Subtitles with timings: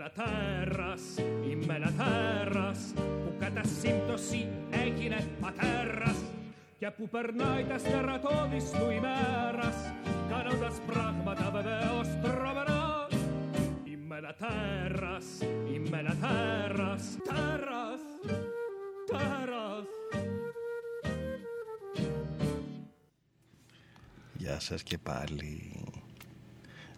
[0.00, 1.02] ένα τέρας,
[1.50, 6.16] είμαι ένα τέρας που κατά σύμπτωση έγινε πατέρας
[6.78, 9.76] και που περνάει τα στερατώδης του ημέρας
[10.28, 13.06] κάνοντας πράγματα βεβαίως τρομερά
[13.84, 15.24] Είμαι ένα τέρας,
[15.72, 18.02] είμαι ένα τέρας, τέρας,
[19.06, 19.86] τέρας
[24.36, 25.84] Γεια σας και πάλι.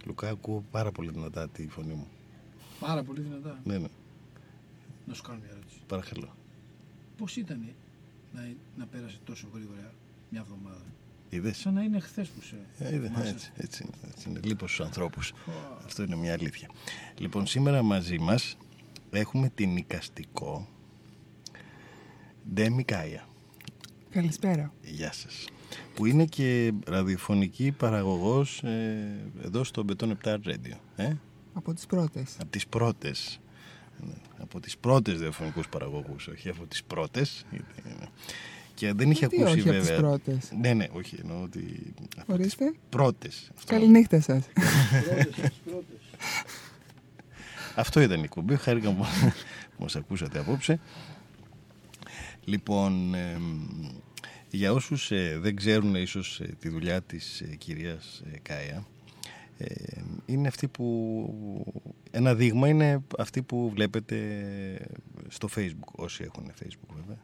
[0.04, 2.06] Λουκά, ακούω πάρα πολύ δυνατά τη φωνή μου.
[2.86, 3.60] Πάρα πολύ δυνατά.
[3.64, 3.86] Ναι, ναι,
[5.06, 5.78] Να σου κάνω μια ερώτηση.
[5.86, 6.36] παρακαλώ.
[7.16, 7.68] Πώς ήταν
[8.32, 8.40] να,
[8.76, 9.92] να πέρασε τόσο γρήγορα
[10.30, 10.84] μια εβδομάδα;
[11.28, 12.56] Είδες; Σαν να είναι χθες που σε.
[12.78, 13.28] Ε, είδε, θυμάσαι.
[13.30, 14.40] έτσι, έτσι, είναι, έτσι είναι.
[14.44, 15.32] Λείπω στους ανθρώπους.
[15.32, 15.52] Πω.
[15.84, 16.68] Αυτό είναι μια αλήθεια.
[17.18, 18.56] Λοιπόν, σήμερα μαζί μας
[19.10, 20.68] έχουμε την οικαστικό
[22.54, 23.26] Ντέμι Κάια.
[24.10, 24.72] Καλησπέρα.
[24.82, 25.44] Γεια σας.
[25.94, 30.76] Που είναι και ραδιοφωνική παραγωγός ε, εδώ στο Beton 7 Radio.
[30.96, 31.12] Ε;
[31.52, 32.36] Από τις πρώτες.
[32.40, 33.40] Από τις πρώτες.
[34.06, 37.44] Ναι, Από τις πρώτες ραδιοφωνικούς παραγωγούς, όχι από τις πρώτες.
[37.50, 37.64] γιατί,
[38.02, 38.06] ε,
[38.74, 39.90] Και δεν είχε Γιατί ακούσει όχι από βέβαια.
[39.96, 41.92] τις πρώτες; Ναι, ναι, όχι, εννοώ ότι.
[41.98, 42.72] από τις Ορίστε.
[42.88, 43.50] Πρώτες.
[43.56, 44.44] Αυτό, Καληνύχτα σας.
[44.52, 46.00] Πρώτες, τις πρώτες.
[47.74, 48.56] αυτό ήταν η κουμπί.
[48.56, 49.04] Χάρηκα που
[49.76, 50.80] που μας ακούσατε απόψε.
[52.44, 53.68] Λοιπόν, εμ,
[54.50, 59.01] για όσους ε, δεν ξέρουν ίσως ε, τη δουλειά της ε, κυρίας ε, Κάια, ε,
[60.26, 60.92] είναι αυτή που
[62.10, 64.16] ένα δείγμα είναι αυτή που βλέπετε
[65.28, 67.18] στο facebook όσοι έχουν facebook βέβαια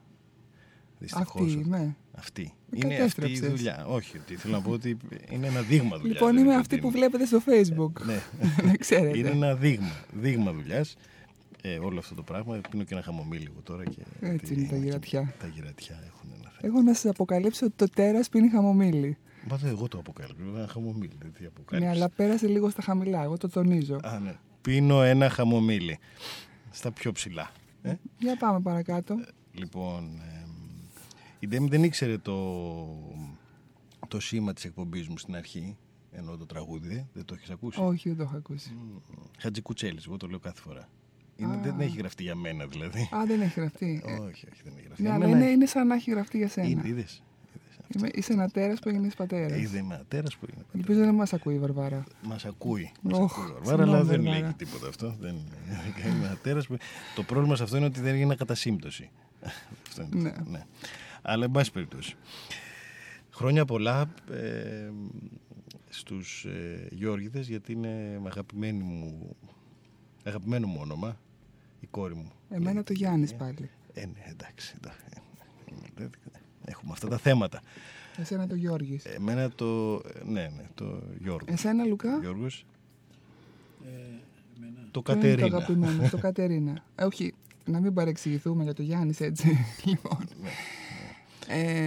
[1.01, 1.95] Δυστυχώς, Αυτή, ναι.
[2.13, 2.53] αυτή.
[2.71, 3.49] Με είναι αυτή η κατέστρεψες.
[3.49, 4.97] δουλειά όχι ότι θέλω να πω ότι
[5.31, 8.05] είναι ένα δείγμα δουλειάς Λοιπόν, είμαι αυτή που βλέπετε στο facebook.
[8.07, 8.21] ναι.
[8.65, 9.19] Να ξέρετε.
[9.19, 10.97] είναι ένα δείγμα, δείγμα δουλειάς.
[11.63, 12.61] Ε, όλο αυτό το πράγμα.
[12.71, 13.85] Πίνω και ένα χαμομήλι εγώ τώρα.
[13.85, 15.35] Και Έτσι είναι τα γυρατιά.
[15.41, 16.73] Τα γυρατιά έχουν ένα θέμα.
[16.75, 19.17] Εγώ να σας αποκαλύψω ότι το τέρας πίνει χαμομήλι.
[19.51, 20.43] Μα δεν εγώ το αποκάλυψα.
[20.57, 21.13] Ένα χαμομήλι.
[21.19, 21.91] δεν Τι Ναι, αποκάλυψα.
[21.91, 23.23] αλλά πέρασε λίγο στα χαμηλά.
[23.23, 23.99] Εγώ το τονίζω.
[24.03, 24.37] Α, ναι.
[24.61, 25.99] Πίνω ένα χαμομήλι.
[26.71, 27.51] Στα πιο ψηλά.
[27.83, 29.15] Ε; Για πάμε παρακάτω.
[29.53, 30.51] Λοιπόν, εμ,
[31.39, 32.37] η Ντέμι δεν ήξερε το,
[34.09, 35.77] το σήμα της εκπομπής μου στην αρχή.
[36.11, 38.77] Ενώ το τραγούδι, δεν το έχεις ακούσει; Όχι, δεν το έχω ακούσει.
[39.39, 40.89] Χατζικουτσέλης, εγώ το λέω κάθε φορά.
[41.37, 41.61] Είναι, Α.
[41.63, 43.09] δεν έχει γραφτεί για μένα δηλαδή.
[43.15, 44.03] Α, δεν έχει γραφτεί.
[44.07, 45.03] Ε, όχι, όχι, δεν έχει γραφτεί.
[45.03, 45.39] Ναι, για αλλά μένα.
[45.39, 46.69] είναι, είναι σαν να έχει γραφτεί για σένα.
[46.69, 47.23] Είναι, είδες.
[47.89, 48.03] Είδες αυτός.
[48.03, 49.59] Είμαι, είσαι ένα τέρας που έγινες πατέρας.
[49.59, 50.65] Είδε με τέρας που είναι.
[50.75, 52.05] Ελπίζω να δεν μας ακούει η Βαρβάρα.
[52.23, 52.93] Μας ακούει.
[53.03, 54.41] Μας Οχ, ακούει ο Βαρβάρα, αλλά συγγνώμη, δεν Βαρβάρα.
[54.41, 55.17] λέγει τίποτα αυτό.
[55.21, 55.35] Δεν
[56.07, 56.77] είναι ένα τέρας που...
[57.15, 59.11] Το πρόβλημα σε αυτό είναι ότι δεν έγινε κατά σύμπτωση.
[59.89, 60.31] Αυτό είναι το Ναι.
[60.31, 60.65] θέμα, ναι.
[61.23, 62.15] Αλλά εν πάση περιπτώσει.
[63.31, 64.91] Χρόνια πολλά ε,
[65.89, 69.37] στους ε, Γιώργηδες γιατί είναι αγαπημένη μου,
[70.25, 71.19] αγαπημένο μου όνομα,
[71.81, 72.33] η κόρη μου.
[72.51, 73.71] Εμένα το Γιάννης πάλι.
[73.93, 74.75] Ε, ναι, εντάξει.
[74.81, 76.21] εντάξει.
[76.69, 77.61] Ε, ε, Έχουμε αυτά τα θέματα.
[78.17, 79.05] Εσένα το Γιώργης.
[79.05, 79.95] Εμένα το.
[80.25, 81.49] Ναι, ναι, το Γιώργος.
[81.55, 82.65] Εσένα Λουκά; Γιώργος,
[83.85, 83.89] Ε,
[84.57, 84.89] εμένα.
[84.91, 85.57] το Ποιο είναι Το Κατερίνα.
[85.57, 86.83] αγαπημένο, το Κατερίνα.
[86.95, 87.35] Ε, όχι,
[87.65, 89.59] να μην παρεξηγηθούμε για το Γιάννης έτσι.
[89.85, 90.19] λοιπόν.
[90.43, 90.49] Ναι,
[91.51, 91.87] Ε,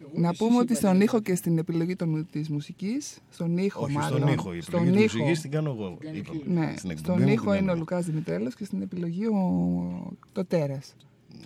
[0.00, 2.28] Εγώ να και πούμε εσύ ότι είπατε στον για ήχο το- και στην επιλογή των,
[2.30, 4.18] της μουσικής, στον ήχο Όχι, μάλλον.
[4.20, 4.54] στον ήχο.
[4.54, 5.18] Η στον επιλογή της ήχο.
[5.22, 5.96] μουσικής την κάνω εγώ.
[6.00, 6.38] Κάνει είπαμε.
[6.42, 6.54] φίλο.
[6.60, 7.78] Ναι, Στην εκπομπή στον μου την ήχο κάνω είναι ο εγώ.
[7.78, 10.12] Λουκάς Δημητρέλος και στην επιλογή ο...
[10.32, 10.94] το Τέρας.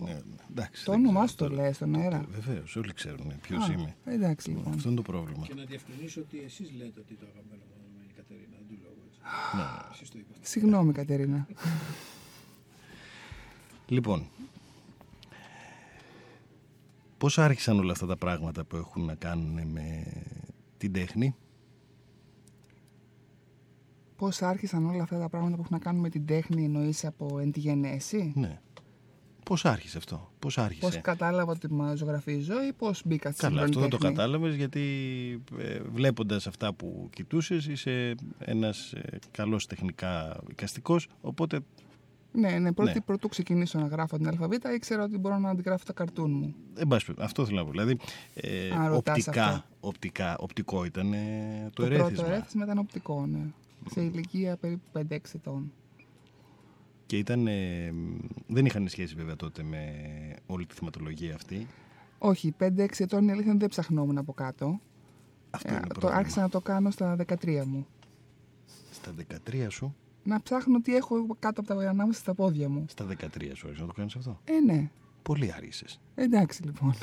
[0.00, 1.62] Ναι, ναι, εντάξει, Το δεν όνομά ξέρω σου το τώρα.
[1.62, 2.24] λέει στον αέρα.
[2.30, 3.96] Βεβαίως, όλοι ξέρουν ποιος Α, είμαι.
[4.04, 4.72] Εντάξει λοιπόν.
[4.72, 5.46] Αυτό είναι το πρόβλημα.
[5.46, 8.56] Και να διευκρινίσω ότι εσείς λέτε ότι το αγαπημένο μου όνομα είναι η Κατερίνα.
[8.58, 9.20] Δεν του λέω εγώ έτσι.
[9.56, 9.62] Ναι.
[9.92, 10.38] Εσείς το είπατε.
[10.42, 11.46] Συγγνώμη Κατερίνα.
[13.88, 14.26] Λοιπόν,
[17.18, 20.02] πώς άρχισαν όλα αυτά τα πράγματα που έχουν να κάνουν με
[20.76, 21.34] την τέχνη;
[24.16, 27.38] Πώς άρχισαν όλα αυτά τα πράγματα που έχουν να κάνουν με την τέχνη εννοείς από
[27.38, 28.60] εν τη γενέση; Ναι.
[29.44, 33.62] Πώς άρχισε αυτό, πώς άρχισε; Πώς κατάλαβα ότι μα ζωγραφίζω ή πώς μπήκα στη Καλά,
[33.62, 34.14] αυτό δεν το τέχνη.
[34.16, 34.80] κατάλαβες γιατί
[35.58, 41.60] ε, βλέποντας αυτά που κοιτούσες είσαι ένας ε, καλός τεχνικά οικαστικός, οπότε
[42.32, 43.00] Ναι, ναι, πρώτη Ναι.
[43.00, 46.54] πρωτού ξεκινήσω να γράφω την αλφαβήτα ήξερα ότι μπορώ να αντιγράφω τα καρτούν μου.
[46.76, 47.70] εν πάση περιπτώσει, αυτό θέλω να πω.
[47.70, 47.96] Δηλαδή,
[48.34, 49.64] ε, Α, ρωτάς οπτικά, αυτό.
[49.80, 51.18] οπτικά, οπτικό ήταν ε,
[51.64, 52.10] το, Το, ερέθισμα.
[52.12, 53.40] πρώτο ερέθισμα ήταν οπτικό, ναι.
[53.90, 55.72] Σε ηλικία περίπου 5-6 ετών.
[57.06, 57.92] Και ήταν, ε,
[58.46, 59.82] δεν είχαν σχέση βέβαια τότε με
[60.46, 61.66] όλη τη θεματολογία αυτή.
[62.18, 64.80] Όχι, 5-6 ετών η αλήθεια είναι δεν ψαχνόμουν από κάτω.
[65.50, 66.14] Αυτό Ε, είναι το πρόβλημα.
[66.16, 67.86] άρχισα να το κάνω στα 13 μου.
[68.90, 69.14] Στα
[69.50, 72.84] 13 σου, Να ψάχνω τι έχω κάτω από τα ανάμεσα στα πόδια μου.
[72.88, 73.16] στα 13
[73.54, 74.90] σου άρχισε να το κάνεις αυτό; Ε, ναι.
[75.22, 76.00] Πολύ άργησες.
[76.14, 76.94] Εντάξει λοιπόν.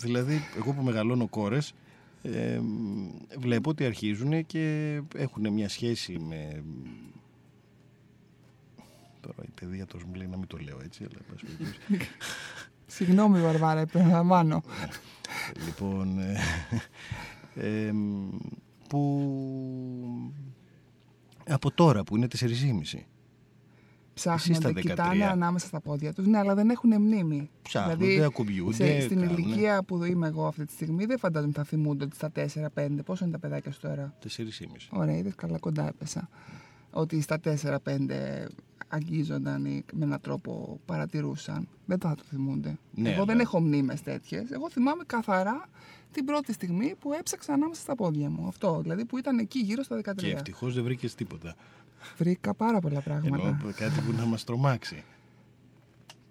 [0.00, 1.74] Δηλαδή, εγώ που μεγαλώνω κόρες,
[2.22, 2.60] ε,
[3.38, 6.62] βλέπω ότι αρχίζουν και έχουν μια σχέση με...
[9.20, 12.10] Τώρα η παιδίατρος μου λέει να μην το λέω έτσι, αλλά εν πάση περιπτώσει.
[12.86, 14.62] Συγγνώμη Βαρβάρα, επαναλαμβάνω.
[15.64, 16.36] λοιπόν, ε,
[17.54, 17.92] ε,
[18.88, 20.32] που
[21.48, 22.46] από τώρα που είναι 4,5.
[24.14, 24.80] ψάχνονται, 13.
[24.80, 26.26] κοιτάνε ανάμεσα στα πόδια τους.
[26.26, 27.50] Ναι, αλλά δεν έχουν μνήμη.
[27.62, 29.40] Ψάχνονται, ακουμπιούνται, σε- στην κάνουνε.
[29.40, 32.30] ηλικία που είμαι εγώ αυτή τη στιγμή δεν φαντάζομαι θα θυμούνται ότι στα
[32.74, 33.04] 4-5.
[33.04, 34.88] Πόσο είναι τα παιδάκια σου τώρα; 4,5.
[34.90, 36.28] Ωραία, είδες καλά κοντά έπεσα.
[36.90, 38.46] Ότι στα 4-5
[38.88, 41.68] αγγίζονταν ή με έναν τρόπο παρατηρούσαν.
[41.86, 42.78] Δεν θα το θυμούνται.
[42.94, 44.50] Ναι, Εγώ δεν αλλά- έχω μνήμες τέτοιες.
[44.50, 45.68] Εγώ θυμάμαι καθαρά
[46.12, 48.46] την πρώτη στιγμή που έψαξα ανάμεσα στα πόδια μου.
[48.48, 50.14] Αυτό, δηλαδή που ήταν εκεί γύρω στα 13.
[50.16, 51.54] Και ευτυχώς δεν βρήκες τίποτα.
[52.18, 53.48] Βρήκα πάρα πολλά πράγματα.
[53.48, 55.04] Ενώ κάτι που να μας τρομάξει.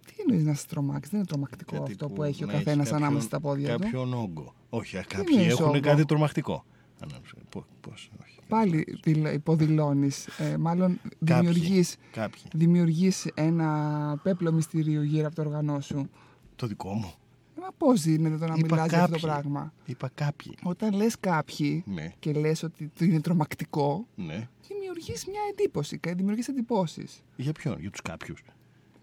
[0.06, 2.78] Τι εννοείς να σε τρομάξει, δεν είναι τρομακτικό Κάτι αυτό που, έχει ο να καθένας
[2.90, 3.82] κάποιον- ανάμεσα στα πόδια του.
[3.82, 4.54] Κάποιον όγκο.
[4.70, 6.66] Όχι, κάποιοι εννοείς έχουν όγκο; κάτι τρομακτικό.
[7.00, 7.34] Ανάμεσα.
[7.50, 8.27] Πώ, πώς, όχι.
[8.48, 9.00] Πάλι
[9.34, 10.28] υποδηλώνεις.
[10.28, 12.42] Ε, μάλλον δημιουργεί Κάποιοι.
[12.54, 16.10] δημιουργείς ένα πέπλο μυστηρίου γύρω από το οργανό σου.
[16.56, 17.12] Το δικό μου.
[17.58, 19.20] Ε, Μα πώς είναι το να Είπα μιλάς για αυτό κάποιοι.
[19.22, 20.54] το πράγμα; Είπα κάποιοι.
[20.64, 24.48] Όταν λες κάποιοι Ναι, και λες ότι το είναι τρομακτικό, ναι.
[24.68, 27.24] δημιουργείς μια εντύπωση, κα- δημιουργείς εντυπώσεις.
[27.36, 28.44] Για ποιον, για τους κάποιους.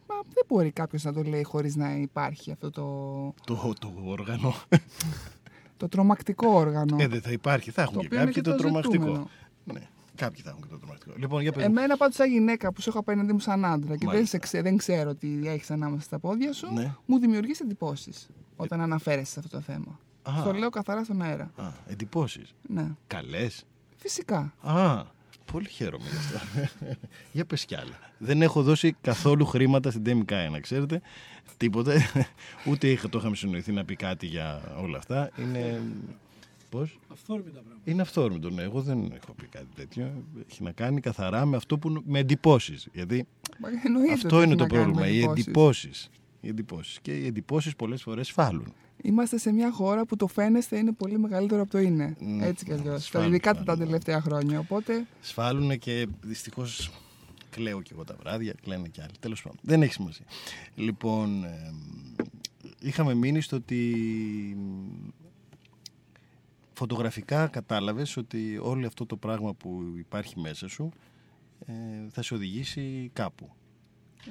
[0.08, 2.82] Μα δεν μπορεί κάποιος να το λέει χωρίς να υπάρχει αυτό το,
[3.44, 4.54] Το, το όργανο.
[5.88, 6.96] το τρομακτικό όργανο.
[7.00, 7.70] Ε, δεν θα υπάρχει.
[7.70, 8.92] Θα έχουν Το και οποίο είναι κάποιοι και το, το τρομακτικό.
[9.04, 9.28] ζητούμενο.
[9.64, 9.80] Ναι,
[10.14, 11.12] κάποιοι θα έχουν και το τρομακτικό.
[11.16, 11.64] Λοιπόν, για πες.
[11.64, 14.26] Εμένα πάντως σαν γυναίκα που σε έχω απέναντί μου σαν άντρα και δεν, Μάλιστα.
[14.26, 16.94] σε ξέ- δεν ξέρω τι έχεις ανάμεσα στα πόδια σου, Ναι.
[17.06, 19.98] μου δημιουργείς εντυπώσεις όταν αναφέρεσαι σε αυτό το θέμα.
[20.22, 20.42] Α.
[20.44, 21.50] Το λέω καθαρά στον αέρα.
[21.56, 22.54] Α, εντυπώσεις.
[22.68, 22.86] Ναι.
[23.06, 23.64] Καλές.
[23.96, 24.52] Φυσικά.
[24.62, 25.02] Α,
[25.52, 26.38] πολύ χαίρομαι γι' αυτό.
[27.32, 27.98] Για πες κι άλλα.
[28.18, 31.00] Δεν έχω δώσει καθόλου χρήματα στην Τέμι να ξέρετε.
[31.56, 32.00] Τίποτε.
[32.68, 35.30] Ούτε είχα, το είχαμε συνοηθεί να πει κάτι για όλα αυτά.
[35.36, 35.82] Είναι.
[36.68, 37.80] Πώς; Αυθόρμητα πράγματα.
[37.84, 38.62] Είναι αυθόρμητο, ναι.
[38.62, 40.24] Εγώ δεν έχω πει κάτι τέτοιο.
[40.50, 42.02] Έχει να κάνει καθαρά με αυτό που.
[42.06, 42.88] με εντυπώσεις.
[42.92, 43.26] Γιατί
[43.58, 45.08] Μα εννοείται αυτό ότι είναι έχει το να κάνει με πρόβλημα.
[45.08, 45.44] Οι εντυπώσεις.
[45.44, 46.10] εντυπώσεις.
[46.44, 46.98] Οι εντυπώσεις.
[47.00, 48.72] Και οι εντυπώσεις πολλές φορές φάλουν.
[49.02, 52.16] Είμαστε σε μια χώρα που το φαίνεστε είναι πολύ μεγαλύτερο από το είναι.
[52.20, 53.04] Ναι, Έτσι κι αλλιώς.
[53.04, 53.74] σφάλμα, Ειδικά σφάλμα.
[53.76, 54.58] τα τελευταία χρόνια.
[54.58, 56.90] Οπότε Σφάλουν και δυστυχώς
[57.50, 59.12] κλαίω και εγώ τα βράδια, κλαίνε και άλλοι.
[59.20, 60.24] Τέλος πάντων, δεν έχει σημασία.
[60.74, 61.72] Λοιπόν, ε,
[62.80, 63.96] είχαμε μείνει στο ότι
[66.72, 70.90] φωτογραφικά κατάλαβες ότι όλο αυτό το πράγμα που υπάρχει μέσα σου
[71.66, 71.72] ε,
[72.10, 73.50] θα σε οδηγήσει κάπου.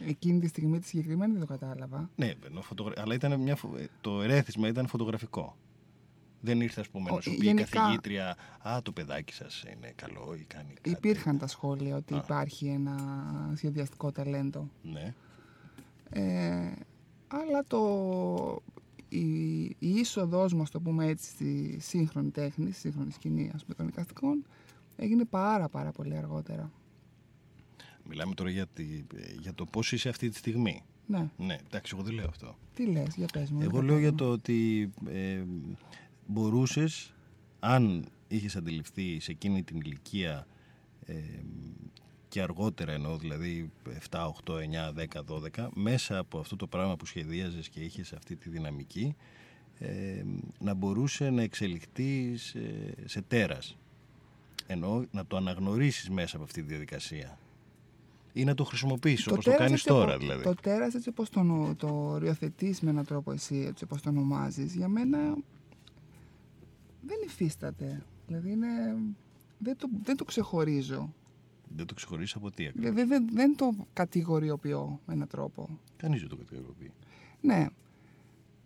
[0.07, 2.09] Εκείνη τη στιγμή τη συγκεκριμένη δεν το κατάλαβα.
[2.15, 2.93] Ναι, ενώ φωτογρα...
[3.01, 3.55] αλλά ήταν μια...
[3.55, 5.55] φο- ε, το ερέθισμα ήταν φωτογραφικό.
[6.41, 9.63] Δεν ήρθε, ας πούμε, Ο- να σου πει η γενικά- καθηγήτρια Α, το παιδάκι σας
[9.75, 10.89] είναι καλό ή κάνει κάτι.
[10.89, 12.17] Υπήρχαν τα σχόλια ότι Α.
[12.17, 12.95] υπάρχει ένα
[13.55, 14.69] σχεδιαστικό ταλέντο.
[14.83, 15.13] Ναι.
[16.09, 16.71] Ε,
[17.27, 18.61] αλλά το,
[19.09, 23.75] η, η είσοδός μας, το πούμε έτσι, στη σύγχρονη τέχνη, στη σύγχρονη σκηνή ας πούμε,
[23.75, 24.45] των εικαστικών,
[24.95, 26.71] έγινε πάρα πάρα πολύ αργότερα.
[28.09, 28.83] Μιλάμε τώρα για, τη,
[29.41, 30.83] για το πώς είσαι αυτή τη στιγμή.
[31.07, 32.57] Ναι, Ναι, εντάξει, εγώ δεν λέω αυτό.
[32.73, 33.59] τι λες, για πες μου.
[33.59, 34.15] δεν Εγώ λέω για κατάλαβα.
[34.15, 35.43] το ότι ε,
[36.27, 37.13] μπορούσες,
[37.59, 40.47] αν είχες αντιληφθεί σε εκείνη την ηλικία
[41.05, 41.13] ε,
[42.27, 43.71] και αργότερα εννοώ, δηλαδή
[44.09, 45.23] 7, 8, 9, 10,
[45.59, 49.15] 12, μέσα από αυτό το πράγμα που σχεδίαζες και είχες αυτή τη δυναμική,
[49.79, 50.23] ε,
[50.59, 52.59] να μπορούσε να εξελιχθεί σε,
[53.05, 53.77] σε τέρας.
[54.67, 57.37] Εννοώ να το αναγνωρίσεις μέσα από αυτή τη διαδικασία.
[58.33, 60.43] Ή να το χρησιμοποιήσεις όπως το τέρας κάνεις έτσι τώρα οπο- δηλαδή.
[60.43, 64.09] Το τέρας έτσι όπως το, νο- το οριοθετείς με έναν τρόπο εσύ, έτσι όπως το
[64.09, 65.17] ονομάζεις, για μένα
[67.01, 68.03] δεν υφίσταται.
[68.27, 68.67] Δηλαδή είναι,
[69.57, 71.13] δεν, το, δεν το ξεχωρίζω.
[71.75, 75.79] Δεν το ξεχωρίσεις από τι ακριβώς; Δηλαδή δεν, δεν το κατηγοριοποιώ με έναν τρόπο.
[75.97, 76.91] Κανείς δεν το κατηγοροποιεί.
[77.41, 77.67] Ναι.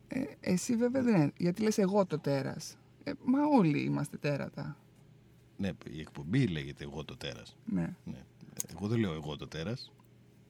[0.07, 1.31] Ε, εσύ βέβαια δεν είναι.
[1.37, 2.77] Γιατί λες εγώ το τέρας.
[3.03, 4.77] Ε, μα όλοι είμαστε τέρατα.
[5.57, 7.57] Ναι, η εκπομπή λέγεται Εγώ το τέρας.
[7.65, 7.95] Ναι.
[8.05, 8.23] Ναι.
[8.75, 9.91] Εγώ δεν λέω Εγώ το τέρας.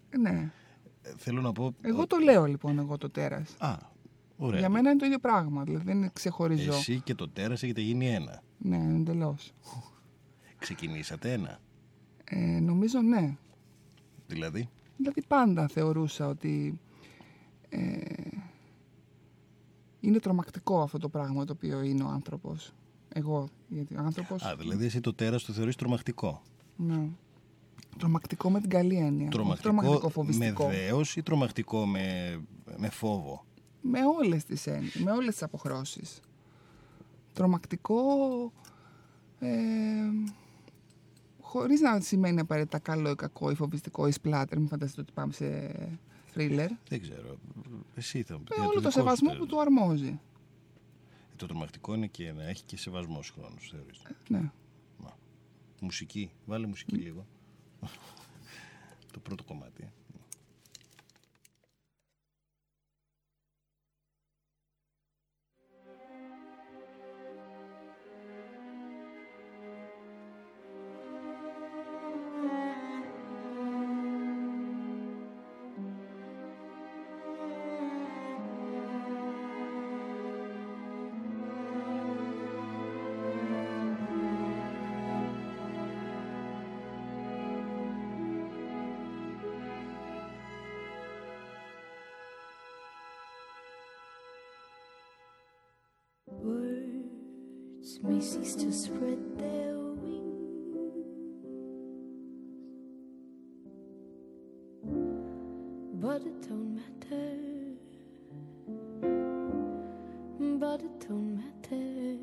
[0.10, 0.52] Ε, ναι.
[1.02, 1.76] Ε, θέλω να πω.
[1.82, 3.56] Εγώ το λέω λοιπόν εγώ το τέρας.
[3.58, 3.78] Α,
[4.38, 4.60] ωραία.
[4.60, 5.64] Για μένα είναι το ίδιο πράγμα.
[5.64, 6.74] Δηλαδή δεν είναι ξεχωριζό.
[6.74, 8.44] Εσύ και το τέρας έχετε γίνει ένα.
[8.58, 9.54] Ναι, εντελώς.
[10.58, 11.60] Ξεκινήσατε ένα.
[12.24, 13.38] Ε, νομίζω ναι.
[14.28, 16.80] Δηλαδή; Δηλαδή πάντα θεωρούσα ότι
[17.70, 18.00] ε,
[20.00, 22.74] είναι τρομακτικό αυτό το πράγμα το οποίο είναι ο άνθρωπος.
[23.10, 24.44] Εγώ, γιατί ο άνθρωπος...
[24.44, 26.42] Α, δηλαδή εσύ το τέρας το θεωρείς τρομακτικό.
[26.76, 27.10] Ναι.
[27.98, 29.30] Τρομακτικό με την καλή έννοια.
[29.34, 30.68] όχι τρομακτικό φοβιστικό.
[30.68, 32.38] με δέος ή τρομακτικό με,
[32.78, 33.46] με φόβο;
[33.82, 36.20] με όλες τις έννοιες, με όλες τις αποχρώσεις.
[37.34, 37.96] Τρομακτικό,
[39.40, 39.48] ε,
[41.42, 45.34] χωρίς να σημαίνει απαραίτητα καλό ή κακό ή φοβιστικό ή σπλάτερ, μην φανταστείτε ότι πάμε
[45.34, 45.76] σε
[46.26, 46.70] θρίλερ.
[46.90, 47.38] Δεν ξέρω.
[47.96, 49.42] Εσύ θα μου πεις Με για όλο το δικό σου σεβασμό τέρας.
[49.44, 50.20] που του αρμόζει.
[51.36, 54.02] Το τρομακτικό είναι και να έχει και σεβασμός χρόνου, θεωρείς.
[54.30, 54.52] Ναι.
[55.82, 56.32] Μουσική.
[56.46, 57.26] Βάλε μουσική λίγο.
[59.12, 59.92] Το πρώτο κομμάτι.
[98.04, 101.06] May cease to spread their wings,
[106.02, 107.38] but it don't matter.
[110.60, 112.18] But it don't matter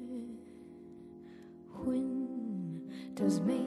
[1.84, 2.80] when
[3.14, 3.64] does May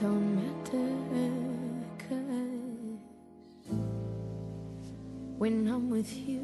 [0.00, 0.96] don't matter.
[5.38, 6.40] When I'm with you,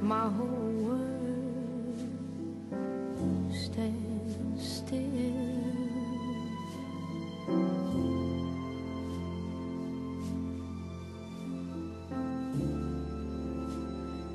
[0.00, 1.98] my whole world
[3.50, 4.98] stands still.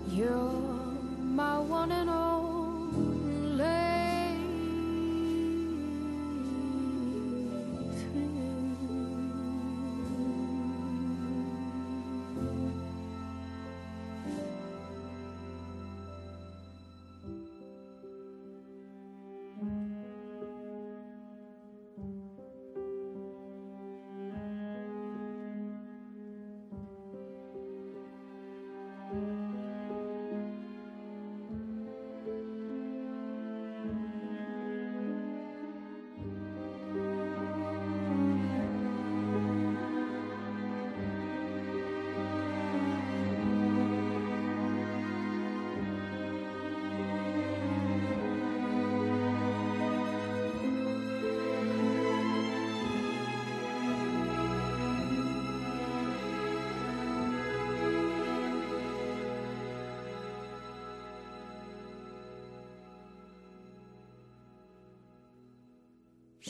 [0.10, 0.52] You're
[1.22, 2.27] my one and only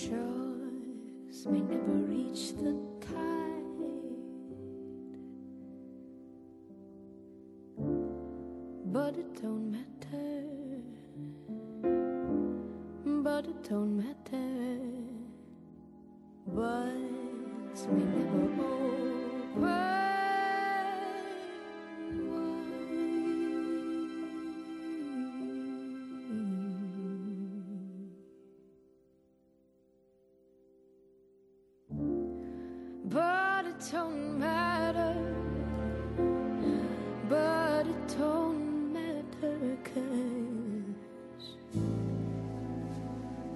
[0.07, 3.63] Shores may never reach the tide,
[8.85, 10.45] but it don't matter.
[13.21, 14.36] But it don't matter.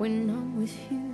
[0.01, 1.10] When I'm with you,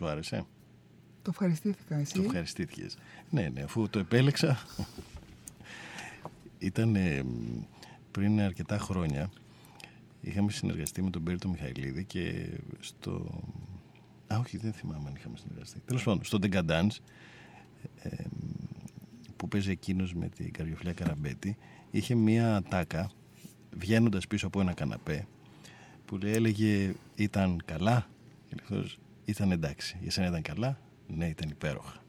[0.00, 0.44] Σου άρεσε;
[1.22, 2.96] Το ευχαριστήθηκα εσύ; Το ευχαριστήθηκες.
[3.30, 4.58] Ναι, ναι, αφού το επέλεξα.
[6.58, 7.24] Ήταν ε,
[8.10, 9.30] πριν αρκετά χρόνια.
[10.20, 13.40] Είχαμε συνεργαστεί με τον Πέριτο Μιχαηλίδη και στο.
[14.26, 15.80] Α, όχι, δεν θυμάμαι αν είχαμε συνεργαστεί.
[15.84, 16.96] Τέλος πάντων, στο Dance
[18.02, 18.24] ε,
[19.36, 21.56] που παίζει εκείνος με την καρδιοφιλιά Καραμπέτη,
[21.90, 23.10] είχε μία τάκα
[23.76, 25.26] βγαίνοντας πίσω από ένα καναπέ
[26.04, 28.06] που λέει, έλεγε ήταν καλά.
[28.48, 28.98] Και λέει,
[29.30, 29.96] ήταν εντάξει.
[30.00, 30.78] Για σένα ήταν καλά.
[31.06, 32.02] Ναι, ήταν υπέροχα.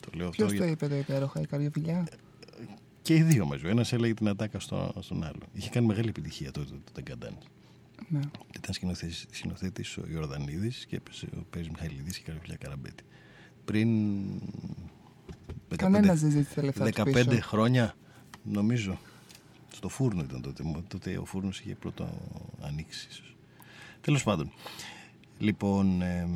[0.00, 2.06] Το λέω Ποιος αυτό το για- είπε το υπέροχα, η καρδιοφιλιά.
[3.02, 3.66] Και οι δύο μαζί.
[3.68, 5.40] Ένας έλεγε την ατάκα στο, στον άλλο.
[5.52, 7.38] Είχε κάνει μεγάλη επιτυχία τότε το Τεγκαντάν.
[8.08, 8.20] Ναι.
[8.56, 8.74] Ήταν
[9.30, 13.04] σκηνοθέτη ο Ιορδανίδης και έπαιζε ο Πέρις Μιχαηλίδης και η Καροφιλιά Καραμπέτη.
[13.64, 13.88] Πριν.
[15.68, 17.40] 15 Κανένας δεν ζήτησε τα λεφτά τους 15 πίσω.
[17.42, 17.94] χρόνια,
[18.42, 18.98] νομίζω.
[19.72, 20.62] Στο φούρνο ήταν τότε.
[20.88, 22.08] Τότε ο φούρνος είχε πρώτο
[22.60, 23.36] ανοίξει, ίσως.
[24.00, 24.52] Τέλος πάντων.
[25.38, 26.30] Λοιπόν, εμ,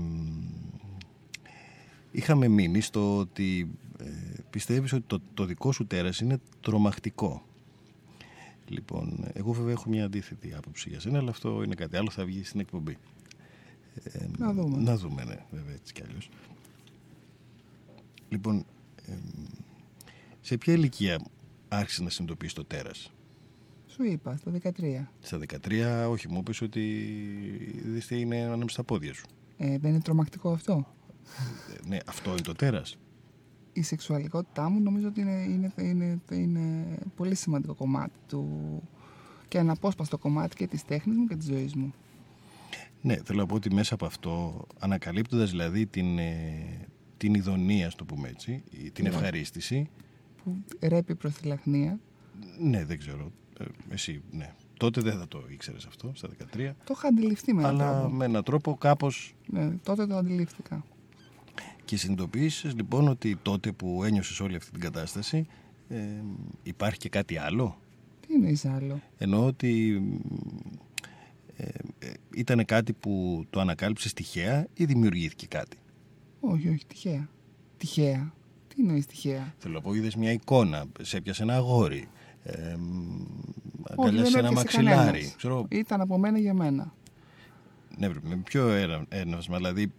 [2.10, 4.04] είχαμε μείνει στο ότι ε,
[4.50, 7.44] πιστεύεις ότι το, το δικό σου τέρας είναι τρομακτικό.
[8.68, 12.24] Λοιπόν, εγώ βέβαια έχω μια αντίθετη άποψη για σένα, αλλά αυτό είναι κάτι άλλο, θα
[12.24, 12.98] βγεις στην εκπομπή.
[14.02, 14.76] Ε, Να δούμε.
[14.82, 16.28] Να δούμε, ναι, βέβαια, έτσι κι αλλιώς.
[18.28, 18.64] Λοιπόν,
[19.06, 19.18] εμ,
[20.40, 21.20] σε ποια ηλικία
[21.68, 23.12] άρχισε να συνειδητοποιείς το τέρας;
[24.00, 25.06] Σου είπα, στο 13.
[25.20, 26.80] Στα 13, όχι, μου είπες ότι
[27.84, 29.24] δεις τι είναι ανάμεσα στα πόδια σου.
[29.58, 30.86] Ε, δεν είναι τρομακτικό αυτό;
[31.84, 32.98] Ε, ναι, αυτό είναι το τέρας.
[33.72, 36.84] Η σεξουαλικότητά μου νομίζω ότι είναι, είναι, είναι, είναι
[37.16, 38.48] πολύ σημαντικό κομμάτι του
[39.48, 41.92] και αναπόσπαστο κομμάτι και της τέχνης μου και της ζωής μου.
[43.02, 46.86] Ναι, θέλω να πω ότι μέσα από αυτό, ανακαλύπτοντας δηλαδή την, ε,
[47.16, 49.10] την ειδονία, ας το πούμε έτσι, ή την Ναι.
[49.10, 49.88] ευχαρίστηση,
[50.44, 51.98] Που ρέπει προς τη λαχνία.
[52.60, 53.49] ναι, δεν ξέρω, ε,
[53.90, 54.54] εσύ, ναι.
[54.76, 58.14] Τότε δεν θα το ήξερες αυτό, στα 13, Το είχα αντιληφθεί με έναν αλλά τρόπο.
[58.14, 60.84] με έναν τρόπο κάπως Ναι, τότε το αντιλήφθηκα.
[61.84, 65.46] και συνειδητοποίησες λοιπόν ότι τότε που ένιωσες όλη αυτή την κατάσταση
[65.88, 65.98] ε,
[66.62, 67.78] υπάρχει και κάτι άλλο;
[68.26, 70.02] Τι εννοείς άλλο; Εννοώ ότι
[71.56, 71.68] ε,
[71.98, 75.76] ε, ήταν κάτι που το ανακάλυψες τυχαία ή δημιουργήθηκε κάτι;
[76.40, 77.28] Όχι, όχι, τυχαία.
[77.76, 78.32] Τυχαία.
[78.68, 82.08] Τι εννοείς τυχαία; Θέλω να πω, είδες μια εικόνα, σε έπιασε ένα αγόρι,
[82.42, 84.96] ε, Όχι, αγκαλιάσε δεν ένα έπιασε μαξιλάρι.
[85.06, 85.34] κανένας.
[85.36, 86.92] Ξέρω, Ήταν από μένα για μένα.
[87.96, 89.92] ναι, βρε, με ποιο έρα- έναυσμα, δηλαδή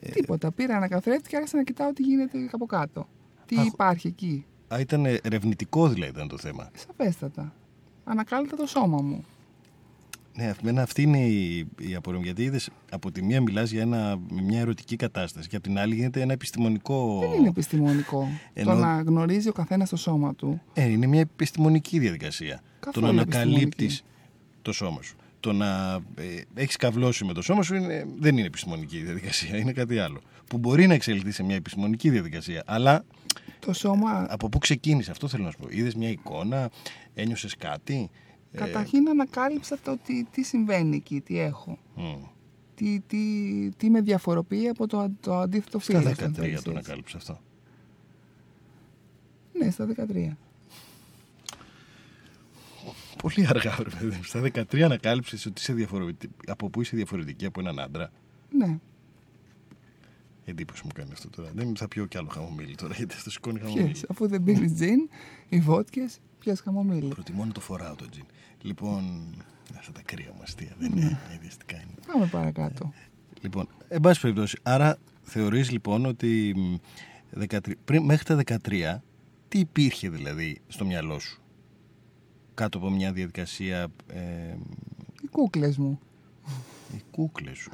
[0.00, 0.52] Ε, Τίποτα.
[0.52, 3.08] Πήρα ένα καθρέφτη και άρχισα να κοιτάω τι γίνεται από κάτω.
[3.46, 3.66] Τι Αχ.
[3.66, 4.44] υπάρχει εκεί.
[4.68, 6.70] α, ήταν ερευνητικό δηλαδή ήταν το θέμα.
[6.74, 7.52] Σαφέστατα.
[8.04, 9.24] Ανακάλυψα το σώμα μου.
[10.38, 13.82] Ναι, εμένα αυτή είναι η, η απορία μου, γιατί είδες, από τη μία μιλάς για
[13.82, 17.18] ένα, μια ερωτική κατάσταση και από την άλλη γίνεται ένα επιστημονικό...
[17.20, 18.28] Δεν είναι επιστημονικό.
[18.52, 20.62] Ενώ- Το να γνωρίζει ο καθένας το σώμα του.
[20.74, 22.62] Ε, είναι μια επιστημονική διαδικασία.
[22.80, 24.02] Καθόλου το να ανακαλύπτεις επιστημονική.
[24.62, 25.16] το σώμα σου.
[25.40, 29.72] Το να ε, έχεις καυλώσει με το σώμα σου είναι, δεν είναι επιστημονική διαδικασία, είναι
[29.72, 30.20] κάτι άλλο.
[30.46, 32.62] Που μπορεί να εξελιχθεί σε μια επιστημονική διαδικασία.
[32.66, 33.04] Αλλά
[33.58, 35.66] Το σώμα από πού ξεκίνησε, αυτό θέλω να σου πω.
[35.70, 36.70] Είδες μια εικόνα,
[37.14, 38.10] ένιωσες κάτι;
[38.52, 41.78] Ε, Καταρχήν ανακάλυψα το τι, τι συμβαίνει εκεί, τι έχω.
[41.94, 42.02] μ.
[42.74, 43.18] Τι, τι,
[43.76, 46.10] τι με διαφοροποιεί από το, το αντίθετο Στα φύλλο.
[46.10, 46.70] 13 αν θέλεις το έτσι.
[46.70, 47.40] ανακάλυψε αυτό.
[49.52, 50.30] Ναι, στα 13.
[53.22, 54.16] Πολύ αργά, βρε παιδί.
[54.16, 54.22] μου.
[54.22, 58.10] Στα 13 ανακάλυψες ότι είσαι διαφορετική, από πού είσαι διαφορετική από έναν άντρα.
[58.50, 58.78] Ναι.
[60.44, 61.50] Εντύπωση μου κάνει αυτό τώρα.
[61.54, 63.84] Δεν θα πιω κι άλλο χαμομήλι τώρα, γιατί αυτό σηκώνει χαμομήλι.
[63.84, 65.08] Πιες, αφού δεν πίνεις τζιν,
[65.48, 67.08] οι βότκες, πιες χαμομήλι.
[67.08, 68.24] Προτιμώ να το φοράω το τζιν.
[68.62, 69.02] Λοιπόν,
[69.78, 71.18] αυτά τα κρύα μου αστεία δεν είναι.
[71.34, 71.94] Ιδιαστικά είναι.
[72.12, 72.92] Πάμε παρακάτω.
[73.40, 76.74] Λοιπόν, εν πάση περιπτώσει, άρα θεωρείς λοιπόν ότι μ,
[77.48, 78.96] 13, πριν, μέχρι τα 13,
[79.48, 81.42] τι υπήρχε δηλαδή στο μυαλό σου;
[82.54, 84.20] Κάτω από μια διαδικασία ε,
[85.22, 86.00] Οι κούκλες μου.
[86.96, 87.70] οι κούκλες σου.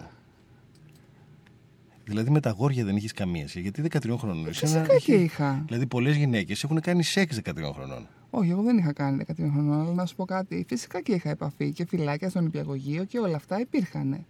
[2.05, 3.61] Δηλαδή με τα αγόρια δεν έχεις καμία σχέση.
[3.61, 4.46] Γιατί 13 χρονών.
[4.46, 5.62] εσένα Φυσικά είχε- και είχα.
[5.66, 8.07] Δηλαδή πολλές γυναίκες έχουν κάνει σεξ 13 χρονών.
[8.37, 10.64] Όχι, εγώ δεν είχα κάνει 13 χρονών, αλλά να σου πω κάτι.
[10.68, 14.25] Φυσικά και είχα επαφή και φυλάκια στον υπηαγωγείο και όλα αυτά υπήρχαν.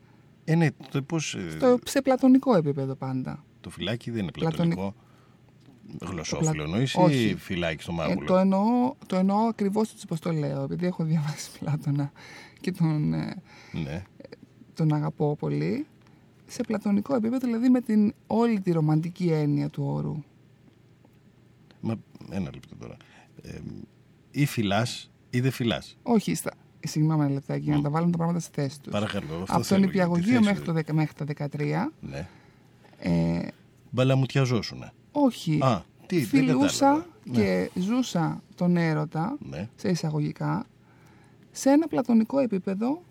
[0.45, 1.35] Ε, ναι, το πώς...
[1.35, 3.45] ε, Στο, σε πλατωνικό επίπεδο πάντα.
[3.61, 4.75] Το φυλάκι δεν είναι Πλατωνικό.
[4.75, 4.95] πλατωνικό.
[6.13, 7.25] Γλωσσόφυλλο πλα- εννοείς Όχι.
[7.29, 10.87] ή φυλάκι στο Ε, μάγουλο; το εννοώ, το εννοώ ακριβώς έτσι όπως το λέω, επειδή
[10.87, 12.13] έχω διαβάσει Πλάτωνα
[12.61, 13.43] και τον, ε,
[13.85, 14.03] Ναι.
[14.75, 15.87] τον αγαπώ πολύ.
[16.47, 20.17] Σε πλατωνικό επίπεδο, δηλαδή με την όλη τη ρομαντική έννοια του όρου.
[21.81, 21.95] Μα
[22.31, 22.97] ένα λεπτό τώρα.
[23.43, 23.59] Ε,
[24.35, 25.97] ή φυλάς ή δεν φυλάς.
[26.03, 28.93] Όχι, στα, συγγνώμη ένα λεπτάκι, για να τα βάλουμε τα πράγματα στη θέση τους.
[28.93, 29.25] Παρακαλώ.
[29.25, 30.65] αυτό Από τον θέλω, για τη υπηαγωγείο θέση μέχρι, του.
[30.65, 32.29] το, δεκα- μέχρι τα 13, Ναι.
[32.99, 33.47] ε,
[33.91, 34.93] Μπαλαμουτιαζόσουνα.
[35.13, 37.07] όχι, Α, τι, δεν φιλούσα κατάλαβα.
[37.33, 39.69] και ζούσα τον έρωτα, Ναι.
[39.77, 40.67] σε εισαγωγικά,
[41.51, 43.03] σε ένα πλατωνικό επίπεδο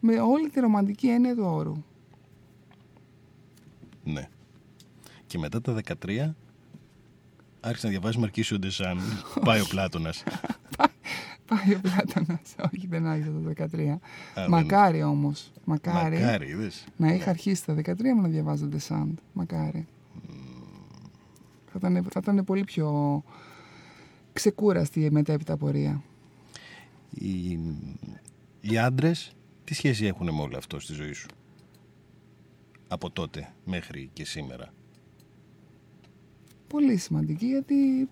[0.00, 1.82] με όλη τη ρομαντική έννοια του όρου.
[4.04, 4.28] Ναι.
[5.26, 6.34] Και μετά τα 13
[7.60, 8.98] άρχισε να διαβάζει Μαρκίσιο Ντεσάν.
[9.44, 10.22] Πάει ο Πλάτωνας.
[11.46, 12.54] Πάει ο Πλάτωνας.
[12.74, 14.00] Όχι, δεν άρχισε το 13.
[14.34, 15.52] δεν- Μακάρι όμως.
[15.64, 16.16] Μακάρι.
[16.18, 16.84] Μακάρι, είδες.
[16.96, 19.14] Να είχα αρχίσει τα 13 μου να διαβάζω Descent.
[19.32, 19.86] Μακάρι.
[21.72, 23.22] Θα ήταν, θα ήταν πολύ πιο
[24.32, 26.02] ξεκούραστη η μετέπειτα πορεία.
[27.10, 27.58] Οι,
[28.60, 29.32] οι άντρες
[29.64, 31.26] τι σχέση έχουν με όλο αυτό στη ζωή σου;
[32.88, 34.72] Από τότε μέχρι και σήμερα.
[36.68, 38.08] Πολύ σημαντική γιατί.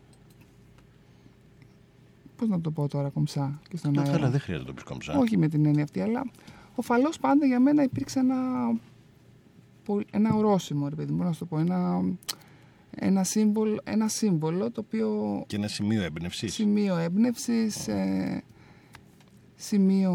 [2.36, 4.10] Πώς να το πω τώρα κομψά και στον Ε, αέρα.
[4.12, 5.18] Καλά, δεν χρειάζεται να το πεις κομψά.
[5.18, 6.24] Όχι με την έννοια αυτή, αλλά
[6.74, 8.36] ο φαλό πάντα για μένα υπήρξε ένα,
[9.84, 11.58] πο- ένα ορόσημο, ρε παιδί μου, πώς να σου το πω.
[11.58, 12.02] Ένα,
[12.90, 16.54] ένα, σύμβολο, ένα σύμβολο το οποίο Και ένα σημείο έμπνευσης.
[16.54, 17.88] σημείο έμπνευσης,
[19.54, 20.12] σημείο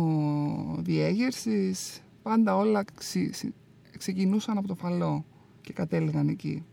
[0.79, 2.01] διέγερσης.
[2.21, 3.53] Πάντα όλα ξε- ξε-
[3.97, 5.25] ξεκινούσαν από το φαλό
[5.61, 6.63] και κατέληγαν εκεί.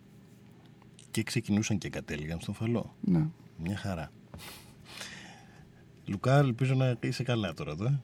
[1.18, 2.94] Και ξεκινούσαν και κατέληγαν στον φαλό.
[3.00, 3.26] Ναι.
[3.56, 4.10] Μια χαρά.
[6.06, 7.84] Λουκά, ελπίζω να είσαι καλά τώρα εδώ.
[7.86, 8.00] ε.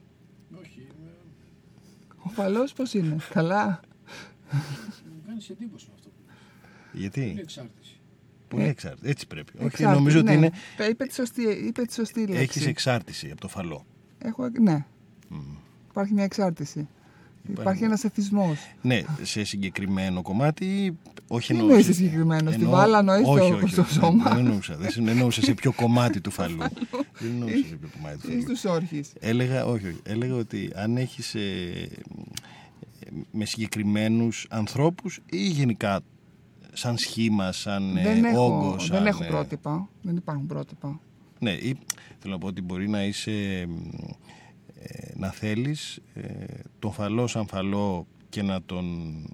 [0.61, 1.11] Όχι, με-
[2.25, 3.81] Ο φαλός πώς είναι, καλά;
[4.53, 6.09] μου κάνεις εντύπωση αυτό.
[6.93, 8.01] Είναι Γιατί, εξάρτηση.
[8.49, 9.09] πολύ εξάρτηση.
[9.11, 9.53] Έτσι πρέπει.
[9.57, 10.33] Όχι, Εξάρτητη, νομίζω ότι ναι.
[10.35, 10.51] είναι.
[10.91, 12.59] Είπε τη σωστή, είπε τη σωστή λέξη.
[12.59, 13.85] Έχει εξάρτηση από το φαλό.
[14.19, 14.85] Έχω, ναι.
[15.29, 15.39] Μμ.
[15.91, 16.89] Υπάρχει μια εξάρτηση.
[17.51, 18.59] Υπάρχει ένας εθισμός.
[18.83, 23.27] Ναι, σε συγκεκριμένο κομμάτι, ή όχι Τι εννοώ- εννοείς σε συγκεκριμένο, στη εννοώ- βάλα εννοείς
[23.27, 26.31] όχι, το- όχι, στο όχι, σώμα; Δεν εννοούσα, δεν συν- εννοούσα σε ποιο κομμάτι του
[26.31, 26.57] φαλού.
[27.19, 28.43] δεν εννοούσα σε ποιο κομμάτι του Ή φαλού.
[28.43, 29.13] στους όρχες.
[29.21, 31.89] Έλεγα, όχι, όχι, έλεγα ότι αν έχεις ε,
[33.31, 36.01] με συγκεκριμένους ανθρώπους ή γενικά
[36.73, 39.89] σαν σχήμα, σαν ε, δεν έχω, όγκο, σαν, δεν έχω ε, πρότυπα.
[40.03, 41.01] Δεν υπάρχουν πρότυπα.
[41.39, 41.77] Ναι, ή
[42.19, 43.67] θέλω να πω ότι μπορεί να είσαι ε,
[45.15, 46.45] να θέλεις ε,
[46.79, 48.87] τον φαλό σαν φαλό και να τον,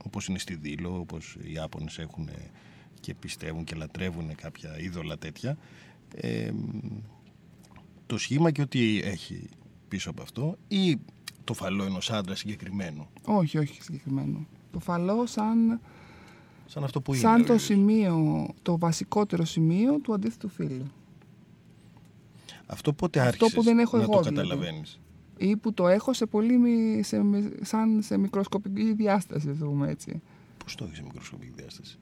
[0.04, 2.50] όπως είναι στη Δήλο, όπως οι Ιάπωνες έχουν ε,
[3.00, 5.56] και πιστεύουν και λατρεύουν κάποια είδωλα τέτοια
[6.14, 6.50] ε,
[8.06, 9.48] το σχήμα και ό,τι έχει
[9.88, 10.98] πίσω από αυτό ή
[11.44, 14.46] το φαλό ενός άντρα συγκεκριμένου; Όχι, όχι συγκεκριμένο.
[14.72, 15.80] Το φαλό σαν,
[16.66, 17.62] σαν αυτό που είναι σαν ο το ίδιος.
[17.62, 20.90] σημείο, το βασικότερο σημείο του αντίθετου φίλου.
[22.66, 24.82] αυτό πότε Αυτό άρχισες που δεν έχω να εγώ, το δηλαδή.
[25.40, 27.20] Καταλαβαίνεις Ή που το έχω σε πολύ, μη- σε,
[27.62, 30.22] σαν σε μικροσκοπική διάσταση, ας το πούμε έτσι.
[30.64, 31.98] πώς το έχεις σε μικροσκοπική διάσταση;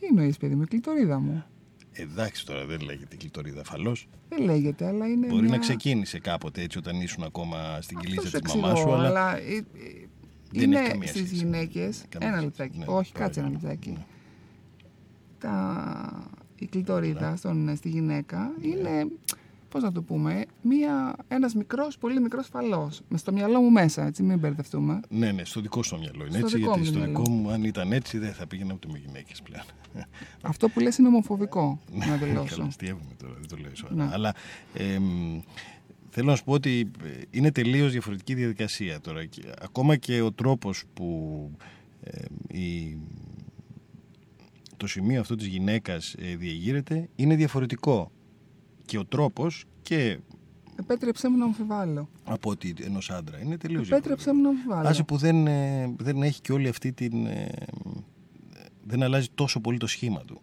[0.00, 1.44] Τι εννοείς παιδί μου, η κλειτορίδα μου;
[1.92, 5.50] εντάξει τώρα δεν λέγεται κλειτορίδα φαλός Δεν λέγεται, αλλά είναι Μπορεί μια...
[5.50, 9.02] να ξεκίνησε κάποτε έτσι όταν ήσουν ακόμα στην Αυτός κοιλίδα σου της μαμάς σου, εξηγώ,
[9.04, 9.62] αλλά ε, ε,
[10.52, 11.34] Δεν είναι έχει καμία στις σχέση.
[11.34, 12.04] γυναίκες...
[12.08, 12.44] Καμία Ένα σχέση.
[12.44, 12.78] λεπτάκι.
[12.78, 13.58] Ναι, Όχι, τώρα κάτσε ένα είναι.
[13.62, 13.90] λεπτάκι.
[13.90, 14.04] Ναι.
[15.38, 16.30] Τα...
[16.58, 19.06] Η κλειτορίδα στον, στη γυναίκα είναι,
[19.68, 23.00] πώς να το πούμε, μια, ένας μικρός, πολύ μικρός φαλός.
[23.08, 25.00] Μες στο μυαλό μου μέσα, έτσι, μην μπερδευτούμε.
[25.08, 26.56] Ναι, ναι, στο δικό σου το μυαλό είναι Στο έτσι.
[26.56, 27.18] δικό Γιατί μου στο μυαλό.
[27.18, 29.64] δικό μου, αν ήταν έτσι, δεν θα πήγαινα ούτε με γυναίκες πλέον.
[30.42, 32.42] Αυτό που λες είναι ομοφοβικό, να δηλώσω.
[32.42, 34.04] Ναι, Καλά, αστείευομαι τώρα, δεν το λέω σοβαρά.
[34.04, 34.10] Ναι.
[34.12, 34.34] Αλλά
[34.74, 35.40] εμ,
[36.10, 39.24] θέλω να σου πω ότι ε, είναι τελείως διαφορετική διαδικασία τώρα.
[39.24, 41.50] Και, ακόμα και ο τρόπος που
[42.02, 42.24] ε,
[42.58, 42.98] η,
[44.76, 48.10] το σημείο αυτό της γυναίκας ε, διεγείρεται είναι διαφορετικό.
[48.88, 50.18] Και ο τρόπος και
[50.76, 52.08] Επέτρεψέ μου να αμφιβάλλω.
[52.24, 54.88] από ότι ενός άντρα είναι τελείως Επέτρεψέ μου να αμφιβάλλω.
[54.88, 57.26] Άσε που δεν, ε, δεν έχει και όλη αυτή την...
[57.26, 57.48] ε,
[58.84, 60.40] δεν αλλάζει τόσο πολύ το σχήμα του.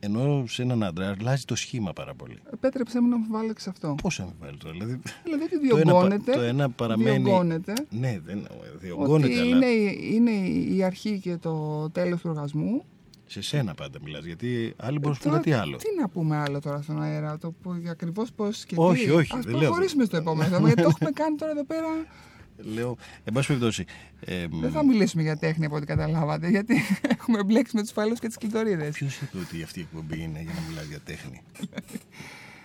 [0.00, 2.38] Ενώ σε έναν άντρα αλλάζει το σχήμα πάρα πολύ.
[2.52, 3.94] Επέτρεψέ μου να αμφιβάλλω και σε αυτό.
[4.02, 5.00] Πώς αμφιβάλλει τώρα, δηλαδή...
[5.24, 7.22] Δηλαδή ότι το ένα πα- διωγγώνεται, το ένα παραμένει...
[7.22, 9.66] διωγγώνεται Ναι, δεν ότι διωγγώνεται, αλλά είναι,
[10.12, 10.30] είναι
[10.74, 12.84] η αρχή και το τέλος του οργασμού.
[13.32, 15.76] Σε σένα πάντα μιλάς, γιατί άλλοι μπορούν να σου Τώρα, πούνε τι άλλο.
[15.76, 19.10] Τι να πούμε άλλο τώρα στον αέρα, το που ακριβώς πώς και Όχι, τι.
[19.10, 20.16] όχι, Ας δεν λέω προχωρήσουμε αυτό.
[20.16, 21.86] στο επόμενο θέμα, γιατί το έχουμε κάνει τώρα εδώ πέρα.
[22.74, 23.84] Λέω, εν πάση περιπτώσει,
[24.20, 26.74] ε, Δεν θα μιλήσουμε για τέχνη από ό,τι καταλάβατε, γιατί
[27.18, 28.94] έχουμε μπλέξει με τους φαλούς και τις κλειτορίδες.
[28.94, 31.42] ποιος είπε ότι αυτή η εκπομπή είναι για να μιλάει για τέχνη;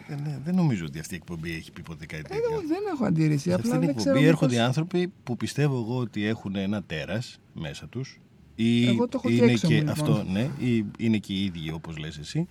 [0.07, 2.49] δεν, δεν- δεν νομίζω ότι αυτή η εκπομπή έχει πει ποτέ κάτι Ε, τέτοιο.
[2.57, 5.37] δεν- δεν έχω αντίρρηση, Σε αυτή απλά την δεν ξέρω εκπομπή έρχονται μήπως- άνθρωποι που
[5.37, 8.19] πιστεύω εγώ ότι έχουν ένα τέρας μέσα τους
[8.59, 9.91] ή Εγώ το έχω είναι φτιάξει και μου, λοιπόν.
[9.91, 12.47] αυτό, ναι, ή είναι και οι ίδιοι όπως λες εσύ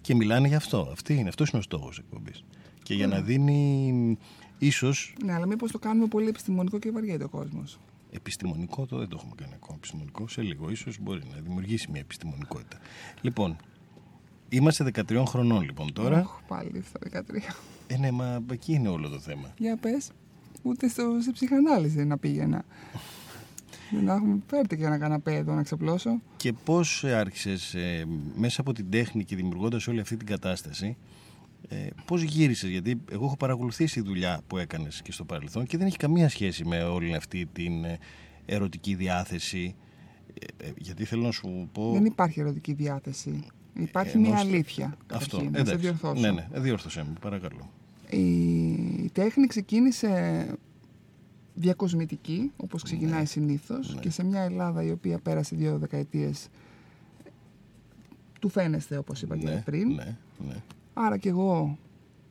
[0.00, 0.88] και μιλάνε για αυτό.
[0.92, 2.44] Αυτή είναι, αυτός είναι ο στόχος της εκπομπής.
[2.82, 4.18] Και για να δίνει
[4.58, 7.78] ίσως Ναι, αλλά μήπως το κάνουμε πολύ επιστημονικό και βαριέται ο κόσμος.
[8.12, 12.00] επιστημονικό, το δεν το έχουμε κάνει ακόμα επιστημονικό, σε λίγο ίσως μπορεί να δημιουργήσει μια
[12.00, 12.78] επιστημονικότητα.
[13.20, 13.56] Λοιπόν,
[14.48, 16.20] είμαστε 13 χρονών λοιπόν τώρα.
[16.20, 17.54] Οχ, πάλι στα 13.
[17.86, 19.54] Ε, ναι, μα εκεί είναι όλο το θέμα.
[19.58, 20.10] Για πες,
[20.62, 22.64] ούτε στο, σε ψυχανάλυση να πήγαινα.
[23.92, 26.20] Δεν να έχουμε φέρτε και ένα καναπέ εδώ να ξεπλώσω.
[26.36, 28.04] Και πώς ε, άρχισες ε,
[28.36, 30.96] μέσα από την τέχνη και δημιουργώντας όλη αυτή την κατάσταση,
[31.68, 35.76] ε, πώς γύρισες, γιατί εγώ έχω παρακολουθήσει τη δουλειά που έκανες και στο παρελθόν και
[35.76, 37.98] δεν έχει καμία σχέση με όλη αυτή την ε,
[38.46, 39.74] ερωτική διάθεση
[40.60, 41.92] Ε, ε, γιατί θέλω να σου πω.
[41.92, 43.46] Δεν υπάρχει ερωτική διάθεση.
[43.74, 44.96] Υπάρχει Ε, μια εννοείς- αλήθεια.
[45.12, 45.36] Αυτό.
[45.36, 45.80] καταρχήν, να σε Εντάξει.
[45.80, 46.20] διορθώσω.
[46.20, 47.70] Ναι, ναι, ε, διόρθωσέ μου, παρακαλώ.
[48.10, 48.18] Η,
[49.04, 50.46] η τέχνη ξεκίνησε
[51.54, 54.00] διακοσμητική, όπως ξεκινάει συνήθως, Ναι.
[54.00, 56.48] και σε μια Ελλάδα η οποία πέρασε δύο δεκαετίες
[58.40, 59.88] του φαίνεστε, όπως είπα και ναι, πριν.
[59.88, 60.16] Ναι,
[60.48, 60.54] ναι.
[60.94, 61.78] Άρα και εγώ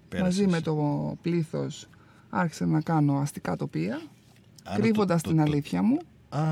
[0.09, 0.37] Πέρασες.
[0.39, 1.87] μαζί με το πλήθος
[2.29, 4.01] άρχισα να κάνω αστικά τοπία,
[4.63, 5.97] Άρα κρύβοντας το- την το- το- αλήθεια μου
[6.29, 6.43] Α,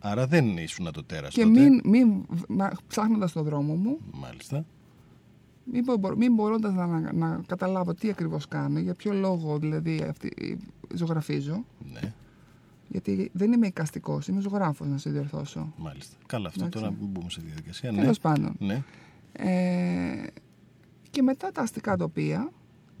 [0.00, 1.60] άρα δεν ήσουν το τέρας και τότε.
[1.60, 4.64] μην, μην μα- ψάχνοντας το δρόμο μου, Μάλιστα.
[5.64, 10.02] μην, μπο- μην μπορώντας να, να, να καταλάβω τι ακριβώς κάνω, για ποιο λόγο δηλαδή
[10.08, 10.58] αυτή,
[10.94, 12.12] ζωγραφίζω, Ναι,
[12.88, 15.72] γιατί δεν είμαι εικαστικός, είμαι ζωγράφος να σε διορθώσω.
[15.76, 16.16] μάλιστα.
[16.26, 16.78] Καλά, αυτό Εντάξει.
[16.84, 17.92] τώρα μην μπούμε σε διαδικασία.
[17.92, 18.00] Ναι.
[18.00, 18.54] Τέλος πάντων.
[18.58, 18.82] ναι.
[19.32, 20.26] Ε,
[21.10, 22.50] και μετά τα αστικά τοπία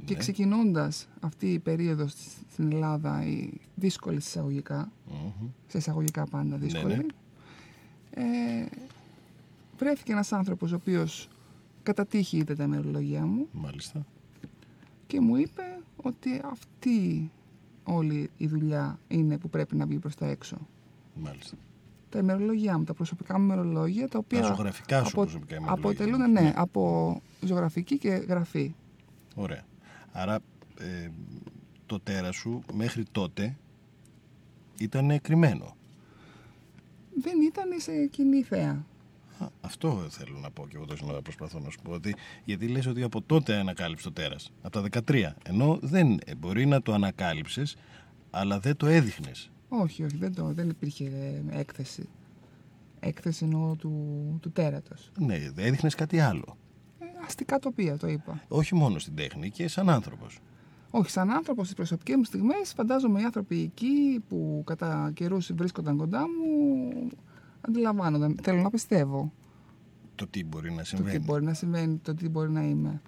[0.04, 0.18] και Ναι.
[0.18, 5.48] ξεκινώντας αυτή η περίοδος στη- στην Ελλάδα, η δύσκολη εισαγωγικά, Μμμ.
[5.66, 7.04] σε εισαγωγικά πάντα δύσκολη, ναι.
[8.10, 8.66] Ε,
[9.78, 11.28] βρέθηκε ένας άνθρωπος ο οποίος
[11.82, 14.06] κατά τύχη είδε τα ημερολογία μου Μάλιστα.
[15.06, 15.62] και μου είπε
[15.96, 17.30] ότι αυτή
[17.84, 20.56] όλη η δουλειά είναι που πρέπει να βγει προς τα έξω.
[21.14, 21.56] Μάλιστα.
[22.08, 25.88] Τα ημερολογία μου, τα προσωπικά μου ημερολόγια, τα οποία Τα ζωγραφικά σου προσωπικά ημερολόγια.
[25.88, 28.74] αποτελούν, ναι, από ζωγραφική και γραφή.
[29.34, 29.64] Ωραία.
[30.12, 30.38] Άρα
[30.78, 31.08] ε,
[31.86, 33.56] το τέρας σου μέχρι τότε
[34.78, 35.76] ήταν κρυμμένο.
[37.14, 38.84] Δεν ήταν σε κοινή θέα.
[39.40, 41.92] Α, αυτό θέλω να πω και εγώ τόσο να προσπαθώ να σου πω.
[41.92, 44.52] Ότι, γιατί λες ότι από τότε ανακάλυψε το τέρας.
[44.62, 45.32] Από τα 13.
[45.42, 47.76] Ενώ δεν ε, μπορεί να το ανακάλυψες,
[48.30, 49.50] αλλά δεν το έδειχνες.
[49.68, 52.08] Όχι, όχι, δεν, το, δεν υπήρχε ε, έκθεση.
[53.00, 53.92] Έκθεση εννοώ του,
[54.42, 55.10] του τέρατος.
[55.18, 56.56] Ναι, δεν έδειχνες κάτι άλλο.
[56.98, 58.42] Ε, αστικά τοπία, το είπα.
[58.48, 60.38] Όχι μόνο στην τέχνη και σαν άνθρωπος.
[60.90, 65.96] Όχι, σαν άνθρωπος στις προσωπικές μου στιγμές, φαντάζομαι οι άνθρωποι εκεί που κατά καιρούς βρίσκονταν
[65.96, 67.10] κοντά μου
[67.60, 68.36] αντιλαμβάνονταν.
[68.42, 69.32] Θέλω να πιστεύω
[70.14, 71.18] Το τι μπορεί να το συμβαίνει.
[71.18, 73.02] τι μπορεί να συμβαίνει, το τι μπορεί να είμαι.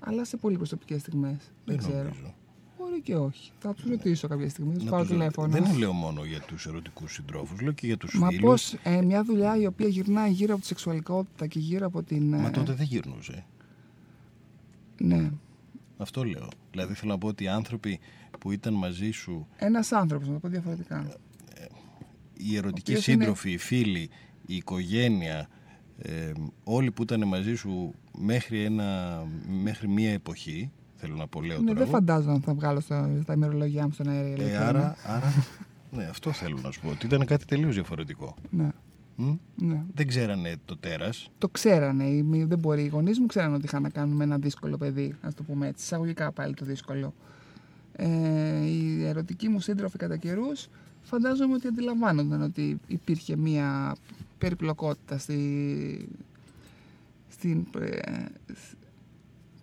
[0.00, 1.52] Αλλά σε πολύ προσωπικές στιγμές.
[1.64, 1.96] Δεν, ξέρω.
[2.02, 2.34] νομίζω.
[2.78, 3.52] Μπορεί και όχι.
[3.58, 4.72] Θα τους ρωτήσω κάποια στιγμή.
[4.72, 5.48] Θα τους Να πάρω τους- τηλέφωνο.
[5.48, 8.42] Δεν λέω μόνο για τους ερωτικούς συντρόφους, λέω και για τους Μα φίλους.
[8.42, 12.28] πώς ε, μια δουλειά η οποία γυρνάει γύρω από τη σεξουαλικότητα και γύρω από την.
[12.28, 13.44] Μα ε, τότε δεν γυρνούσε.
[14.98, 15.30] Ναι.
[15.96, 16.48] Αυτό λέω.
[16.70, 18.00] Δηλαδή θέλω να πω ότι οι άνθρωποι
[18.40, 21.06] που ήταν μαζί σου, Ένας άνθρωπος, να το πω διαφορετικά.
[22.36, 24.10] Οι ερωτικοί οποίος είναι- σύντροφοι, οι φίλοι,
[24.46, 25.48] η οικογένεια,
[26.02, 26.32] ε,
[26.64, 29.22] όλοι που ήταν μαζί σου μέχρι, ένα,
[29.62, 32.80] μέχρι μία εποχή, θέλω να πω λέω Ναι, τώρα δεν εγώ, φαντάζομαι να θα βγάλω
[32.80, 34.26] στα, στα ημερολογιά μου στον αέρα.
[34.26, 34.94] η ε, αλήθεια άρα, είναι.
[35.06, 35.32] άρα,
[35.90, 38.34] ναι, αυτό θέλω να σου πω, ότι ήταν κάτι τελείως διαφορετικό.
[38.50, 38.68] Ναι,
[39.16, 39.82] Μ; ναι.
[39.94, 42.04] Δεν ξέρανε το τέρας, Το ξέρανε.
[42.04, 42.82] οι- μη- Δεν μπορεί.
[42.82, 45.66] Οι γονείς μου ξέρανε ότι είχα να κάνουμε με ένα δύσκολο παιδί, ας το πούμε
[45.66, 45.84] έτσι.
[45.84, 47.14] Εισαγωγικά πάλι το δύσκολο.
[47.96, 48.08] Ε,
[48.64, 50.68] οι ερωτικοί μου σύντροφοι κατά καιρούς
[51.12, 53.96] φαντάζομαι ότι αντιλαμβάνονταν ότι υπήρχε μία
[54.38, 56.08] περιπλοκότητα στη.
[57.28, 57.66] στην.
[57.78, 58.24] Ε,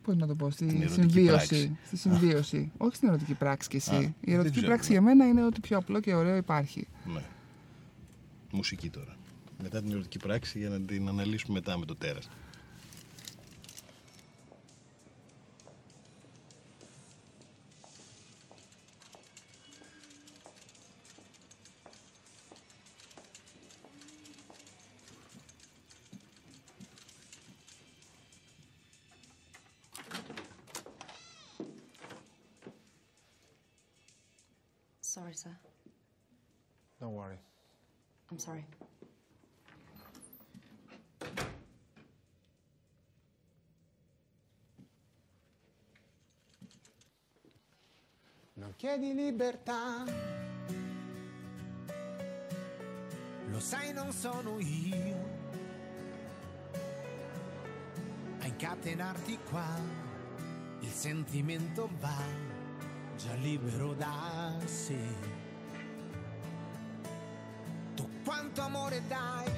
[0.03, 1.27] πώς να το πω, στη Την ερωτική συμβίωση.
[1.27, 1.77] πράξη.
[1.85, 2.71] Στη συμβίωση.
[2.77, 3.95] Όχι στην ερωτική πράξη κι εσύ.
[3.95, 4.93] Α, η δεν ερωτική ξέρω, πράξη ναι.
[4.93, 6.87] για μένα είναι ότι πιο απλό και ωραίο υπάρχει.
[7.13, 7.21] ναι.
[8.51, 9.15] Μουσική τώρα.
[9.61, 12.29] Μετά την ερωτική πράξη για να την αναλύσουμε μετά με το τέρας.
[48.79, 50.05] Chiedi libertà.
[53.49, 55.17] Lo sai, non sono io
[58.39, 59.67] a incatenarti qua.
[60.79, 62.23] Il sentimento va
[63.17, 64.97] già libero da sé.
[67.95, 69.51] Tu quanto amore dai,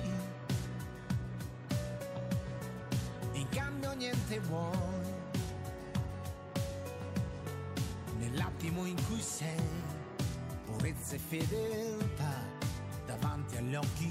[3.33, 5.00] in cambio niente vuoi.
[8.21, 9.57] Nell'attimo in cui sei,
[10.65, 12.45] purezza e fedeltà
[13.07, 14.05] davanti agli occhi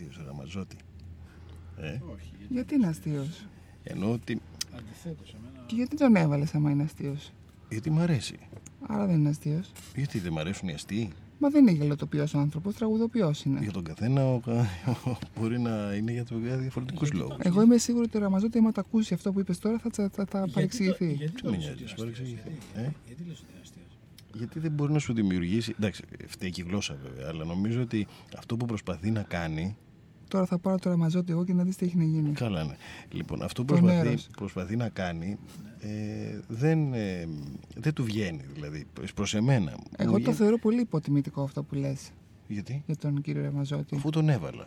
[0.00, 0.76] αστείος ο Ραμαζότη.
[1.80, 3.46] Ε, Όχι, γιατί, Γιατί είναι αστείος.
[3.82, 4.40] ενώ ότι.
[4.76, 7.32] αντιθέτως εμένα Και γιατί τον έβαλες άμα είναι αστείος;
[7.68, 8.38] Γιατί μ' αρέσει.
[8.86, 9.72] Άρα δεν είναι αστείος.
[9.96, 13.60] Γιατί δεν μ' αρέσουν οι αστείοι; Μα δεν είναι γελοτοποιός ο άνθρωπος, τραγουδοποιός είναι.
[13.60, 14.40] Για τον καθένα ο,
[15.38, 17.36] μπορεί να είναι για, το, για διαφορετικούς λόγους.
[17.38, 20.08] Εγώ είμαι σίγουρη ότι ο Ραμαζότη, άμα τα ακούσει αυτό που είπες τώρα, θα, θα,
[20.12, 21.12] θα, θα Γιατί το- παρεξηγηθεί.
[21.12, 23.38] Γιατί Τι το με λες νοιάζει, ότι σου είναι αστείος, παρεξηγηθεί, γιατί; ε; Γιατί λες
[23.40, 23.98] ότι είναι αστείος;
[24.34, 25.74] Γιατί δεν μπορεί να σου δημιουργήσει.
[25.78, 28.06] Εντάξει, φταίει και η γλώσσα βέβαια, αλλά νομίζω ότι
[28.38, 29.76] αυτό που προσπαθεί να κάνει.
[30.28, 32.32] Τώρα θα πάρω το Ραμαζότη εγώ και να δεις τι έχει να γίνει.
[32.32, 32.74] Καλά, ναι.
[33.10, 34.28] Λοιπόν, αυτό που Το προσπαθεί, μέρος.
[34.36, 35.38] προσπαθεί να κάνει
[35.80, 35.88] ε,
[36.48, 37.28] δεν, ε,
[37.76, 38.44] δεν του βγαίνει.
[38.54, 39.70] Δηλαδή, προς εμένα.
[39.70, 42.10] Μου Εγώ το βγαίνει- θεωρώ πολύ υποτιμητικό αυτό που λες
[42.48, 43.96] Γιατί, για τον κύριο Ραμαζότη.
[43.96, 44.66] αφού τον έβαλα.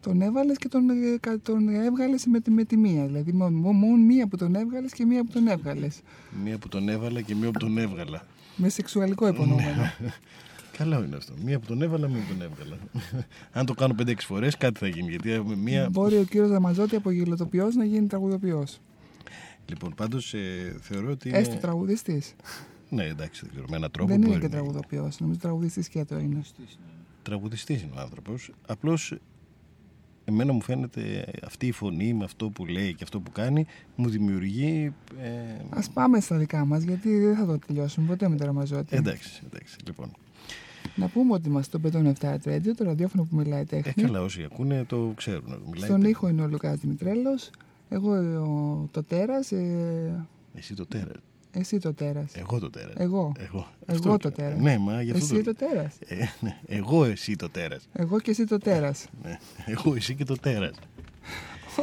[0.00, 3.06] Τον έβαλες και τον, ε, κα- τον έβγαλες με, τη- με τη μία.
[3.06, 6.00] Δηλαδή, μο- μο- μόνο μία που τον έβγαλες και μία που τον έβγαλες.
[6.44, 8.26] Μία που τον έβαλα και μία που τον έβγαλα.
[8.56, 9.82] Με σεξουαλικό υπονοούμενο.
[10.80, 11.34] Καλό είναι αυτό.
[11.44, 12.76] Μία που τον έβαλα, μία που τον έβγαλα.
[13.58, 15.10] Αν το κάνω 5-6 φορές, κάτι θα γίνει.
[15.10, 15.88] Γιατί ε, μία.
[15.90, 18.80] Μπορεί ο κύριος Ραμαζότη από γελοτοποιός να γίνει τραγουδοποιός.
[19.66, 21.28] Λοιπόν, πάντως ε, θεωρώ ότι.
[21.28, 21.38] Είναι...
[21.38, 22.34] Έστω τραγουδιστής.
[22.88, 23.66] Ναι, εντάξει, δεν ξέρω.
[23.70, 24.70] Με έναν τρόπο Δεν είναι μπορεί και να γίνει.
[24.72, 25.20] τραγουδοποιός.
[25.20, 26.40] Νομίζω τραγουδιστής και το είναι.
[27.22, 28.50] Τραγουδιστής είναι ο άνθρωπος.
[28.66, 29.14] Απλώς
[30.24, 33.66] εμένα μου φαίνεται αυτή η φωνή με αυτό που λέει και αυτό που κάνει
[33.96, 34.92] μου δημιουργεί.
[35.20, 38.96] Ε, Α πάμε στα δικά μας, γιατί δεν θα το τελειώσουμε ποτέ με το Ραμαζότη.
[38.96, 39.76] εντάξει, εντάξει.
[39.86, 40.10] Λοιπόν.
[40.96, 44.02] Να πούμε ότι είμαστε στο 507 Radio, το ραδιόφωνο που μιλάει Ε, τέχνη.
[44.02, 45.62] καλά, όσοι ακούνε το ξέρουν.
[45.70, 47.50] Μιλάει Στον τε- ήχο είναι ο Λουκάς Δημητρέλος,
[47.88, 51.16] εγώ ο, το τέρας, ε, Εσύ το τέρας.
[51.52, 52.34] εσύ το τέρας.
[52.36, 52.94] Εγώ το τέρας.
[52.96, 53.32] Εγώ.
[53.38, 54.36] Εγώ, Εγώ Αυτό το λέω.
[54.36, 54.60] τέρας.
[54.62, 55.54] Ναι, μα γι' αυτό Εσύ το...
[55.54, 55.96] το τέρας.
[56.06, 56.58] Ε, ναι.
[56.66, 57.88] Εγώ εσύ το τέρας.
[57.92, 59.06] Εγώ και εσύ το τέρας.
[59.22, 59.38] Ναι.
[59.66, 60.76] Εγώ εσύ και το τέρας.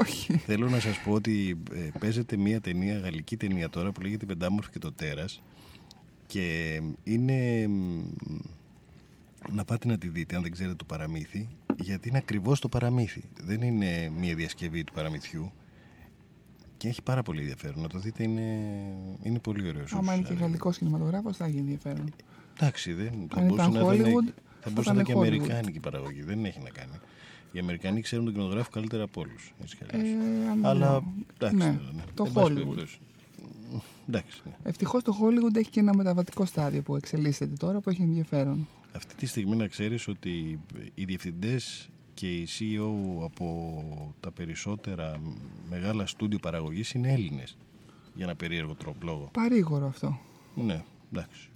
[0.02, 0.34] Όχι.
[0.38, 4.72] Θέλω να σας πω ότι ε, παίζεται μια ταινία, γαλλική ταινία τώρα που λέγεται «Πεντάμορφη
[4.72, 5.42] και το τέρας»
[6.28, 8.02] και είναι μ,
[9.52, 11.48] να πάτε να τη δείτε αν δεν ξέρετε το παραμύθι
[11.80, 13.24] γιατί είναι ακριβώς το παραμύθι.
[13.44, 15.52] Δεν είναι μια διασκευή του παραμυθιού
[16.78, 17.82] και έχει πάρα πολύ ενδιαφέρον.
[17.82, 18.42] Να το δείτε είναι,
[19.24, 19.94] είναι πολύ ωραίος.
[19.94, 22.14] Άμα είναι και γαλλικός κινηματογράφος θα έχει ενδιαφέρον.
[22.60, 25.04] Εντάξει, δεν θα Αν μπορούσε ήταν να ήταν, Hollywood, θα θα μπορούσε να ήταν ήταν
[25.06, 25.18] και Hollywood.
[25.18, 26.22] αμερικάνικη παραγωγή.
[26.24, 26.92] Δεν έχει να κάνει.
[27.52, 29.54] Οι Αμερικανοί ξέρουν τον κινηματογράφο καλύτερα από όλους.
[29.92, 29.98] Ε,
[30.52, 31.58] αν- Αλλά εντάξει.
[31.58, 32.54] ναι, ναι, το Εν πάση Hollywood.
[32.56, 33.00] περιπτώσει.
[34.10, 34.42] Εντάξει.
[34.46, 34.52] ναι.
[34.64, 38.68] Ευτυχώς το Hollywood έχει και ένα μεταβατικό στάδιο που εξελίσσεται τώρα που έχει ενδιαφέρον.
[38.96, 40.60] Αυτή τη στιγμή να ξέρεις ότι
[40.94, 45.20] οι διευθυντές και οι CEO από τα περισσότερα
[45.70, 47.58] μεγάλα στούντιο παραγωγής είναι Έλληνες.
[48.16, 49.30] Για ένα περίεργο τρόπο λόγο.
[49.34, 50.20] Παρήγορο αυτό.
[50.56, 50.84] Ναι,
[51.14, 51.50] εντάξει.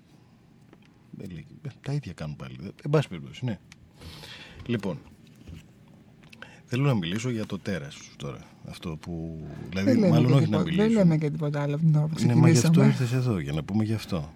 [1.11, 2.55] Δεν λέει- ε, Τα ίδια κάνουν πάλι.
[2.63, 3.59] Ε, Εν πάση περιπτώσει, ναι.
[4.65, 4.99] Λοιπόν,
[6.65, 8.39] θέλω να μιλήσω για το τέρας σου τώρα.
[8.69, 9.43] Αυτό που.
[9.69, 10.84] Δηλαδή, δεν, λέμε μάλλον και όχι τίποτα- να μιλήσω.
[10.84, 12.86] δεν λέμε και τίποτα άλλο από την ώρα που Ναι, μα γι' αυτό ξεκινήσαμε.
[13.03, 14.34] ήρθες εδώ, για να πούμε γι' αυτό.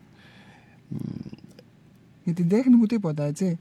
[2.26, 3.60] Για την τέχνη μου τίποτα, έτσι.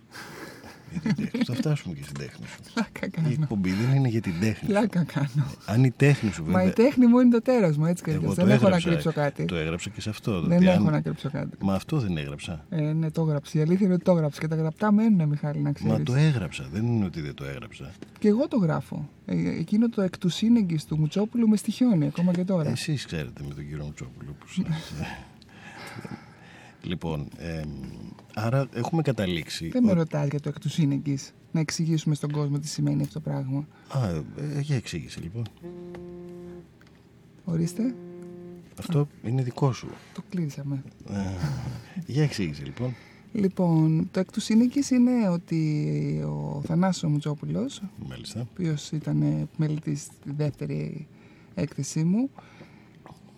[0.90, 1.44] Για την τέχνη.
[1.44, 2.58] Θα φτάσουμε και στην τέχνη σου.
[2.74, 3.28] Πλάκα Η κάνω.
[3.40, 4.54] εκπομπή δεν είναι για την τέχνη.
[4.58, 4.66] σου.
[4.66, 5.46] Πλάκα κάνω.
[5.66, 6.64] Αν η τέχνη σου Μα βέβαια.
[6.64, 8.34] η τέχνη μου είναι το τέρας μου, έτσι και Εγώ αλλιώς.
[8.34, 9.44] το Δεν έχω να έγραψα, κρύψω κάτι.
[9.44, 10.40] Το έγραψα και σε αυτό.
[10.42, 11.56] Δεν ότι έχω αν- να κρύψω κάτι.
[11.60, 12.64] Μα αυτό δεν έγραψα.
[12.70, 13.58] Ε, ναι, το έγραψε.
[13.58, 16.02] Η αλήθεια είναι ότι το έγραψε και τα γραπτά μένουν, Μιχάλη, να Μα ξέρεις.
[16.04, 16.68] το έγραψα.
[16.72, 17.92] Δεν είναι ότι δεν το έγραψα.
[18.18, 19.08] Και εγώ το γράφω.
[19.26, 22.70] Ε, εκείνο το εκ του σύνεγγυς του Μουτσόπουλου με στοιχιώνει ακόμα και τώρα.
[22.70, 24.64] Εσείς ξέρετε με τον κύριο Μουτσόπουλο που σας...
[26.84, 27.68] λοιπόν, εμ,
[28.34, 29.68] άρα έχουμε καταλήξει...
[29.68, 31.32] Δεν με ότι- ρωτάς για το εκ του σύνεγγυς.
[31.52, 33.66] Να εξηγήσουμε στον κόσμο τι σημαίνει αυτό το πράγμα.
[33.88, 35.42] Α, ε, για εξήγησε λοιπόν.
[37.44, 37.94] Ορίστε,
[38.78, 39.88] Αυτό είναι δικό σου.
[40.14, 40.82] το κλείσαμε.
[41.10, 41.14] Ε,
[42.06, 42.94] για εξήγησε λοιπόν.
[43.32, 48.40] Λοιπόν, το εκ του σύνεγγυς είναι ότι ο Θανάσης Μουτσόπουλος, Μάλιστα.
[48.40, 51.06] ο οποίος ήταν μελητής στη δεύτερη
[51.54, 52.30] έκθεσή μου,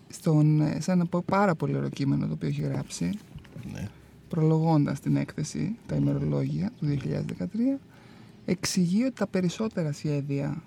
[0.07, 3.09] στον, σε ένα πο- πάρα πολύ ωραίο κείμενο το οποίο έχει γράψει,
[3.71, 3.87] Ναι.
[4.27, 7.79] προλογώντας την έκθεση, τα ημερολόγια του 2013,
[8.45, 10.61] εξηγεί ότι τα περισσότερα σχέδια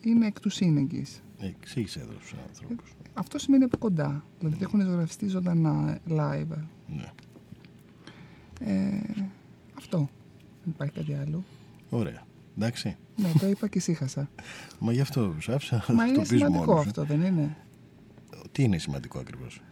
[0.00, 1.22] είναι εκ του σύνεγγυς.
[1.38, 2.92] Εξήγησε εδώ στους άνθρωπους.
[3.14, 6.56] Αυτό σημαίνει από κοντά, δηλαδή ότι έχουν ζωγραφιστεί ζωντανά live.
[6.86, 7.12] Ναι.
[8.60, 9.00] Ε,
[9.78, 10.08] αυτό.
[10.64, 11.44] Δεν υπάρχει κάτι άλλο.
[11.90, 12.22] Ωραία.
[12.56, 12.96] Εντάξει.
[13.16, 14.28] Ναι, το είπα και ησύχασα.
[14.78, 16.88] Μα γι' αυτό σ' άφησα Μα να το είναι πεις σημαντικό μόνος σου.
[16.88, 17.56] αυτό, δεν είναι;
[18.52, 19.62] Τι είναι σημαντικό ακριβώς;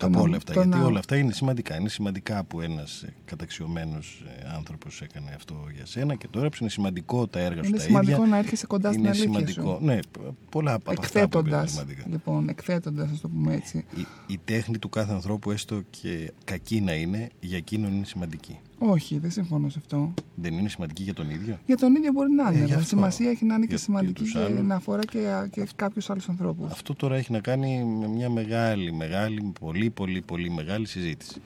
[0.00, 0.52] Το από να- όλα αυτά.
[0.52, 1.76] το Γιατί να- όλα αυτά είναι σημαντικά.
[1.76, 6.70] Είναι σημαντικά που ένας ε, καταξιωμένος ε, άνθρωπος έκανε αυτό για σένα και τώρα είναι
[6.70, 8.26] σημαντικό τα έργα σου Είναι τα σημαντικό ίδια.
[8.26, 9.76] να έρχεσαι κοντά στην είναι αλήθεια σημαντικό.
[9.78, 9.84] σου.
[9.84, 12.04] Ναι, π- πολλά από αυτά που είπες είναι Εκθέτοντας, σημαντικά.
[12.10, 13.84] λοιπόν, εκθέτοντας, ας το πούμε έτσι.
[13.96, 18.58] Η, η τέχνη του κάθε ανθρώπου, έστω και κακή να είναι, για εκείνον είναι σημαντική.
[18.82, 20.14] Όχι, δεν συμφωνώ σε αυτό.
[20.34, 22.56] Δεν είναι σημαντική για τον ίδιο; Για τον ίδιο μπορεί να Ε, είναι.
[22.58, 22.86] γι' αλλά αυτό.
[22.88, 24.66] σημασία έχει να είναι και Για- σημαντική για και τους άλλους.
[24.68, 26.70] να αφορά και, και κάποιους άλλους ανθρώπους.
[26.72, 31.40] Αυτό τώρα έχει να κάνει με μια μεγάλη, μεγάλη, πολύ, πολύ, πολύ μεγάλη συζήτηση.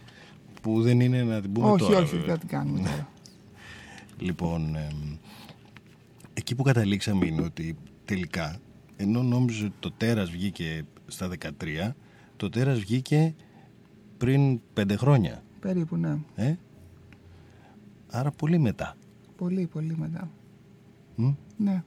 [0.63, 1.99] Που δεν είναι να την πούμε Όχι, τώρα.
[1.99, 2.27] όχι, βέβαια.
[2.27, 2.89] δεν την κάνουμε Ναι.
[2.89, 3.09] τώρα.
[4.19, 5.17] Λοιπόν, εμ,
[6.35, 8.57] εκεί που καταλήξαμε είναι ότι τελικά,
[8.97, 11.95] ενώ νόμιζε ότι το τέρας βγήκε στα 13,
[12.37, 13.35] το τέρας βγήκε
[14.17, 15.43] πριν πέντε χρόνια.
[15.61, 16.17] Περίπου, ναι.
[16.35, 16.55] Ε;
[18.17, 18.97] Άρα πολύ μετά.
[19.37, 20.31] Πολύ, πολύ μετά.
[21.15, 21.83] Μ; Ναι.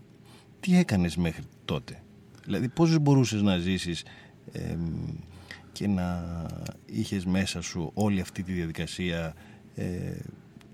[0.60, 2.02] Τι έκανες μέχρι τότε;
[2.44, 4.04] Δηλαδή πώς μπορούσες να ζήσεις
[4.52, 4.80] εμ,
[5.72, 6.26] και να
[6.86, 9.34] είχες μέσα σου όλη αυτή τη διαδικασία
[9.76, 10.16] ε,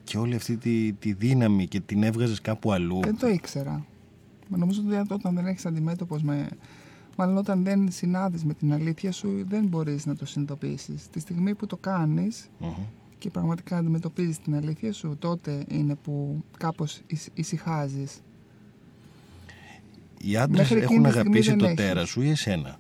[0.04, 3.86] και όλη αυτή τη, τη δύναμη και την έβγαζες κάπου αλλού; Δεν το ήξερα.
[4.47, 6.47] Μα Νομίζω ότι όταν δεν έχεις αντιμέτωπος με...
[7.18, 11.10] Μάλλον όταν δεν συνάδεις με την αλήθεια σου, δεν μπορείς να το συνειδητοποιήσεις.
[11.10, 12.74] Τη στιγμή που το κάνεις Μμμ.
[13.24, 18.21] Και πραγματικά αντιμετωπίζεις την αλήθεια σου, τότε είναι που κάπως ησ- ησυχάζεις;
[20.17, 21.78] Οι άντρες Μέχρι εκείνη έχουν τη στιγμή αγαπήσει δεν το έχεις.
[21.78, 22.80] τέρας σου ή εσένα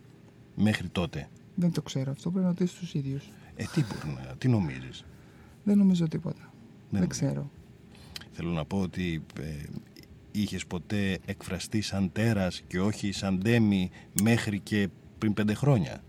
[0.55, 3.29] μέχρι τότε; Δεν το ξέρω αυτό, πρέπει να ρωτήσεις τους ίδιους.
[3.55, 5.05] Ε, τι, μπορεί να, τι νομίζεις;
[5.63, 6.41] Δεν νομίζω τίποτα.
[6.41, 7.07] Δεν, νομίζω.
[7.07, 7.51] ξέρω.
[8.31, 9.43] Θέλω να πω ότι ε,
[10.31, 13.91] είχες ποτέ εκφραστεί σαν τέρας και όχι σαν ντέμι
[14.21, 16.03] μέχρι και πριν πέντε χρόνια;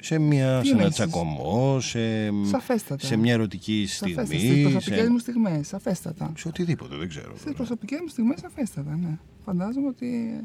[0.00, 1.98] Σε, μια, Τι σε ένα εννοείς; τσακωμό, σε,
[2.44, 3.06] Σαφέστατα.
[3.06, 4.26] σε μια ερωτική Σαφέστατα.
[4.26, 4.48] στιγμή.
[4.48, 6.32] Στις προσωπικές σε, μου στιγμές, σαφέστατα.
[6.36, 7.36] σε οτιδήποτε, δεν ξέρω.
[7.36, 9.18] Στις προσωπικές μου στιγμές, σαφέστατα, ναι.
[9.44, 10.40] Φαντάζομαι ότι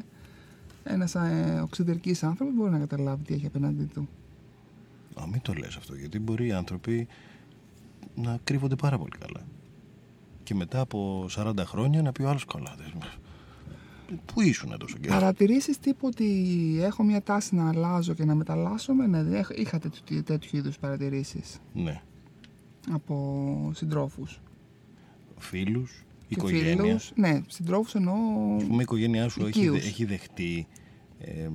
[0.84, 4.08] ένας ε, οξυδερκής άνθρωπος μπορεί να καταλάβει τι έχει απέναντί του.
[5.20, 7.06] Α, μην το λες αυτό, γιατί μπορεί οι άνθρωποι
[8.14, 9.46] να κρύβονται πάρα πολύ καλά.
[10.42, 12.76] Και μετά από 40 χρόνια να πει ο άλλος καλά.
[14.08, 16.26] Δεν- Πού ήσουν τόσο καιρό; Παρατηρήσεις τύπου ότι
[16.82, 20.78] έχω μια τάση να αλλάζω και να μεταλλάσσομαι, ναι, δεν έχ- είχα τέτοιου, τέτοιου είδους
[20.78, 22.00] παρατηρήσεις Ναι.
[22.92, 24.40] από συντρόφους.
[25.38, 28.14] Φίλους, Και οικογένειας; φίλους, ναι, συντρόφους εννοώ
[28.56, 29.80] Ας πούμε η οικογένειά σου έχει, οικείους.
[29.80, 30.66] δε- έχει δεχτεί
[31.18, 31.48] ε,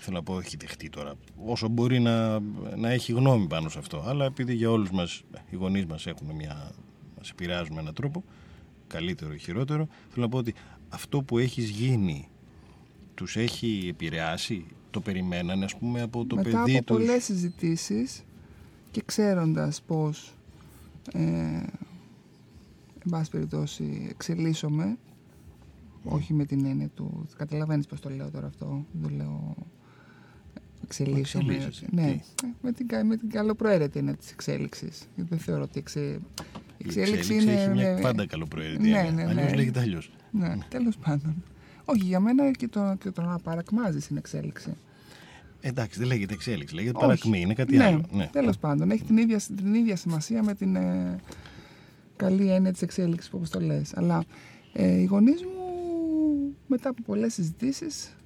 [0.00, 1.14] θέλω να πω έχει δεχτεί τώρα
[1.44, 2.38] όσο μπορεί να,
[2.76, 6.30] να έχει γνώμη πάνω σε αυτό αλλά επειδή για όλους μας οι γονείς μας έχουν
[6.34, 6.70] μια
[7.18, 8.24] μας επηρεάζουν με έναν τρόπο
[8.88, 10.54] καλύτερο ή χειρότερο θέλω να πω ότι
[10.88, 12.28] αυτό που έχεις γίνει
[13.14, 18.22] τους έχει επηρεάσει; Το περιμένανε ας πούμε από το Μετά παιδί από τους; πολλές συζητήσεις
[18.90, 20.34] και ξέροντας πως
[21.12, 21.20] ε,
[22.98, 24.98] εν πάση περιπτώσει εξελίσσομαι
[26.04, 29.54] όχι με την έννοια του καταλαβαίνεις πως το λέω τώρα αυτό δεν το λέω
[30.82, 35.08] εξελίσσομαι Εξελίσσεσαι, ναι, τι; ε, με την, κα- με την καλοπροαίρετη έννοια της εξέλιξης.
[35.14, 36.20] Γιατί δεν θεωρώ ότι εξε,
[36.78, 39.12] η η εξέλιξη έχει μια πάντα καλοπροαίρετη ναι, έννοια.
[39.12, 39.56] ναι, αλλιώς ναι.
[39.56, 41.42] λέγεται αλλιώς ναι, τέλος πάντων
[41.84, 44.72] όχι για μένα και το, και το να παρακμάζεις είναι εξέλιξη
[45.60, 47.06] εντάξει δεν λέγεται εξέλιξη λέγεται Όχι.
[47.06, 48.28] παρακμή είναι κάτι ναι, άλλο ναι.
[48.32, 51.16] Τέλος πάντων, έχει την ίδια, την ίδια σημασία με την ε,
[52.16, 53.96] καλή έννοια της εξέλιξης, όπως το λες.
[53.96, 54.24] Αλλά
[54.72, 58.16] ε, οι γονείς μου, μετά από πολλές συζητήσεις,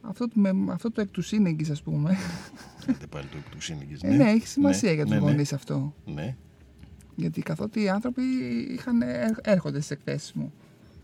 [0.00, 2.16] αυτό, το- με, αυτό το εκ τους σύνεγγυς, ας πούμε,
[2.88, 5.30] Άντε πάλι το εκ τους σύνεγγης, ε, ναι, έχει σημασία για τους ναι, ναι.
[5.30, 5.94] γονείς αυτό.
[6.04, 6.36] ναι.
[7.16, 8.22] Γιατί καθότι οι άνθρωποι
[8.70, 10.52] είχαν, έρ- έρχονται στις εκθέσεις μου.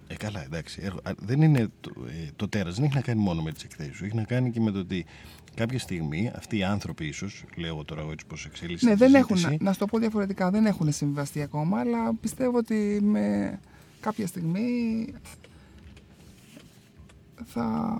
[0.08, 0.80] Ε, καλά, εντάξει.
[0.82, 3.64] Έρχο- α, Δεν είναι το, ε, το τέρας δεν έχει να κάνει μόνο με τις
[3.64, 4.04] εκθέσεις σου.
[4.04, 5.04] Έχει να κάνει και με το ότι
[5.54, 8.96] κάποια στιγμή αυτοί οι άνθρωποι ίσως, λέω εγώ τώρα εγώ έτσι πώς εξελίσσεται Ναι, η
[8.96, 12.98] δεν έχουν, συζήτηση, να σου το πω διαφορετικά, δεν έχουν συμβαστεί ακόμα, αλλά πιστεύω ότι
[13.02, 13.58] με
[14.00, 15.06] κάποια στιγμή
[17.44, 17.98] θα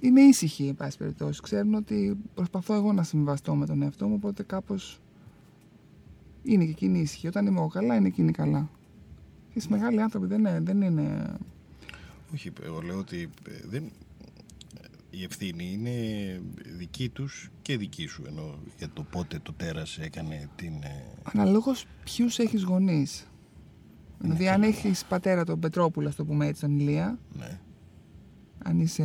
[0.00, 1.40] είναι ήσυχοι, εν πάση περιπτώσει.
[1.42, 5.00] Ξέρουν ότι προσπαθώ εγώ να συμβαστώ με τον εαυτό μου, οπότε κάπως
[6.42, 7.26] είναι και εκείνοι ήσυχοι.
[7.26, 8.70] Όταν είμαι εγώ καλά, είναι εκείνοι καλά.
[9.52, 11.36] Και οι μεγάλοι άνθρωποι δεν είναι, δεν είναι
[12.34, 13.90] Όχι, εγώ λέω ότι ε, δεν,
[15.10, 15.92] η ευθύνη είναι
[16.76, 18.22] δική τους και δική σου.
[18.26, 20.72] Ενώ για το πότε το τέρας έκανε την...
[20.82, 23.24] ε, Αναλόγως ποιους έχεις γονείς.
[24.18, 27.60] Δηλαδή, αν έχεις πατέρα τον Πετρόπουλο, ας το πούμε έτσι, τον Ηλία, Ναι,
[28.64, 29.04] αν είσαι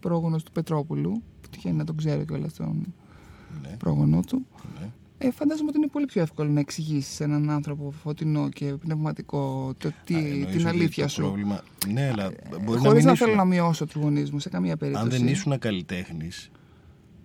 [0.00, 2.94] πρόγονος του Πετρόπουλου, που τυχαίνει να τον ξέρω κιόλας τον
[3.62, 4.75] ναι, πρόγονό του, ναι.
[5.18, 9.72] Ε, φαντάζομαι ότι είναι πολύ πιο εύκολο να εξηγήσεις σε έναν άνθρωπο φωτεινό και πνευματικό
[9.78, 11.20] το τι, Α, εννοείς την ότι αλήθεια το σου.
[11.22, 11.62] Πρόβλημα...
[11.92, 12.32] Ναι, αλλά
[12.64, 15.04] μπορεί να Χωρίς μην να, ήσουν- θέλω να μειώσω τους γονείς μου σε καμία περίπτωση.
[15.04, 16.50] Αν δεν ήσουν καλλιτέχνης,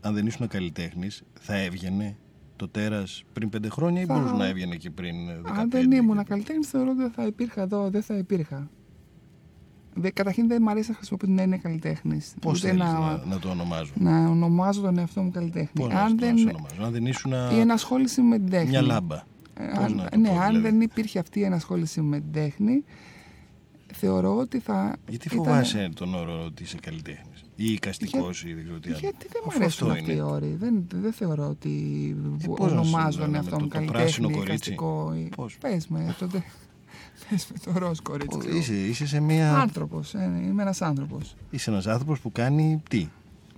[0.02, 2.16] αν δεν ήσουν καλλιτέχνης, θα έβγαινε
[2.56, 5.50] το τέρας πριν πέντε χρόνια ή Θα- μπορούσε να έβγαινε και πριν ε, 15.
[5.60, 8.70] Αν δεν ήμουν και- καλλιτέχνης, θεωρώ ότι δεν θα υπήρχα εδώ, δεν θα υπήρχα.
[9.94, 12.34] Δε, καταρχήν δεν μου αρέσει να χρησιμοποιώ την έννοια καλλιτέχνης.
[12.42, 15.70] Πώς θέλεις να, να το ονομάζω; να ονομάζω τον εαυτό μου καλλιτέχνη.
[15.74, 18.70] Πώς να αν το δεν, σε ονομάζω; Αν δεν ήσουν η ενασχόληση με την τέχνη.
[18.70, 19.16] μια λάμπα.
[19.16, 20.60] Ε, Πώς αν, να το ναι, πω, αν δηλαδή.
[20.70, 22.84] δεν υπήρχε αυτή η ενασχόληση με την τέχνη,
[23.94, 24.96] θεωρώ ότι θα.
[25.10, 28.98] Γιατί ήταν- φοβάσαι τον όρο ότι είσαι καλλιτέχνης; Ή οικαστικό ή δεν ξέρω τι άλλο.
[29.00, 30.24] Γιατί δεν μου Αφού αρέσουν αυτό αυτοί οι είναι.
[30.24, 30.56] όροι.
[30.60, 31.70] Δεν, δεν θεωρώ ότι
[32.44, 34.54] Ε, πώς να σου ονομάζω λένε, τον με εαυτό το- μου το πράσινο καλλιτέχνη, κορίτσι;
[34.54, 35.14] εικαστικό.
[35.16, 36.44] ή- Πώς; Πες με, τότε.
[37.30, 38.38] Πες με το ροζ κορίτσι.
[38.38, 38.56] Ω, ξέρω.
[38.56, 39.58] Είσαι, είσαι σε μια.
[39.58, 43.10] Άνθρωπος, ε, είμαι ένας άνθρωπος Είσαι ένας άνθρωπος που κάνει τι;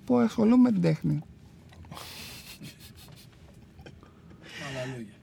[0.05, 1.19] που ασχολούμαι με την τέχνη.
[4.69, 5.13] Άλλα λόγια.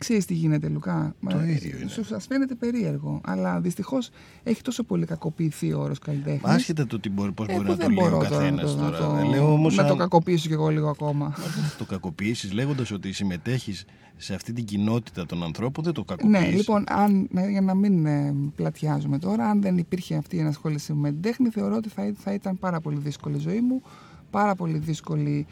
[0.00, 1.88] Ξέρεις τι γίνεται, Λουκά; Το Μα, ίδιο είναι.
[1.90, 4.10] Σου σας φαίνεται περίεργο, αλλά δυστυχώς
[4.42, 6.42] έχει τόσο πολύ κακοποιηθεί ο όρος καλλιτέχνης.
[6.44, 8.28] Άσχετα το τι μπορεί, πώς Ε, μπορεί που να το δεν λέει ο μπορώ τώρα
[8.30, 9.06] καθένας να το, να τώρα.
[9.10, 11.24] το, Δεν Λέω όμως να το αν- κακοποιήσω κι εγώ λίγο ακόμα.
[11.26, 13.84] Μα δεν θα το κακοποιήσεις λέγοντας ότι συμμετέχεις
[14.16, 16.46] σε αυτή την κοινότητα των ανθρώπων, δεν το κακοποιήσεις.
[16.50, 20.38] Ναι, λοιπόν, αν, να- για να μην ε, πλατιάζουμε τώρα, αν δεν υπήρχε αυτή η
[20.40, 23.82] ενασχόληση με την τέχνη, θεωρώ ότι θα, θα ήταν πάρα πολύ δύσκολη η ζωή μου,
[24.30, 25.46] πάρα πολύ δύσκολη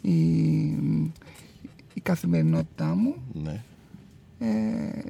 [0.00, 0.12] η,
[1.94, 3.62] η καθημερινότητά μου, Ναι.
[4.38, 4.46] Ε,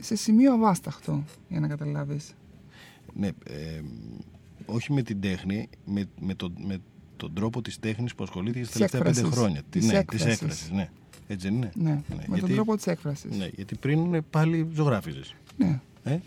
[0.01, 2.35] σε σημείο αβάσταχτο, για να καταλάβεις.
[3.15, 3.81] ναι ε,
[4.67, 6.79] όχι με την τέχνη, με, με, τον, με
[7.17, 9.39] τον τρόπο της τέχνης που ασχολήθηκε τα Της τελευταία πέντε έκφρασης.
[9.41, 9.63] χρόνια.
[9.71, 10.25] Της ναι, έκφρασης.
[10.27, 10.91] της έκφρασης, ναι.
[11.27, 13.37] Έτσι δεν είναι; Ναι, Ναι, με γιατί- τον τρόπο της έκφρασης.
[13.37, 15.35] Ναι, γιατί πριν ε, πάλι ζωγράφιζες.
[15.57, 15.81] Ναι.
[16.05, 16.19] Ε;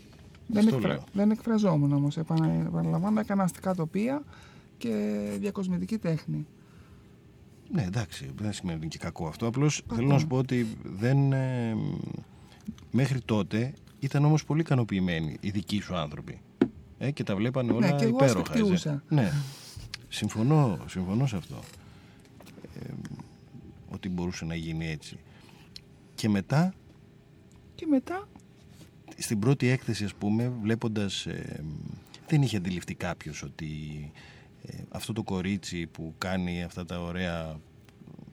[0.48, 0.94] Δεν, Αυτό εκφρα...
[0.94, 1.04] λέω.
[1.14, 2.52] δεν εκφραζόμουν όμως, επανα...
[2.54, 4.24] επαναλαμβάνω, έκανα αστικά τοπία
[4.78, 6.46] και διακοσμητική τέχνη.
[7.72, 9.48] Ναι, εντάξει, δεν σημαίνει ότι είναι και κακό αυτό.
[9.48, 10.68] Απλώς θέλω να σου πω ότι
[11.00, 11.34] δεν.
[11.34, 11.76] ε,
[12.92, 16.40] μέχρι τότε ήταν όμως πολύ ικανοποιημένοι οι δικοί σου άνθρωποι.
[16.98, 18.40] Ε, και τα βλέπανε όλα Ναι, και εγώ υπέροχα.
[18.40, 18.52] έτσι.
[18.52, 19.04] ασφικτιούσα.
[19.10, 19.32] Ναι.
[20.10, 21.60] Συμφωνώ, συμφωνώ σε αυτό.
[22.84, 22.90] Ε,
[23.90, 25.18] ότι μπορούσε να γίνει έτσι.
[26.16, 26.74] Και μετά,
[27.76, 28.28] Και μετά,
[29.18, 31.26] στην πρώτη έκθεση, ας πούμε, βλέποντας...
[31.26, 31.64] ε,
[32.28, 33.68] δεν είχε αντιληφθεί κάποιος ότι
[34.66, 37.60] ε, αυτό το κορίτσι που κάνει αυτά τα ωραία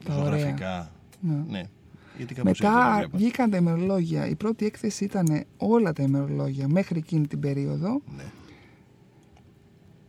[0.05, 0.91] Τα ζωγραφικά...
[1.21, 1.43] ναι.
[1.47, 1.63] Ναι.
[2.17, 3.17] Γιατί κάπως έτσι το μετά βλέπα.
[3.17, 4.27] βγήκαν τα ημερολόγια.
[4.27, 8.01] Η πρώτη έκθεση ήταν όλα τα ημερολόγια μέχρι εκείνη την περίοδο.
[8.15, 8.23] Ναι.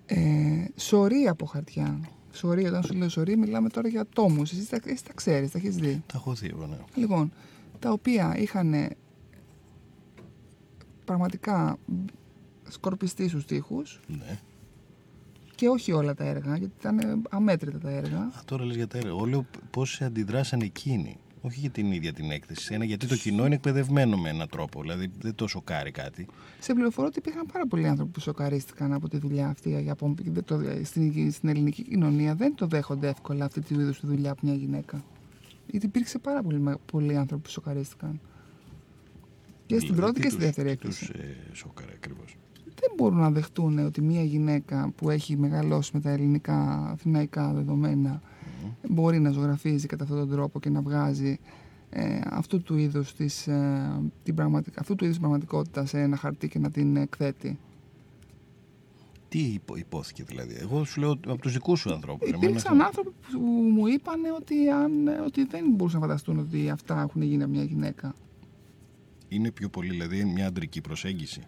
[0.06, 2.00] Ε, σωρή από χαρτιά.
[2.32, 4.52] Σωρή, όταν σου λέω σωρή, μιλάμε τώρα για τόμους.
[4.52, 6.76] Εσύ τα, εσύ τα ξέρεις, τα έχεις δει; Τα έχω δει εγώ, ναι.
[6.94, 7.32] Λοιπόν,
[7.78, 8.90] τα οποία είχαν
[11.04, 11.78] πραγματικά
[12.68, 14.38] σκορπιστεί στους τοίχους ναι.
[15.54, 18.18] και όχι όλα τα έργα, γιατί ήταν αμέτρητα τα έργα.
[18.18, 19.10] Α, τώρα λες για τα έργα.
[19.10, 21.16] Εγώ λέω πώς αντιδράσαν εκείνοι.
[21.46, 22.74] Όχι για την ίδια την έκθεση.
[22.74, 24.80] Ένα, γιατί το κοινό είναι εκπαιδευμένο με έναν τρόπο.
[24.80, 26.26] Δηλαδή δεν το σοκάρει κάτι.
[26.60, 29.80] Σε πληροφορώ ότι υπήρχαν πάρα πολλοί άνθρωποι που σοκαρίστηκαν από τη δουλειά αυτή.
[29.82, 34.00] Για από, δεν το, στην, στην ελληνική κοινωνία δεν το δέχονται εύκολα αυτή τη είδους
[34.00, 35.04] τη δουλειά από μια γυναίκα.
[35.70, 38.20] Γιατί υπήρξε πάρα πολλοί, με- πολλοί άνθρωποι που σοκαρίστηκαν.
[39.66, 41.12] Και στην Δηλαδή, πρώτη τι και στη τους- δεύτερη τι έκθεση.
[41.12, 46.00] Τους ε, σοκάρει ακριβώς; Δεν μπορούν να δεχτούν ότι μια γυναίκα που έχει μεγαλώσει με
[46.00, 48.20] τα ελληνικά αθηναϊκά δεδομένα
[48.88, 51.38] μπορεί να ζωγραφίζει κατά αυτόν τον τρόπο και να βγάζει
[51.90, 54.78] ε, αυτού του είδους της, ε, την πραγματικ...
[54.80, 57.58] αυτού του είδους πραγματικότητας σε ένα χαρτί και να την εκθέτει.
[59.28, 62.28] Τι υπο- υπόθηκε δηλαδή; Εγώ σου λέω από τους δικούς σου ανθρώπους.
[62.28, 66.70] εμένα Υπήρξαν αυτό- άνθρωποι που μου είπαν ότι, αν, ότι δεν μπορούσαν να φανταστούν ότι
[66.70, 68.14] αυτά έχουν γίνει από μια γυναίκα.
[69.28, 71.40] Είναι πιο πολύ δηλαδή μια αντρική προσέγγιση.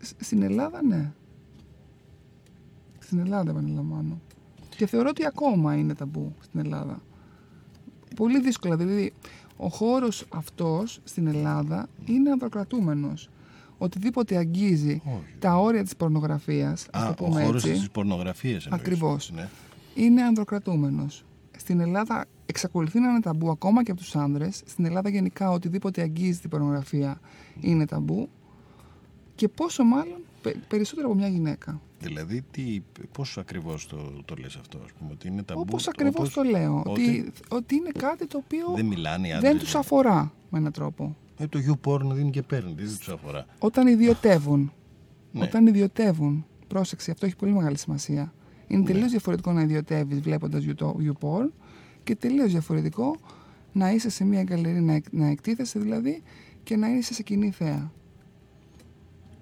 [0.00, 1.12] Σ- Στην Ελλάδα, ναι.
[2.98, 4.20] Στην Ελλάδα, επαναλαμβάνω.
[4.76, 7.00] Και θεωρώ ότι ακόμα είναι ταμπού στην Ελλάδα.
[8.16, 8.76] Πολύ δύσκολα.
[8.76, 9.12] Δηλαδή,
[9.56, 13.28] Ο χώρος αυτός στην Ελλάδα είναι ανδροκρατούμενος.
[13.78, 15.34] Οτιδήποτε αγγίζει Όχι.
[15.38, 18.82] τα όρια της πορνογραφίας, ας Α, το ο πούμε χώρος έτσι, της πορνογραφίας εννοείς.
[18.82, 19.32] Ακριβώς.
[19.34, 19.48] Ναι.
[19.94, 21.24] είναι ανδροκρατούμενος.
[21.56, 24.62] Στην Ελλάδα εξακολουθεί να είναι ταμπού ακόμα και από τους άνδρες.
[24.66, 27.20] Στην Ελλάδα γενικά οτιδήποτε αγγίζει την πορνογραφία
[27.60, 28.28] είναι ταμπού.
[29.34, 30.35] Και πόσο μάλλον πε-
[30.68, 31.80] περισσότερο από μια γυναίκα.
[32.00, 32.80] Δηλαδή, τι,
[33.12, 35.60] πώς ακριβώς το, το λες αυτό, ας πούμε, ότι είναι ταμπού.
[35.60, 36.78] Όπως ακριβώς όπως- το λέω.
[36.86, 39.50] ότι Ότι, ότι είναι κάτι το οποίο Δεν μιλάνε οι άντρες.
[39.50, 41.16] δεν τους αφορά με έναν τρόπο.
[41.38, 43.46] Ε, το YouPorn δίνει και παίρνει, δεν τους αφορά.
[43.58, 44.72] Όταν ιδιωτεύουν.
[45.32, 45.42] Ναι.
[45.44, 46.46] Όταν ιδιωτεύουν.
[46.66, 48.32] Πρόσεξε, αυτό έχει πολύ μεγάλη σημασία.
[48.66, 48.86] Είναι Ναι.
[48.86, 51.48] τελείως διαφορετικό να ιδιωτεύεις βλέποντας YouTube YouPorn
[52.04, 53.16] και τελείως διαφορετικό
[53.72, 56.22] να είσαι σε μια γκαλερί, να, εκ- να εκτίθεσαι δηλαδή
[56.62, 57.92] και να είσαι σε κοινή θέα.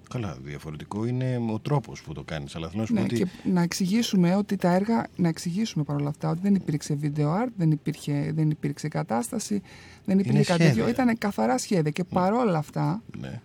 [0.09, 3.15] Καλά, διαφορετικό είναι ο τρόπος που το κάνεις, αλλά θέλω να σου πω Ναι, ότι...
[3.15, 7.47] και να εξηγήσουμε ότι τα έργα, να εξηγήσουμε παρόλα αυτά ότι δεν υπήρξε video art,
[7.57, 9.61] δεν υπήρχε, δεν υπήρξε κατάσταση,
[10.05, 10.83] δεν υπήρχε κάτι τέτοιο.
[10.83, 11.03] σχέδια.
[11.03, 13.41] Ήταν καθαρά σχέδια και παρόλα αυτά Ναι.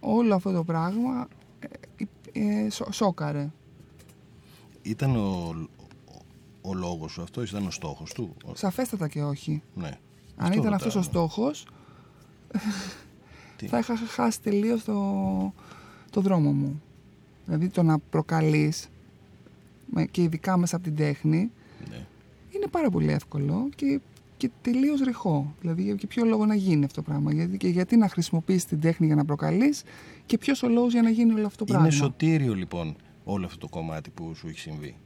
[0.00, 1.28] όλο αυτό το πράγμα
[2.32, 3.50] ε, ε, σο- σόκαρε.
[4.82, 5.54] Ήταν ο,
[6.62, 9.62] ο, ο λόγος σου αυτός, ήταν ο στόχος του; Ο- Σαφέστατα και όχι.
[9.74, 9.86] Ναι.
[9.86, 9.96] Αν
[10.36, 11.04] Αυτό ήταν ρωτάω, αυτός ο ναι.
[11.04, 11.66] στόχος,
[13.56, 14.94] Τι; θα είχα χάσει τελείως το,
[16.10, 16.82] το δρόμο μου.
[17.44, 18.88] Δηλαδή το να προκαλείς,
[19.90, 21.50] με- και ειδικά μέσα από την τέχνη,
[21.90, 22.06] Ναι.
[22.50, 24.00] είναι πάρα πολύ εύκολο και,
[24.36, 25.54] και τελείως ρηχό.
[25.60, 28.64] Δηλαδή για και ποιο λόγο να γίνει αυτό το πράγμα; Γιατί, και γιατί να χρησιμοποιείς
[28.64, 29.82] την τέχνη για να προκαλείς
[30.26, 33.44] και ποιος ο λόγος για να γίνει όλο αυτό το Είναι πράγμα; σωτήριο λοιπόν όλο
[33.46, 34.96] αυτό το κομμάτι που σου έχει συμβεί;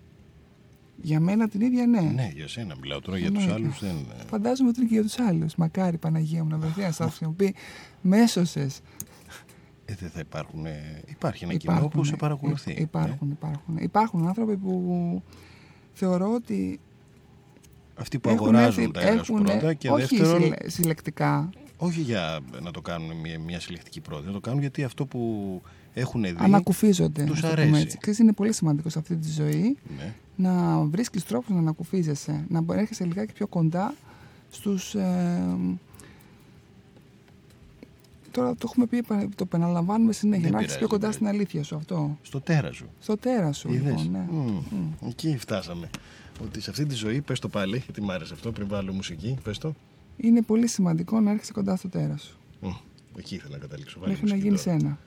[1.03, 2.01] Για μένα την ίδια ναι.
[2.01, 3.62] Ναι, για σένα μιλάω τώρα, για τους Εννοείται.
[3.64, 4.07] άλλους δεν...
[4.26, 5.55] Φαντάζομαι ότι είναι και για τους άλλους.
[5.57, 7.55] Μακάρι Παναγία μου να βρεθεί ένας άνθρωπος και να μου πει
[8.01, 8.80] «Με έσωσες».
[9.84, 10.66] Ε, δεν θα υπάρχουν...
[10.66, 12.70] ε, Υπάρχει ένα κοινό Υπάρχουν, που σε ε, παρακολουθεί.
[12.78, 13.76] ε, Υπάρχουν, υπάρχουν.
[13.76, 15.22] Υπάρχουν άνθρωποι που
[15.92, 16.80] θεωρώ ότι
[17.94, 20.40] Αυτοί που έχουν αγοράζουν έρθει- τα έργα σου έχουν- πρώτα και όχι δεύτερον...
[20.42, 24.84] συλλε- συλλεκτικά, Όχι για να το κάνουν μια, μια συλλεκτική πρώτη, να το κάνουν γιατί
[24.84, 26.34] αυτό που έχουν δει...
[26.38, 27.24] ανακουφίζονται.
[27.24, 27.82] τους ας το πούμε αρέσει.
[27.82, 27.98] έτσι.
[27.98, 30.14] Ξέρεις, είναι πολύ σημαντικό σε αυτή τη ζωή Ναι.
[30.41, 33.95] Να βρίσκεις τρόπους να ανακουφίζεσαι, να μπορεί- έρχεσαι λιγάκι πιο κοντά
[34.51, 34.95] στους...
[34.95, 35.57] ε,
[38.30, 41.12] τώρα το έχουμε πει, επα- το επαναλαμβάνουμε συνέχεια, Δεν να έρθεις πιο πειράζει, κοντά δεν
[41.16, 42.18] στην αλήθεια σου αυτό.
[42.22, 42.86] Στο τέρα σου.
[43.01, 44.26] Στο τέρα σου, Είδες; λοιπόν, ναι.
[44.30, 45.09] Μμμ.
[45.09, 45.91] Εκεί φτάσαμε.
[46.43, 49.36] Ότι σε αυτή τη ζωή, πες το πάλι, γιατί μ' άρεσε αυτό, πριν βάλω μουσική,
[49.43, 49.74] πες το.
[50.16, 52.36] Είναι πολύ σημαντικό να έρχεσαι κοντά στο τέρα σου.
[52.61, 52.68] Μμ.
[53.18, 53.99] Εκεί ήθελα να καταλήξω.
[54.01, 54.76] Βάλε Μέχρι να μουσική γίνει τώρα.
[54.86, 54.99] ένα.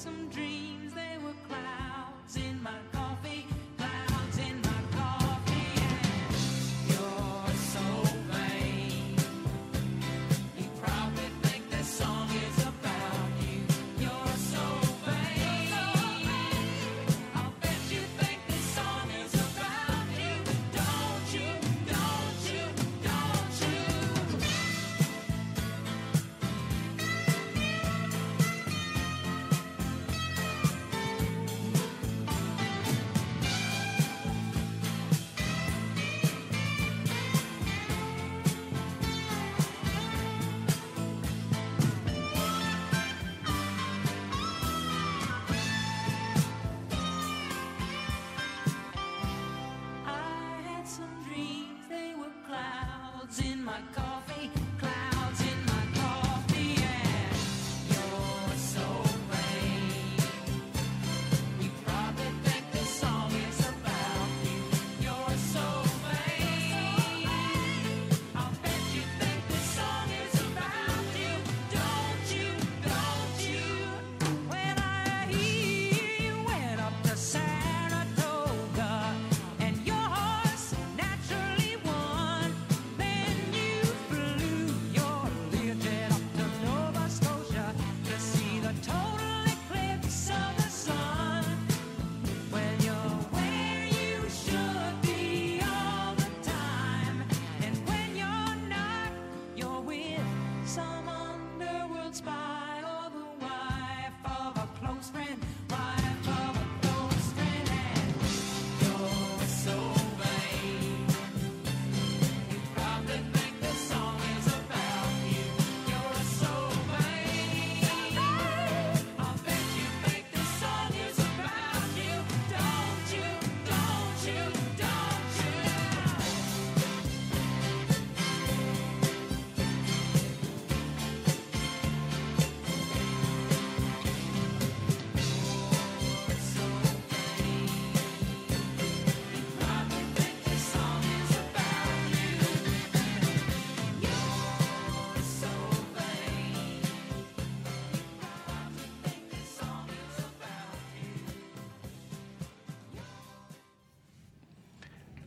[0.00, 0.59] Some dreams,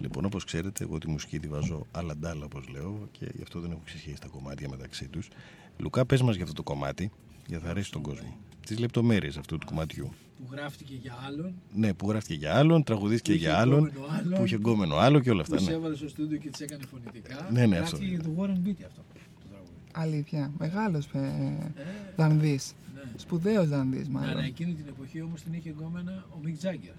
[0.03, 3.71] Λοιπόν, όπως ξέρετε, εγώ τη μουσική τη βάζω αλαντάλα, όπως λέω, και γι' αυτό δεν
[3.71, 5.27] έχω ξεσχέσει τα κομμάτια μεταξύ τους.
[5.77, 7.11] Λουκά, πες μας για αυτό το κομμάτι,
[7.47, 8.35] για θα αρέσει τον κόσμο.
[8.65, 10.09] Τις λεπτομέρειες αυτού του κομματιού.
[10.37, 14.05] Που γράφτηκε για άλλον, Ναι, που γράφτηκε για άλλον, τραγουδίστηκε Που είχε για άλλον, γκόμενο
[14.19, 15.63] άλλον, που είχε γκόμενο άλλο και όλα που αυτά.
[15.65, 15.75] σε Ναι.
[15.77, 17.49] έβαλε στο στούντιο και τις έκανε φωνητικά.
[17.51, 17.95] Ναι, ναι, αυτό.
[17.97, 19.71] Γράφτηκε για τον Warren Beatty αυτό το τραγούδι.
[19.91, 20.51] Αλήθεια.
[20.57, 21.71] Μεγάλος ε, Ε,
[22.15, 22.73] δανδύς.
[22.95, 23.01] ναι.
[23.15, 24.35] Σπουδαίος δανδύς, Ναι, μάλλον.
[24.41, 26.93] ναι, εκείνη την εποχή όμως την είχε γκόμενα ο Μικ Τζάγκερ.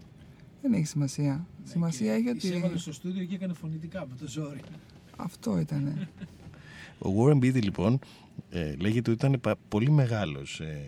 [0.66, 1.46] Δεν έχει σημασία.
[1.64, 2.78] σημασία έχει Τη έβαλε ότι.
[2.78, 4.60] στο στούντιο και έκανε φωνητικά με το ζόρι.
[5.16, 6.08] Αυτό ήταν.
[6.98, 7.98] Ο Warren Beatty, λοιπόν,
[8.50, 10.60] ε, λέγεται ότι ήταν πα- πολύ μεγάλος.
[10.60, 10.84] Ε,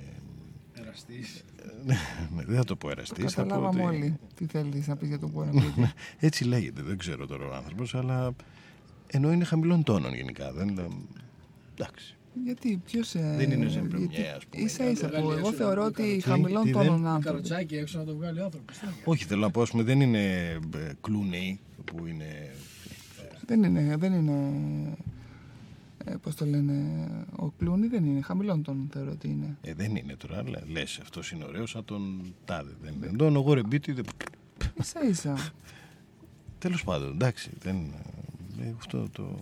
[0.74, 1.44] Εραστής.
[1.84, 1.96] ναι,
[2.46, 3.22] δεν θα το πω Το εραστή.
[3.22, 5.84] καταλάβαμε όλοι τι θέλεις να πεις για τον Warren Beatty.
[6.18, 8.34] Έτσι λέγεται, δεν ξέρω τώρα ο άνθρωπος, αλλά
[9.06, 10.52] ενώ είναι χαμηλών τόνων γενικά.
[10.52, 11.02] Δεν, λέω-
[11.78, 12.15] εντάξει.
[12.44, 13.12] Γιατί, ποιος.
[13.12, 14.68] Δεν είναι ζεμπρεμιέ, ας πούμε.
[14.68, 17.24] σα ίσα που Βγάλει εγώ έξω θεωρώ να ότι βγάλει χαμηλών τι τόνων δεν- άνθρωποι.
[17.24, 18.76] Καροτσάκι έξω να το βγάλει ο άνθρωπος.
[19.04, 20.32] Όχι, θέλω να πω, ας πούμε, δεν είναι
[20.74, 22.50] ε, κλούνεϊ που είναι.
[23.46, 23.96] Δεν είναι.
[23.96, 24.52] Δεν είναι
[26.04, 26.82] ε, πώς το λένε,
[27.36, 28.20] ο Κλούνι δεν είναι.
[28.20, 29.56] Χαμηλών τόνων θεωρώ ότι είναι.
[29.62, 32.70] Ε, δεν είναι τώρα, λε, αυτός είναι ωραίος, σαν τον τάδε.
[32.82, 33.16] Δεν είναι.
[33.16, 33.92] Τον ο Γορεμπίτη.
[33.92, 34.04] Δεν...
[34.80, 35.52] Ίσα ίσα.
[36.58, 37.50] Τέλος πάντων, εντάξει.
[37.62, 37.76] Δεν,
[38.60, 39.38] ε, αυτό το.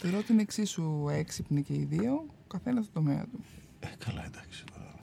[0.00, 3.44] Θεωρώ ότι είναι εξίσου έξυπνοι και οι δύο, ο καθένα στο τομέα του.
[3.80, 4.64] Ε, καλά, εντάξει.
[4.72, 4.94] τώρα.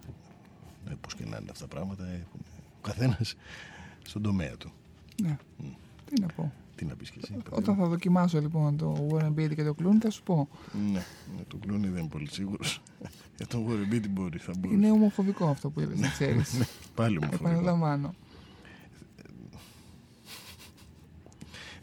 [0.90, 2.40] Ε, Πώς και να είναι αυτά τα πράγματα, έχουν
[2.78, 3.36] ο καθένας
[4.04, 4.72] στον τομέα του.
[5.24, 5.38] Ναι.
[6.06, 6.54] Τι να πω.
[6.76, 7.36] Τι να πεις κι εσύ.
[7.50, 10.48] Όταν θα δοκιμάσω λοιπόν το Warren Beatty και το Clooney θα σου πω.
[10.92, 11.04] Ναι,
[11.38, 12.82] με τον Κλούνι δεν είμαι πολύ σίγουρος.
[13.38, 14.78] Για τον Γορεμπίτη μπορεί, θα μπορούσε.
[14.80, 16.62] Είναι ομοφοβικό αυτό που είπες, να ξέρεις.
[16.96, 17.50] Πάλι μου φοβερό.
[17.50, 18.14] Επαναλαμβάνω.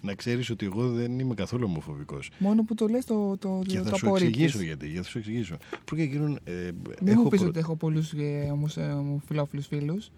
[0.05, 2.31] Να ξέρεις ότι εγώ δεν είμαι καθόλου ομοφοβικός.
[2.39, 4.35] Μόνο που το λες το, το, Και το θα σου απορρίπτεις.
[4.43, 4.89] εξηγήσω γιατί.
[4.89, 5.57] Για θα σου εξηγήσω.
[5.85, 8.83] Πρώτα και κύριον, ε, Μην έχω μου πεις προ- ότι έχω πολλούς ε, όμως, ε,
[8.83, 10.11] ομοφυλόφιλους φίλους.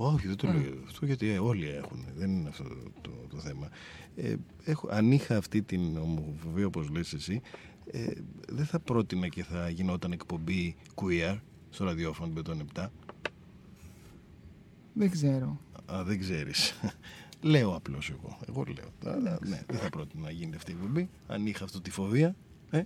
[0.00, 2.04] Όχι, δεν το λέω αυτό γιατί ε, όλοι έχουν.
[2.16, 3.68] Δεν είναι αυτό το, το, το θέμα.
[4.16, 7.40] Ε, έχω, αν είχα αυτή την ομοφοβία όπως λες εσύ,
[7.90, 8.06] ε,
[8.48, 11.38] δεν θα πρότεινα και θα γινόταν εκπομπή queer
[11.70, 12.86] στο ραδιόφωνο με τον 7.
[14.92, 15.60] Δεν ξέρω.
[15.92, 16.80] Α, δεν ξέρεις.
[17.40, 18.38] Λέω απλώς εγώ.
[18.48, 19.12] Εγώ λέω.
[19.14, 21.08] Α, ναι, δεν θα πρότεινα να γίνει αυτή η εκπομπή.
[21.26, 22.34] Αν είχα αυτή τη φοβία.
[22.70, 22.82] Ε,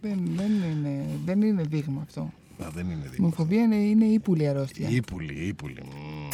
[0.00, 2.20] Δεν, δεν, είναι, δεν είναι δείγμα αυτό.
[2.64, 3.24] α, δεν είναι Η δίκιο.
[3.24, 4.88] ομοφοβία είναι, είναι ύπουλη αρρώστια.
[4.88, 5.82] Ήπουλη, ύπουλη.
[5.84, 6.28] Μμμ.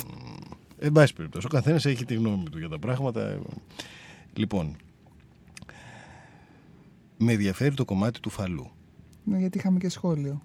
[0.79, 3.39] Εν πάση περιπτώσει, ο καθένας έχει τη γνώμη του για τα πράγματα.
[4.35, 4.77] Λοιπόν,
[7.19, 8.71] με ενδιαφέρει το κομμάτι του φαλού.
[9.25, 10.43] Ναι, γιατί είχαμε και σχόλιο.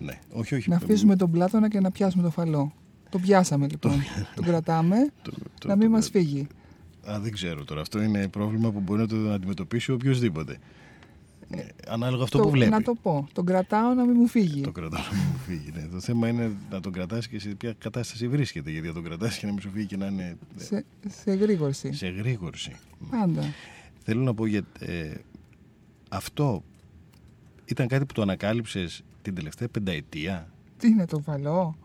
[0.00, 0.68] Ναι, όχι, όχι.
[0.70, 2.72] Να αφήσουμε τον Πλάτωνα και να πιάσουμε το φαλό.
[3.12, 4.02] Το πιάσαμε λοιπόν.
[4.34, 6.46] τον κρατάμε Το- το- να μην το- μας φύγει.
[7.10, 7.80] Α, δεν ξέρω τώρα.
[7.80, 10.58] Αυτό είναι πρόβλημα που μπορεί να το αντιμετωπίσει οποιοδήποτε.
[11.50, 12.70] Ε, ανάλογα αυτό Το- που βλέπει.
[12.70, 13.28] Να το πω.
[13.32, 14.60] Τον κρατάω να μην μου φύγει.
[14.60, 15.70] Το κρατάω να μην μου φύγει.
[15.74, 15.86] Ναι.
[15.92, 18.70] Το θέμα είναι να τον κρατάς και σε ποια κατάσταση βρίσκεται.
[18.70, 21.32] Γιατί να τον κρατάς και να μην σου φύγει και να είναι ε, Σε, σε
[21.34, 21.92] γρήγορση.
[21.92, 22.72] σε γρήγορση.
[23.10, 23.42] Πάντα.
[24.04, 25.10] Θέλω να πω για ε,
[26.08, 26.62] αυτό
[27.64, 30.48] ήταν κάτι που το ανακάλυψες την τελευταία πενταετία;
[30.78, 31.76] Τι είναι το φαλό.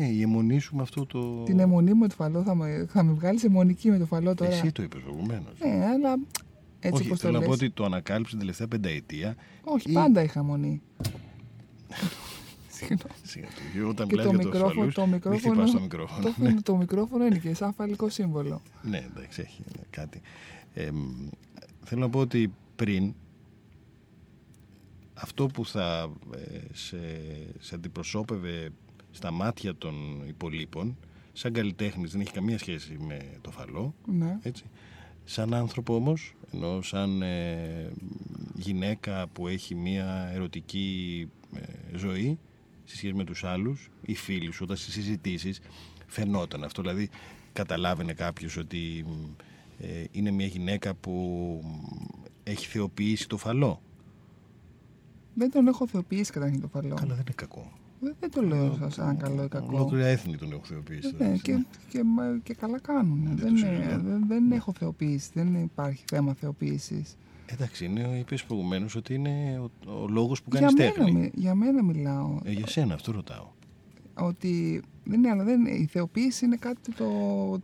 [0.00, 1.42] Ε, η αιμονή σου με αυτό το...
[1.42, 4.50] Την αιμονή με το φαλό θα με, θα με βγάλει αιμονική με το φαλό τώρα.
[4.52, 5.58] Εσύ το είπες προηγουμένως.
[5.58, 6.12] Ναι, αλλά
[6.80, 7.46] Έτσι Όχι, όπως το θέλω να λες.
[7.48, 9.36] πω ότι το ανακάλυψε την τελευταία πενταετία.
[9.64, 10.82] Όχι, ή- πάντα είχα μονή.
[12.68, 13.02] Συγγνώμη.
[13.22, 15.80] Σιγά του, Όταν Και μιλάει το για το μικρόφωνο, ασφαλούς, το μην μικρόφωνο, χτυπάς το
[15.80, 16.32] μικρόφωνο.
[16.54, 18.62] το, το μικρόφωνο είναι και σαν φαλικό σύμβολο.
[18.82, 20.20] Ναι, εντάξει, έχει κάτι.
[20.74, 21.28] Ε, μ,
[21.84, 23.14] θέλω να πω ότι πριν
[25.14, 26.98] αυτό που θα ε, σε,
[27.58, 28.70] σε αντιπροσώπευε
[29.18, 29.94] στα μάτια των
[30.28, 30.96] υπολείπων,
[31.32, 34.38] σαν καλλιτέχνης δεν έχει καμία σχέση με το φαλό, Ναι.
[34.42, 34.64] έτσι.
[35.24, 37.90] Σαν άνθρωπο όμως, ενώ σαν ε,
[38.54, 42.38] γυναίκα που έχει μια ερωτική ε, ζωή
[42.84, 45.60] σε σχέση με τους άλλους ή φίλους σου, όταν στις συζητήσεις
[46.06, 46.82] φαινόταν αυτό.
[46.82, 47.08] Δηλαδή
[47.52, 49.04] καταλάβαινε κάποιος ότι
[49.78, 51.14] ε, είναι μια γυναίκα που
[52.42, 53.82] έχει θεοποιήσει το φαλό.
[55.34, 56.94] Δεν τον έχω θεοποιήσει καταρχήν το φαλό.
[56.94, 57.72] Καλά δεν είναι κακό.
[58.00, 59.66] Δεν, δεν το λέω σαν- σαν καλό ή κακό.
[59.76, 61.06] Ολόκληρα έθνη τον έχουν θεοποιήσει.
[61.06, 63.20] Ναι, δηλαδή, και, και, μα- και καλά κάνουν.
[63.24, 64.02] Δεν Δεν, το είναι- συζητώ.
[64.08, 65.30] δεν, δεν έχω θεοποιήσει.
[65.34, 67.16] Δεν υπάρχει θέμα θεοποίησης.
[67.46, 71.12] Εντάξει, είναι, είπες προηγουμένως ότι είναι ο, ο λόγος που Για κάνεις μένα, τέχνη.
[71.12, 72.38] μι- για μένα μιλάω.
[72.44, 73.46] Ε, για σένα αυτό ρωτάω.
[74.14, 77.04] Ότι δεν είναι, αλλά δεν, η θεοποίηση είναι κάτι το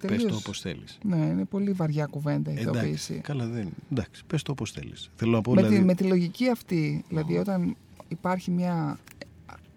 [0.01, 0.31] Πες τελείως...
[0.33, 0.99] το όπως θέλεις.
[1.05, 3.15] Ναι, είναι πολύ βαριά κουβέντα η Εντάξει, θεοποίηση.
[3.15, 3.69] καλά δεν.
[3.93, 5.11] Εντάξει, πες το όπως θέλεις.
[5.17, 5.79] Θέλω να πω Με, δηλαδή...
[5.79, 7.77] τη, με τη λογική αυτή, δηλαδή όταν
[8.09, 8.99] υπάρχει μια,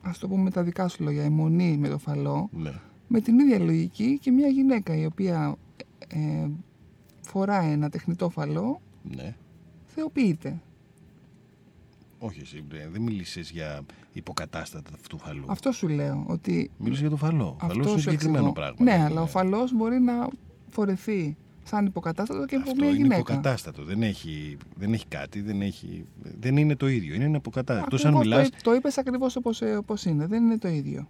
[0.09, 2.73] ας το πούμε με τα δικά σου λόγια, αιμονή με το φαλό, Ναι.
[3.07, 5.55] με την ίδια λογική και μια γυναίκα η οποία
[6.07, 6.47] ε,
[7.21, 8.81] φοράει ένα τεχνητό φαλό,
[9.15, 9.35] ναι.
[9.85, 10.61] θεοποιείται.
[12.19, 13.81] Όχι εσύ, ε, δεν μίλησες για
[14.13, 15.45] υποκατάστατα του φαλού.
[15.47, 17.43] Αυτό σου λέω, ότι Μίλησες για το φαλό.
[17.45, 18.53] Ο φαλός αυτός είναι σου συγκεκριμένο εξηγώ.
[18.53, 18.83] πράγμα.
[18.83, 20.27] Ναι, δεν αλλά είναι- ο φαλός μπορεί να
[20.69, 21.37] φορεθεί
[21.67, 23.15] σαν υποκατάστατο και από Αυτό μια είναι γυναίκα.
[23.15, 23.83] υποκατάστατο.
[23.83, 26.05] Δεν έχει, δεν έχει κάτι, δεν, έχει,
[26.39, 27.15] δεν είναι το ίδιο.
[27.15, 27.85] Είναι ένα υποκατάστατο.
[27.85, 30.67] Εκτός αν Ακριβώς μιλάς, το, το είπες ακριβώς όπως, ε, όπως είναι, δεν είναι το
[30.67, 31.07] ίδιο.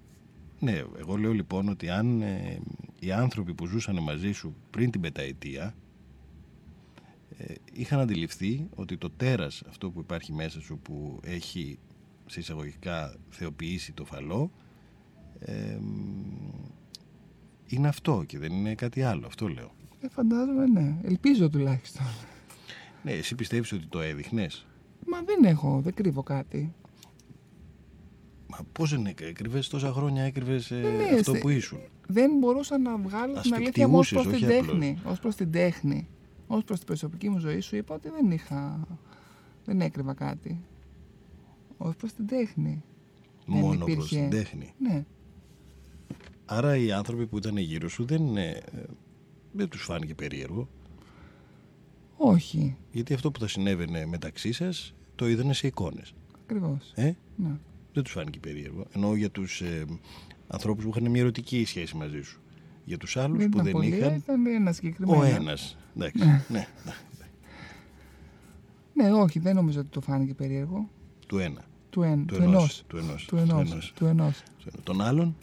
[0.60, 2.60] Ναι, εγώ λέω λοιπόν ότι αν ε,
[3.00, 5.76] οι άνθρωποι που ζούσαν μαζί σου πριν την πενταετία
[7.38, 11.80] ε, είχαν αντιληφθεί ότι το τέρας αυτό που υπάρχει μέσα σου που έχει
[12.26, 14.52] σε εισαγωγικά θεοποιήσει το φαλό
[15.40, 15.78] ε,
[17.68, 19.26] είναι αυτό και δεν είναι κάτι άλλο.
[19.26, 19.72] Αυτό λέω.
[20.02, 20.98] Ε, φαντάζομαι, ναι.
[21.04, 22.06] Ελπίζω τουλάχιστον.
[23.04, 24.66] Ναι, εσύ πιστεύεις ότι το έδειχνες;
[25.06, 26.74] Μα δεν έχω, δεν κρύβω κάτι.
[28.48, 32.78] Μα πώς δεν έκρυβες τόσα χρόνια έκρυβες ε, Ναι, αυτό σε- που ήσουν; Δεν μπορούσα
[32.78, 34.80] να βγάλω Ας την το αλήθεια μου ως εκτιμούσες, προς την όχι απλώς.
[34.80, 35.00] τέχνη.
[35.12, 36.08] Ως προς την τέχνη.
[36.48, 38.88] Ως προς την προσωπική μου ζωή σου είπα ότι δεν είχα...
[39.66, 40.62] Δεν έκρυβα κάτι.
[41.78, 42.84] Ως προς την τέχνη.
[43.48, 44.16] δεν Μόνο προς υπήρχε.
[44.20, 44.74] την τέχνη.
[44.80, 45.06] Ναι.
[46.46, 48.62] Άρα οι άνθρωποι που ήταν γύρω σου δεν, ε,
[49.58, 50.68] δεν τους φάνηκε περίεργο.
[52.18, 52.76] Όχι.
[52.92, 56.14] Γιατί αυτό που θα συνέβαινε μεταξύ σας το είδανε σε εικόνες.
[56.44, 56.92] Ακριβώς.
[56.96, 57.52] Ε; Ναι.
[57.94, 58.86] Δεν τους φάνηκε περίεργο.
[58.92, 59.86] Ενώ για τους ε,
[60.48, 62.40] ανθρώπους που είχαν μια ερωτική σχέση μαζί σου.
[62.86, 64.16] Για τους άλλους Δεν που ήταν δεν πολύ, είχαν...
[64.16, 65.20] ήταν ένα συγκεκριμένο.
[65.20, 65.78] Ο ένας.
[65.96, 66.26] Εντάξει.
[66.26, 66.68] ναι, ναι.
[68.94, 70.90] Ναι, όχι, δεν νομίζω ότι το φάνηκε περίεργο.
[71.28, 71.66] Του ένα.
[71.90, 72.54] Του, εν, Του του ενός.
[72.54, 72.84] ενός.
[72.88, 73.26] Του ενός.
[73.26, 73.58] Του ενός.
[73.60, 73.94] Του ενός.
[73.94, 74.84] Του ενός.
[74.84, 75.36] Τον άλλον,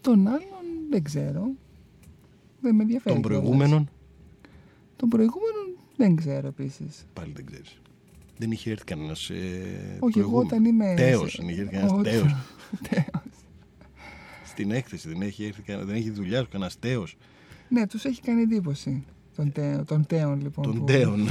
[0.00, 1.50] Τον άλλον δεν ξέρω.
[2.60, 3.14] Δεν με ενδιαφέρει.
[3.14, 3.40] τον κιόλας.
[3.42, 3.88] προηγούμενον,
[4.96, 5.58] Τον προηγούμενο
[5.96, 7.06] δεν ξέρω επίσης.
[7.12, 7.80] πάλι δεν ξέρεις.
[8.38, 10.94] Δεν είχε έρθει κανένας ε, Όχι, εγώ όταν είμαι.
[10.96, 12.02] Τέος, δεν είχε έρθει κανένας Όχι.
[12.02, 12.34] τέος.
[12.90, 13.04] Τέος.
[14.44, 17.16] Στην έκθεση δεν έχει, έρθει, κανένα- δεν έχει δουλειά σου κανένας τέος.
[17.68, 19.04] Ναι, τους έχει κάνει εντύπωση.
[19.36, 20.64] Τον, τέο, τον τέων λοιπόν.
[20.64, 21.26] Των που- τέων.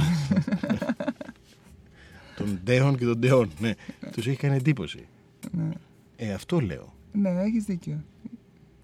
[2.36, 3.50] των τέων και των τέων.
[3.58, 3.74] Ναι,
[4.12, 5.06] τους έχει κάνει εντύπωση.
[5.52, 5.68] Ναι,
[6.16, 6.94] Ε, αυτό λέω.
[7.12, 8.04] ναι έχεις δίκιο.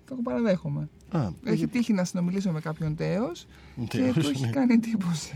[0.08, 0.88] Το παραδέχομαι.
[1.16, 3.46] Α, Έχει τύχει να συνομιλήσω με κάποιον τέος
[3.88, 4.50] και τέος, του έχει ναι.
[4.50, 5.34] κάνει εντύπωση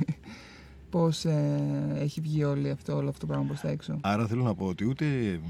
[0.91, 1.61] πώς ε,
[1.99, 3.99] έχει βγει όλη αυτό, όλο αυτό το πράγμα προς τα έξω.
[4.01, 5.47] Άρα θέλω να πω ότι ούτε μ,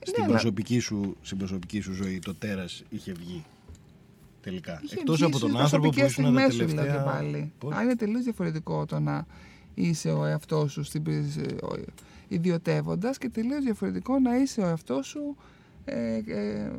[0.00, 3.44] στην, Ναι, αλλά- προσωπική σου, στην προσωπική σου ζωή το τέρας είχε βγει
[4.42, 4.80] τελικά.
[4.84, 7.02] Είχε Εκτός βγει από τον στις άνθρωπο που προσωπικές ήσουν τα στιγμές σου, λέω τελευταία...
[7.04, 7.52] και πάλι.
[7.58, 9.26] Πώς; Αν είναι τελείως διαφορετικό το να
[9.74, 11.04] είσαι ο εαυτός σου στην,
[12.28, 15.36] ιδιωτεύοντας και τελείως διαφορετικό να είσαι ο εαυτός σου
[15.84, 16.70] ε, ε,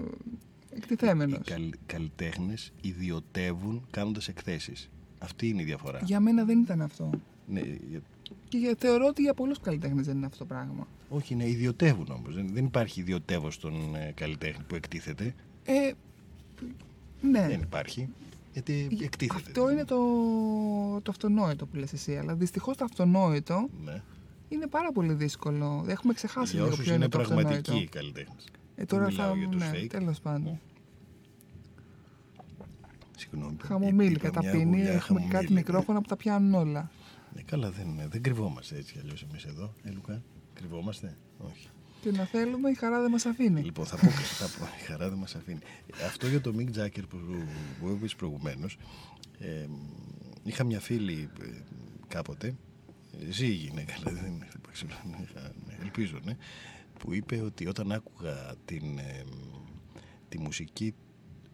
[0.73, 1.39] Οι εκτιθέμενος.
[1.45, 4.89] καλ, καλλιτέχνες ιδιωτεύουν κάνοντας εκθέσεις.
[5.19, 5.99] Αυτή είναι η διαφορά.
[6.03, 7.09] Για μένα δεν ήταν αυτό.
[7.47, 7.59] Ναι,
[7.89, 8.01] για-
[8.49, 10.87] Και για- θεωρώ ότι για πολλούς καλλιτέχνες δεν είναι αυτό το πράγμα.
[11.09, 12.35] όχι, ναι, ιδιωτεύουν όμως.
[12.35, 15.35] Δεν, δεν υπάρχει ιδιωτεύω στον ε, καλλιτέχνη που εκτίθεται.
[15.65, 15.91] Ε,
[17.21, 17.47] ναι.
[17.47, 18.09] Δεν υπάρχει.
[18.53, 19.35] Γιατί εκτίθεται.
[19.45, 19.97] Αυτό είναι το,
[21.01, 24.01] το αυτονόητο που λες εσύ, αλλά δυστυχώς το αυτονόητο Ναι.
[24.49, 25.85] είναι πάρα πολύ δύσκολο.
[25.87, 27.49] Έχουμε ξεχάσει Για λίγο όσους ποιο είναι είναι το αυτονόητο.
[27.49, 28.45] πραγματικοί καλλιτέχνες.
[28.75, 29.87] Ε, τώρα Δεν θα, μιλάω για τους ναι, fake.
[29.89, 30.59] τέλος πάντων.
[33.17, 33.55] Συγγνώμη.
[33.63, 35.55] Χαμομήλι, είπα μια καταπίνει, γουλιά έχουμε και κάτι χαμομήλι.
[35.55, 36.91] μικρόφωνα που τα πιάνουν όλα.
[37.35, 39.73] Ναι, καλά, δεν, δεν κρυβόμαστε έτσι κι αλλιώς εμείς εδώ.
[39.83, 41.67] Ε, Λουκά, κρυβόμαστε; Όχι.
[42.01, 43.61] Και να θέλουμε η χαρά δεν μας αφήνει.
[43.61, 45.59] Λοιπόν, θα πω, θα πω η χαρά δεν μας αφήνει.
[46.05, 47.17] Αυτό για το Mick Jagger που,
[47.79, 48.77] που είπες προηγουμένως,
[49.39, 49.65] ε,
[50.43, 51.45] είχα μια φίλη ε,
[52.07, 52.55] κάποτε,
[53.29, 56.37] ζει η γυναίκα, δηλαδή δεν είναι, δεν ξέρω, ναι, ελπίζω, ναι,
[57.03, 59.23] που είπε ότι όταν άκουγα την, ε,
[60.29, 60.93] τη μουσική,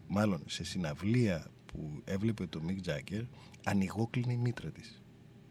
[0.08, 3.22] μάλλον σε συναυλία που έβλεπε το Mick Jagger,
[3.64, 5.02] ανοιγόκλεινε η μήτρα της.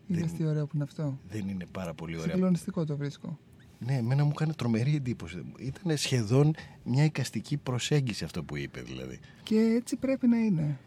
[0.07, 2.31] Είδες Δεν- τι ωραίο που είναι αυτό; Δεν είναι πάρα πολύ ωραία.
[2.33, 3.39] Συγκλονιστικό το βρίσκω.
[3.79, 5.43] Ναι, εμένα μου έκανε τρομερή εντύπωση.
[5.59, 9.19] Ήταν σχεδόν μια εικαστική προσέγγιση αυτό που είπε, δηλαδή.
[9.43, 10.77] Και έτσι πρέπει να είναι.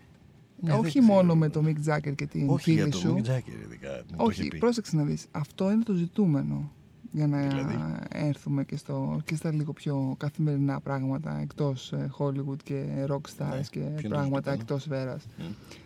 [0.60, 1.36] Ναι, Όχι δεν μόνο ξέρω.
[1.36, 3.14] με το Mick Jagger και την Όχι για φίλη το σου.
[3.16, 4.04] Mick Jagger, ειδικά.
[4.10, 4.58] μου το είχε Όχι, πει.
[4.58, 5.26] πρόσεξε να δεις.
[5.30, 6.72] Αυτό είναι το ζητούμενο
[7.12, 12.62] για να Δηλαδή; έρθουμε και, στο, και στα λίγο πιο καθημερινά πράγματα εκτός ε, Hollywood
[12.64, 15.24] και rockstars Ναι, και ποιο είναι το πράγματα ζητούμενο; εκτός σφαίρας.
[15.38, 15.42] Μμ.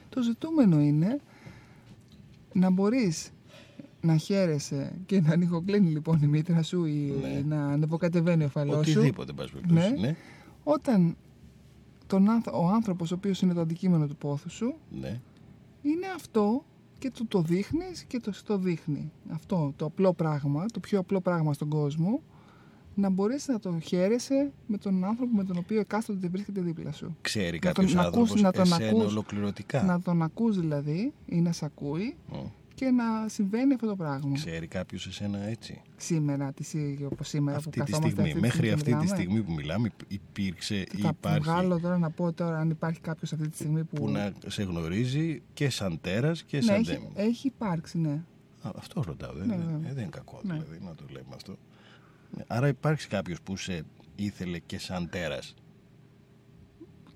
[0.08, 1.20] Το ζητούμενο είναι
[2.52, 3.30] να μπορείς
[4.00, 7.42] να χαίρεσαι και να ανοιγοκλίνει λοιπόν η μήτρα σου ή Ναι.
[7.46, 9.90] να ανεβοκατεβαίνει ο φαλός σου Οτιδήποτε, εν πάση περιπτώσει.
[9.92, 10.00] Ναι.
[10.00, 10.16] Ναι.
[10.64, 11.16] όταν
[12.06, 15.20] τον, άνθρω- ο άνθρωπος ο οποίος είναι το αντικείμενο του πόθου σου ναι.
[15.82, 16.64] είναι αυτό
[16.98, 19.10] και του το δείχνεις και το στο δείχνει.
[19.32, 22.22] Αυτό το απλό πράγμα, το πιο απλό πράγμα στον κόσμο,
[22.94, 27.16] να μπορείς να το χαίρεσαι με τον άνθρωπο με τον οποίο εκάστοτε βρίσκεται δίπλα σου.
[27.20, 31.12] Ξέρει Να κάποιος τον άνθρωπος ακούς- να τον εσένα ακούς- ολοκληρωτικά; Να τον ακούς δηλαδή
[31.26, 32.36] ή να σε ακούει Μμ.
[32.76, 34.34] Και να συμβαίνει αυτό το πράγμα.
[34.34, 38.60] Ξέρει κάποιος εσένα έτσι; Σήμερα, τη σύ- όπως σήμερα Αυτή που τη καθόμαστε στιγμή, μέχρι
[38.66, 39.06] και αυτή τη μιλάμε.
[39.16, 43.00] στιγμή που μιλάμε υπήρξε Τι ή θα υπάρχει βγάλω τώρα να πω τώρα αν υπάρχει
[43.00, 43.96] κάποιος αυτή τη στιγμή που...
[43.96, 47.10] που να σε γνωρίζει και σαν τέρας και ναι, σαν έχει, ντέμι.
[47.14, 48.20] έχει υπάρξει, ναι.
[48.62, 49.90] Α, αυτό ρωτάω, δεν, Ναι, είναι- βέβαια.
[49.90, 50.52] ε, δεν είναι κακό Ναι.
[50.52, 51.56] δηλαδή να το λέμε αυτό.
[52.36, 53.82] Ναι, Άρα υπάρχει κάποιος που σε
[54.16, 55.54] ήθελε και σαν τέρας.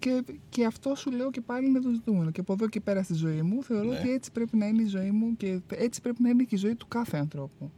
[0.00, 2.30] Και, και αυτό σου λέω και πάλι είναι το ζητούμενο.
[2.30, 3.98] Και από εδώ και πέρα στη ζωή μου θεωρώ Ναι.
[3.98, 6.58] ότι έτσι πρέπει να είναι η ζωή μου και έτσι πρέπει να είναι και η
[6.58, 7.70] ζωή του κάθε ανθρώπου.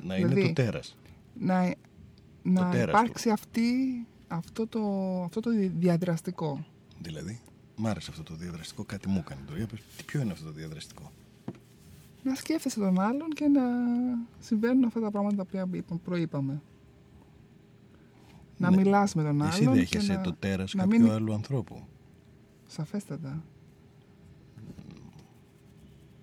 [0.00, 0.96] Να είναι Δηλαδή, το τέρας.
[1.40, 1.74] Να,
[2.42, 3.62] να τέρας υπάρξει αυτή,
[4.28, 4.80] αυτό, το,
[5.24, 6.64] αυτό το διαδραστικό.
[7.02, 7.40] Δηλαδή,
[7.76, 9.58] μ' άρεσε αυτό το διαδραστικό, κάτι μου έκανε τώρα.
[9.58, 11.12] Για πες, τι ποιο είναι αυτό το διαδραστικό;
[12.22, 13.62] Να σκέφτεσαι τον άλλον και να
[14.38, 16.62] συμβαίνουν αυτά τα πράγματα τα οποία είπα- προείπαμε.
[18.56, 18.76] Να Ναι.
[18.76, 21.82] μιλάς με τον Εσύ άλλον δέχεσαι και να, το τέρας να κάποιου μην- άλλου ανθρώπου.
[22.66, 23.42] Σαφέστατα.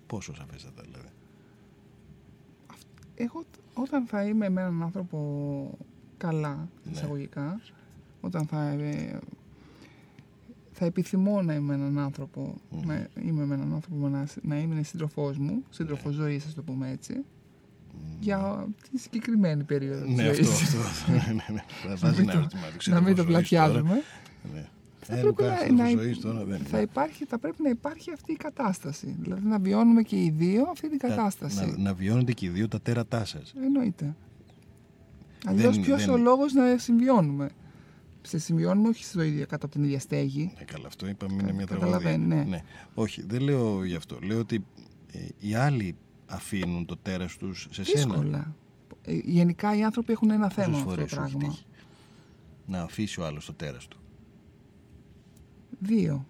[0.06, 1.08] Πόσο σαφέστατα δηλαδή.
[3.14, 5.18] Εγώ τ- όταν θα είμαι με έναν άνθρωπο
[6.16, 6.92] καλά, Ναι.
[6.92, 7.60] εισαγωγικά,
[8.20, 9.18] όταν θα, ε,
[10.72, 12.86] θα επιθυμώ να είμαι με έναν άνθρωπο, Μμμ.
[12.86, 16.22] να είμαι με έναν άνθρωπο να, να είμαι σύντροφός μου, σύντροφος Ναι.
[16.22, 17.24] ζωής, ας το πούμε έτσι,
[18.20, 20.50] για τη συγκεκριμένη περίοδο της Ναι, ζωής.
[20.50, 21.12] αυτό, αυτό.
[21.12, 21.62] Ναι, ναι, ναι.
[21.88, 23.62] Θα βάζει μην ένα το- ερωτηματικό, να ξέρω μην το πώς ζωής τώρα.
[23.70, 24.02] πλατιάζουμε.
[24.54, 24.66] Ναι.
[25.06, 26.80] Θα Ε, πρέπει Λουκά, να- σύντροφος να- ζωής τώρα δεν θα, είναι.
[26.90, 29.16] υπάρχει, θα πρέπει να υπάρχει αυτή η κατάσταση.
[29.20, 31.66] Δηλαδή να βιώνουμε και οι δύο αυτή την Τα- κατάσταση.
[31.66, 33.54] Να, να βιώνετε και οι δύο τα τέρατά σας.
[33.64, 34.14] Εννοείται.
[35.46, 37.50] Αλλιώς Δεν- ποιος δεν- ο λόγος να συμβιώνουμε;
[38.22, 40.52] Σε συμβιώνουμε όχι στο ίδιο κάτω από την ίδια στέγη.
[40.58, 42.50] Ναι, καλά, αυτό είπαμε είναι Κα- μια καταλαβαίνει, τραγωδία.
[42.50, 42.62] ναι.
[42.94, 44.18] Όχι, δεν λέω γι' αυτό.
[44.22, 44.64] Λέω ότι
[45.12, 45.94] ε, οι άλλοι
[46.34, 48.14] αφήνουν το τέρας τους σε σένα.
[48.14, 48.54] Δύσκολα.
[49.02, 51.48] Ε, Γενικά οι άνθρωποι έχουν ένα θέμα Πόσες με αυτό φορές το σου έχει πράγμα.
[51.54, 51.64] τύχει
[52.66, 53.98] να αφήσει ο άλλος το τέρας του.
[55.78, 56.26] Δύο.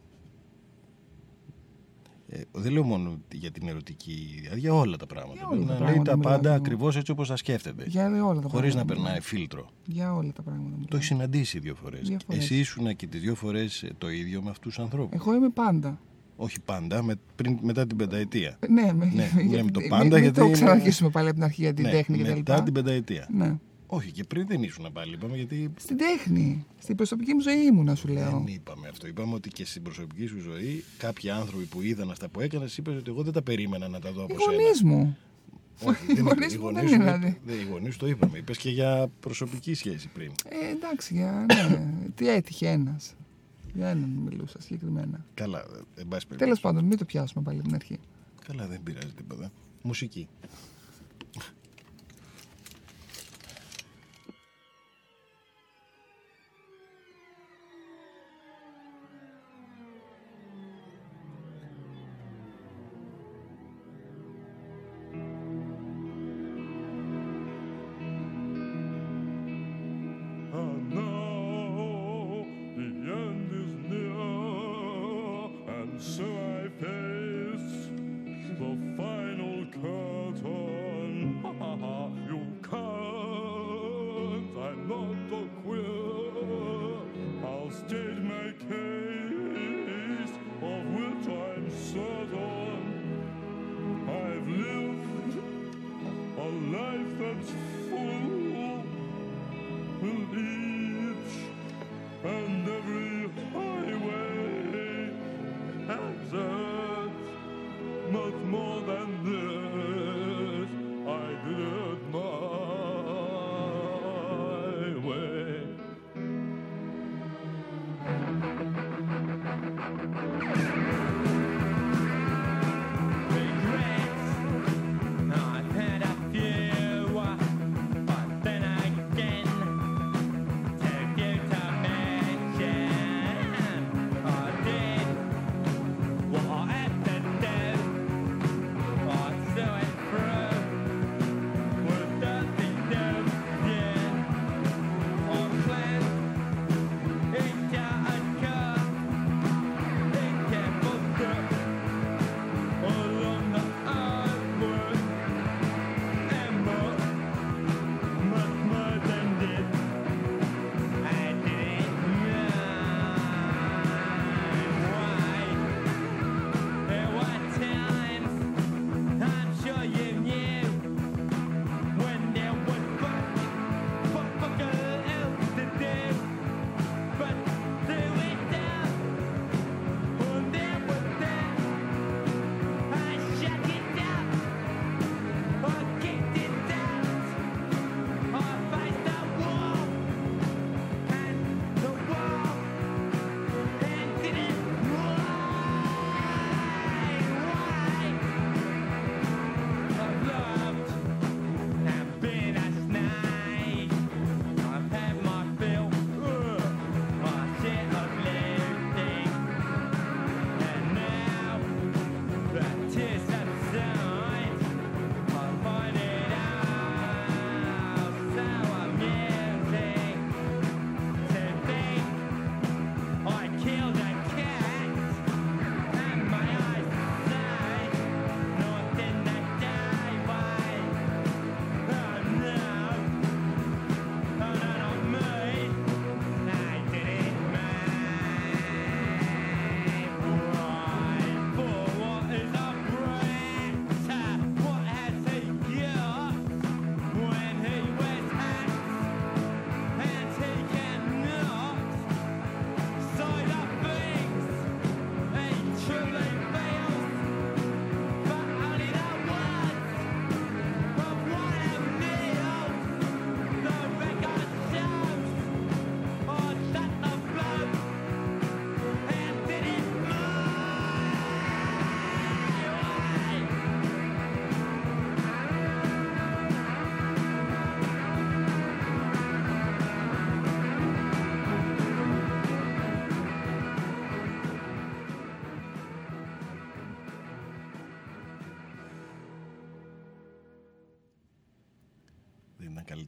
[2.28, 5.38] Ε, δεν λέω μόνο για την ερωτική, δηλαδή για όλα τα πράγματα.
[5.38, 6.56] Για όλα να τα λέει πράγματα τα μιλάω πάντα εγώ.
[6.56, 7.84] ακριβώς έτσι όπως τα σκέφτεται.
[7.86, 9.02] Για όλα τα Χωρίς να πράγματα.
[9.02, 9.68] περνάει φίλτρο.
[9.86, 10.68] Για όλα τα πράγματα.
[10.70, 10.86] μιλάω.
[10.88, 12.08] Το έχεις συναντήσει δύο φορές.
[12.08, 12.42] Δύο φορές.
[12.44, 15.20] Εσύ ήσουν και τις δύο φορές ε, το ίδιο με αυτούς τους ανθρώπους.
[15.20, 16.00] Εγώ είμαι πάντα.
[16.36, 18.56] Όχι πάντα, με, πριν, μετά την πενταετία.
[18.60, 21.26] Ε, Ναι, με, Ναι, γιατί- λέμε το μην- πάντα μην γιατί το είναι- ξαναρχίσουμε πάλι
[21.26, 22.64] από την αρχή για την ναι, τέχνη μετά κτλ.
[22.64, 23.28] την πενταετία.
[23.34, 23.54] Ναι.
[23.86, 26.66] Όχι, και πριν δεν ήσουν πάλι, είπαμε, γιατί Στην τέχνη.
[26.78, 28.30] Στην προσωπική μου ζωή ήμουνα, σου λέω.
[28.30, 29.06] δεν είπαμε αυτό.
[29.06, 32.94] Είπαμε ότι και στην προσωπική σου ζωή κάποιοι άνθρωποι που είδαν αυτά που έκανες, είπες
[32.96, 34.62] ότι εγώ δεν τα περίμενα να τα δω Οι από σένα.
[34.62, 35.16] γονείς μου.
[35.84, 36.54] Όχι, Οι δεν γονείς είπε.
[36.54, 37.38] Οι μου γονείς δεν σου είναι, δεν- δηλαδή.
[37.44, 38.38] δεν- Οι γονείς το είπαμε.
[38.38, 40.30] Είπες και για προσωπική σχέση πριν.
[40.48, 41.86] Ε, εντάξει, για, ναι.
[42.14, 43.14] τι έτυχε ένας.
[43.74, 45.24] Για έναν μιλούσα συγκεκριμένα.
[45.34, 45.62] Καλά, ε,
[46.00, 46.60] εν πάση Τέλος περιπτώσει.
[46.60, 47.98] πάντων, μην το πιάσουμε πάλι από την αρχή.
[48.46, 49.50] Καλά, δεν πειράζει τίποτα.
[49.82, 50.28] Μουσική.
[70.52, 71.13] And now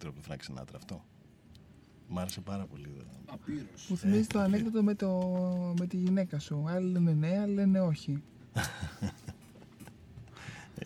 [0.06, 1.04] καλύτερο από το Φρανκ Σινάτρα αυτό.
[2.08, 2.96] Μ' άρεσε πάρα πολύ.
[3.26, 3.88] Απείρως.
[3.88, 5.08] Μου θυμίζει το ανέκδοτο με, το,
[5.78, 6.64] με τη γυναίκα σου.
[6.68, 8.22] Άλλοι λένε ναι, άλλοι λένε όχι.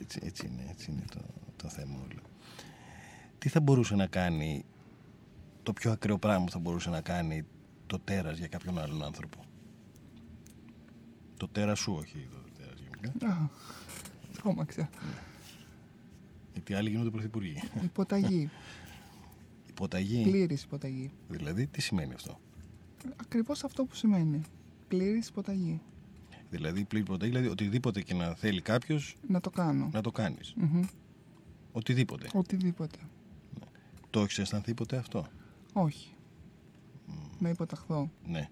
[0.00, 1.20] Έτσι, έτσι είναι, έτσι είναι το,
[1.56, 2.20] το θέμα όλο.
[3.38, 4.64] Τι θα μπορούσε να κάνει,
[5.62, 7.44] το πιο ακραίο πράγμα που θα μπορούσε να κάνει
[7.86, 9.44] το τέρας για κάποιον άλλον άνθρωπο;
[11.36, 13.26] Το τέρας σου, όχι το τέρας γενικά.
[13.26, 13.48] Α,
[14.32, 14.90] τρόμαξα.
[16.52, 17.62] Γιατί άλλοι γίνονται πρωθυπουργοί.
[17.82, 18.50] Υποταγή.
[19.84, 20.22] Υποταγή.
[20.22, 21.10] Πλήρης υποταγή.
[21.28, 22.40] Δηλαδή, τι σημαίνει αυτό;
[23.16, 24.40] Ακριβώς αυτό που σημαίνει.
[24.88, 25.80] Πλήρης υποταγή.
[26.50, 29.90] Δηλαδή, πλήρη υποταγή, δηλαδή οτιδήποτε και να θέλει κάποιος Να το κάνω.
[29.92, 30.54] να το κάνεις.
[30.56, 30.82] Μμμ.
[31.72, 32.28] Οτιδήποτε.
[32.34, 32.98] Οτιδήποτε.
[34.10, 35.26] Το έχεις αισθανθεί ποτέ αυτό;
[35.72, 36.14] Όχι.
[37.38, 38.10] Να υποταχθώ.
[38.26, 38.48] Ναι.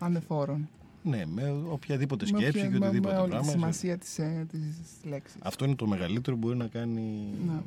[0.00, 0.68] Ανεφόρον.
[1.02, 3.46] Ναι, με οποιαδήποτε Με σκέψη όποια- και με- οτιδήποτε με όλη πράγμα.
[3.46, 5.40] τη σημασία της, ε, της λέξης.
[5.42, 7.28] Αυτό είναι το μεγαλύτερο που μπορεί να κάνει.
[7.46, 7.60] Ναι.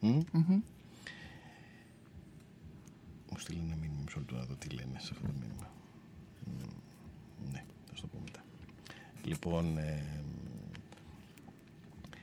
[0.00, 0.60] Μμ; Μμμ.
[3.36, 5.70] Μου στείλει ένα μήνυμα μισό λεπτό να δω τι λένε σε αυτό το μήνυμα.
[6.46, 8.44] Μ, Ναι, θα σου το πω μετά.
[9.24, 10.02] Λοιπόν, ε,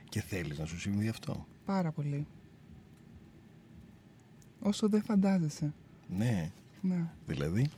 [0.08, 2.26] και θέλεις να σου συμβεί αυτό; Πάρα πολύ.
[4.60, 5.72] Όσο δεν φαντάζεσαι.
[6.08, 6.50] Ναι,
[6.80, 7.04] Ναι.
[7.26, 7.70] δηλαδή.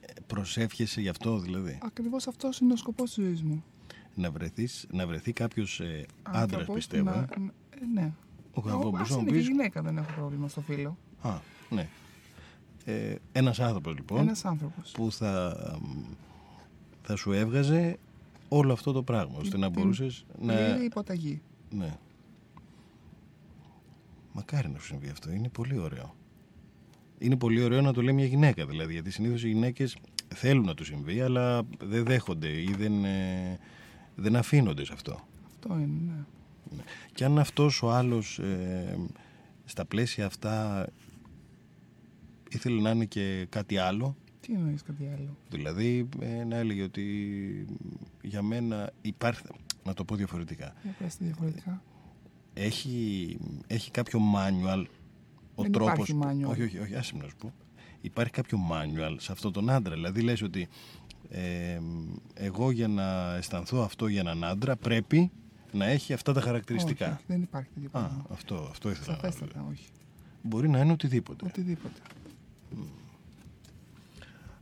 [0.00, 3.64] ε, Προσεύχεσαι γι' αυτό δηλαδή; Ακριβώς αυτός είναι ο σκοπός της ζωής μου.
[4.14, 7.10] Να, βρεθείς, να βρεθεί κάποιος ε, άντρας Άνθρωπος πιστεύω.
[7.10, 8.12] να- ε; να- ε, ναι.
[8.54, 9.46] Ο Ο, Γαβό, ας μπορείς να μου είναι και πεις.
[9.46, 10.98] γυναίκα, δεν έχω πρόβλημα στο φίλο.
[11.22, 11.38] Α,
[11.70, 11.88] ναι.
[12.84, 14.90] Ε, ένας άνθρωπος λοιπόν Ένας άνθρωπος.
[14.90, 16.02] που θα, μ,
[17.02, 17.98] θα σου έβγαζε
[18.48, 20.54] όλο αυτό το πράγμα ώστε να Την μπορούσες να...
[20.54, 21.42] Πλήρη υποταγή.
[21.70, 21.96] Ναι.
[24.32, 25.30] Μακάρι να σου συμβεί αυτό.
[25.30, 26.14] Είναι πολύ ωραίο.
[27.18, 28.92] Είναι πολύ ωραίο να το λέει μια γυναίκα δηλαδή.
[28.92, 29.96] Γιατί συνήθως οι γυναίκες
[30.34, 33.58] θέλουν να του συμβεί, αλλά δεν δέχονται ή δεν, ε,
[34.14, 35.20] δεν αφήνονται σε αυτό.
[35.48, 36.26] Αυτό είναι,
[36.76, 36.82] ναι.
[37.14, 38.98] Και αν αυτός ο άλλος ε,
[39.64, 40.86] στα πλαίσια αυτά
[42.52, 47.04] ήθελε να είναι και κάτι άλλο, Τι εννοείς κάτι άλλο; δηλαδή ε, να έλεγε ότι
[48.22, 49.42] για μένα υπάρχει,
[49.84, 51.82] να το πω διαφορετικά, Για πες τη διαφορετικά.
[52.54, 54.84] έχει, έχει κάποιο manual
[55.54, 56.50] ο Δεν τρόπος υπάρχει manual.
[56.50, 57.52] όχι, όχι, όχι, άσε με να σου πω
[58.00, 60.68] υπάρχει κάποιο manual σε αυτόν τον άντρα δηλαδή λες ότι
[61.28, 61.78] ε,
[62.34, 65.30] εγώ για να αισθανθώ αυτό για έναν άντρα πρέπει
[65.72, 68.26] να έχει αυτά τα χαρακτηριστικά Όχι, όχι, δεν υπάρχει τέτοιο Α, πράγμα.
[68.30, 69.86] αυτό, αυτό ήθελα να Σαφέστατα, όχι.
[70.42, 71.44] Μπορεί να είναι οτιδήποτε.
[71.46, 72.00] Οτιδήποτε.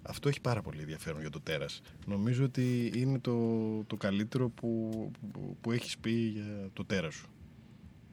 [0.02, 1.80] Αυτό έχει πάρα πολύ ενδιαφέρον για το τέρας.
[2.06, 3.36] Νομίζω ότι είναι το,
[3.86, 4.90] το καλύτερο που,
[5.32, 7.28] που, που έχεις πει για το τέρας σου.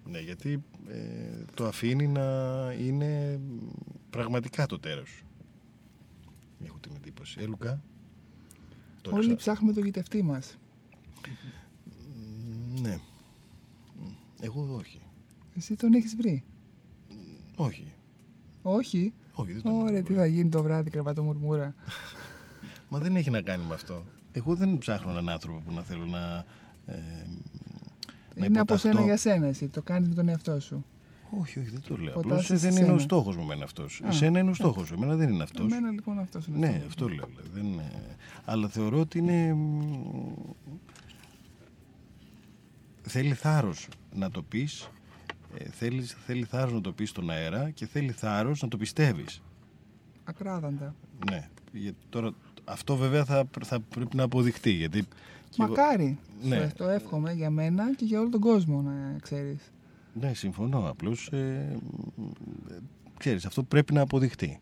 [0.06, 2.22] Ναι, γιατί ε, το αφήνει να
[2.80, 3.40] είναι
[4.10, 5.26] πραγματικά το τέρας σου.
[6.66, 7.38] Έχω την εντύπωση.
[7.42, 7.82] Ε, Λουκά;
[9.02, 10.58] Το Όλοι έξα- ψάχνουμε το γητευτή μας.
[12.82, 13.00] Ναι.
[14.42, 15.02] Εγώ όχι.
[15.56, 16.44] Εσύ τον έχεις βρει;
[17.56, 17.92] Όχι.
[18.62, 19.14] Όχι.
[19.38, 21.76] Όχι, δεν τον Ωραία, έχω τι θα γίνει το βράδυ, κρεβατομουρμούρα.
[22.90, 24.04] Μα δεν έχει να κάνει με αυτό.
[24.32, 26.46] Εγώ δεν ψάχνω έναν άνθρωπο που να θέλω να.
[26.86, 26.96] Ε,
[28.36, 28.78] να Είναι από υποταχθώ.
[28.90, 29.68] σένα για σένα εσύ.
[29.68, 30.86] Το κάνεις με τον εαυτό σου.
[31.40, 32.14] Όχι, όχι, δεν το λέω.
[32.14, 33.00] Ποτάσαι Απλώς σε δεν είναι ο σένα.
[33.00, 34.02] στόχος μου εμένα αυτός.
[34.06, 34.94] Α, Εσένα είναι ο στόχος σου.
[34.94, 35.66] Εμένα δεν είναι αυτός.
[35.72, 36.58] Εμένα λοιπόν αυτός είναι.
[36.58, 37.14] Ναι, στόχος αυτό μου.
[37.16, 37.26] λέω.
[37.28, 37.92] δηλαδή, Δεν είναι...
[38.46, 39.54] Αλλά θεωρώ ότι είναι.
[39.54, 39.82] μ,
[43.08, 44.90] Θέλει θάρρος να το πεις
[45.58, 49.42] ε, θέλεις, θέλει θάρρος να το πεις στον αέρα και θέλει θάρρος να το πιστεύεις
[50.24, 50.96] Ακράδαντα.
[51.30, 52.32] ναι, γιατί τώρα
[52.64, 55.02] αυτό βέβαια θα, θα πρέπει να αποδειχτεί γιατί
[55.50, 56.18] και εγώ- Μακάρι.
[56.44, 56.58] Ναι.
[56.58, 56.68] Ναι.
[56.68, 59.72] Το εύχομαι για μένα και για όλο τον κόσμο να ξέρεις.
[60.14, 61.78] ναι συμφωνώ απλώς ε,
[62.16, 62.22] μ,
[62.72, 62.78] ε,
[63.18, 64.60] ξέρεις αυτό πρέπει να αποδειχτεί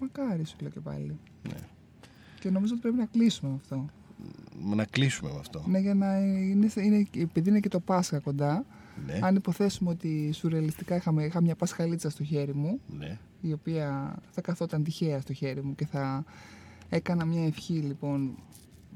[0.00, 1.18] Μακάρι σου λέω και πάλι.
[1.48, 1.58] ναι.
[2.40, 3.86] Και νομίζω ότι πρέπει να κλείσουμε με αυτό.
[4.74, 8.64] να κλείσουμε με αυτό Ναι, για να είναι, είναι, επειδή είναι και το Πάσχα κοντά,
[9.06, 13.18] ναι, αν υποθέσουμε ότι σουρεαλιστικά είχαμε, είχα μια πασχαλίτσα στο χέρι μου, ναι.
[13.40, 16.24] η οποία θα καθόταν τυχαία στο χέρι μου και θα
[16.88, 18.34] έκανα μια ευχή λοιπόν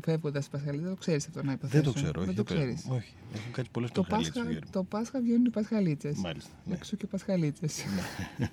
[0.04, 0.88] φεύγοντας η Πασχαλίτσα.
[0.88, 1.82] Το ξέρεις αυτό να υποθέσω.
[1.82, 2.76] δεν το ξέρω όχι, Δεν το για πες μου.
[2.82, 2.96] ξέρει.
[2.96, 4.70] όχι, έχουν κάτι πολλές Το πασχαλίτσες Πάσχα, στο χέρι μου.
[4.72, 6.16] το Πάσχα βγαίνουν οι Πασχαλίτσες.
[6.18, 6.74] μάλιστα ναι.
[6.74, 7.84] Έξω και Πασχαλίτσες.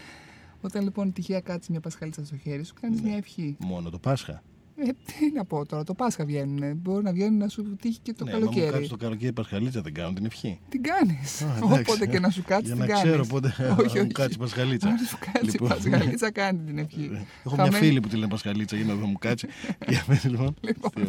[0.66, 3.08] Όταν λοιπόν τυχαία κάτσει μια Πασχαλίτσα στο χέρι σου, κάνεις Ναι.
[3.08, 3.56] μια ευχή.
[3.58, 4.42] μόνο το Πάσχα
[4.76, 6.76] Ε, τι να πω τώρα, το Πάσχα βγαίνουν.
[6.76, 8.72] Μπορεί να βγαίνουν να σου τύχει και το ναι, άμα μου καλοκαίρι.
[8.72, 11.42] κάτσει το καλοκαίρι Πασχαλίτσα δεν κάνω την ευχή Την κάνεις.
[11.42, 11.72] Α, εντάξει.
[11.90, 13.02] Όποτε και να σου κάτσει, για την να κάνεις.
[13.02, 14.06] ξέρω πότε θα όχι, μου όχι.
[14.06, 17.04] κάτσει η Πασχαλίτσα Αν σου κάτσει Λοιπόν, η Πασχαλίτσα, κάνει την ευχή.
[17.44, 19.46] Έχω μια Χαμένη- φίλη που τη λένε Πασχαλίτσα για να δω μου κάτσει.
[19.88, 20.54] Για πες, λοιπόν.
[20.60, 20.90] Λοιπόν.
[20.94, 21.02] Τι-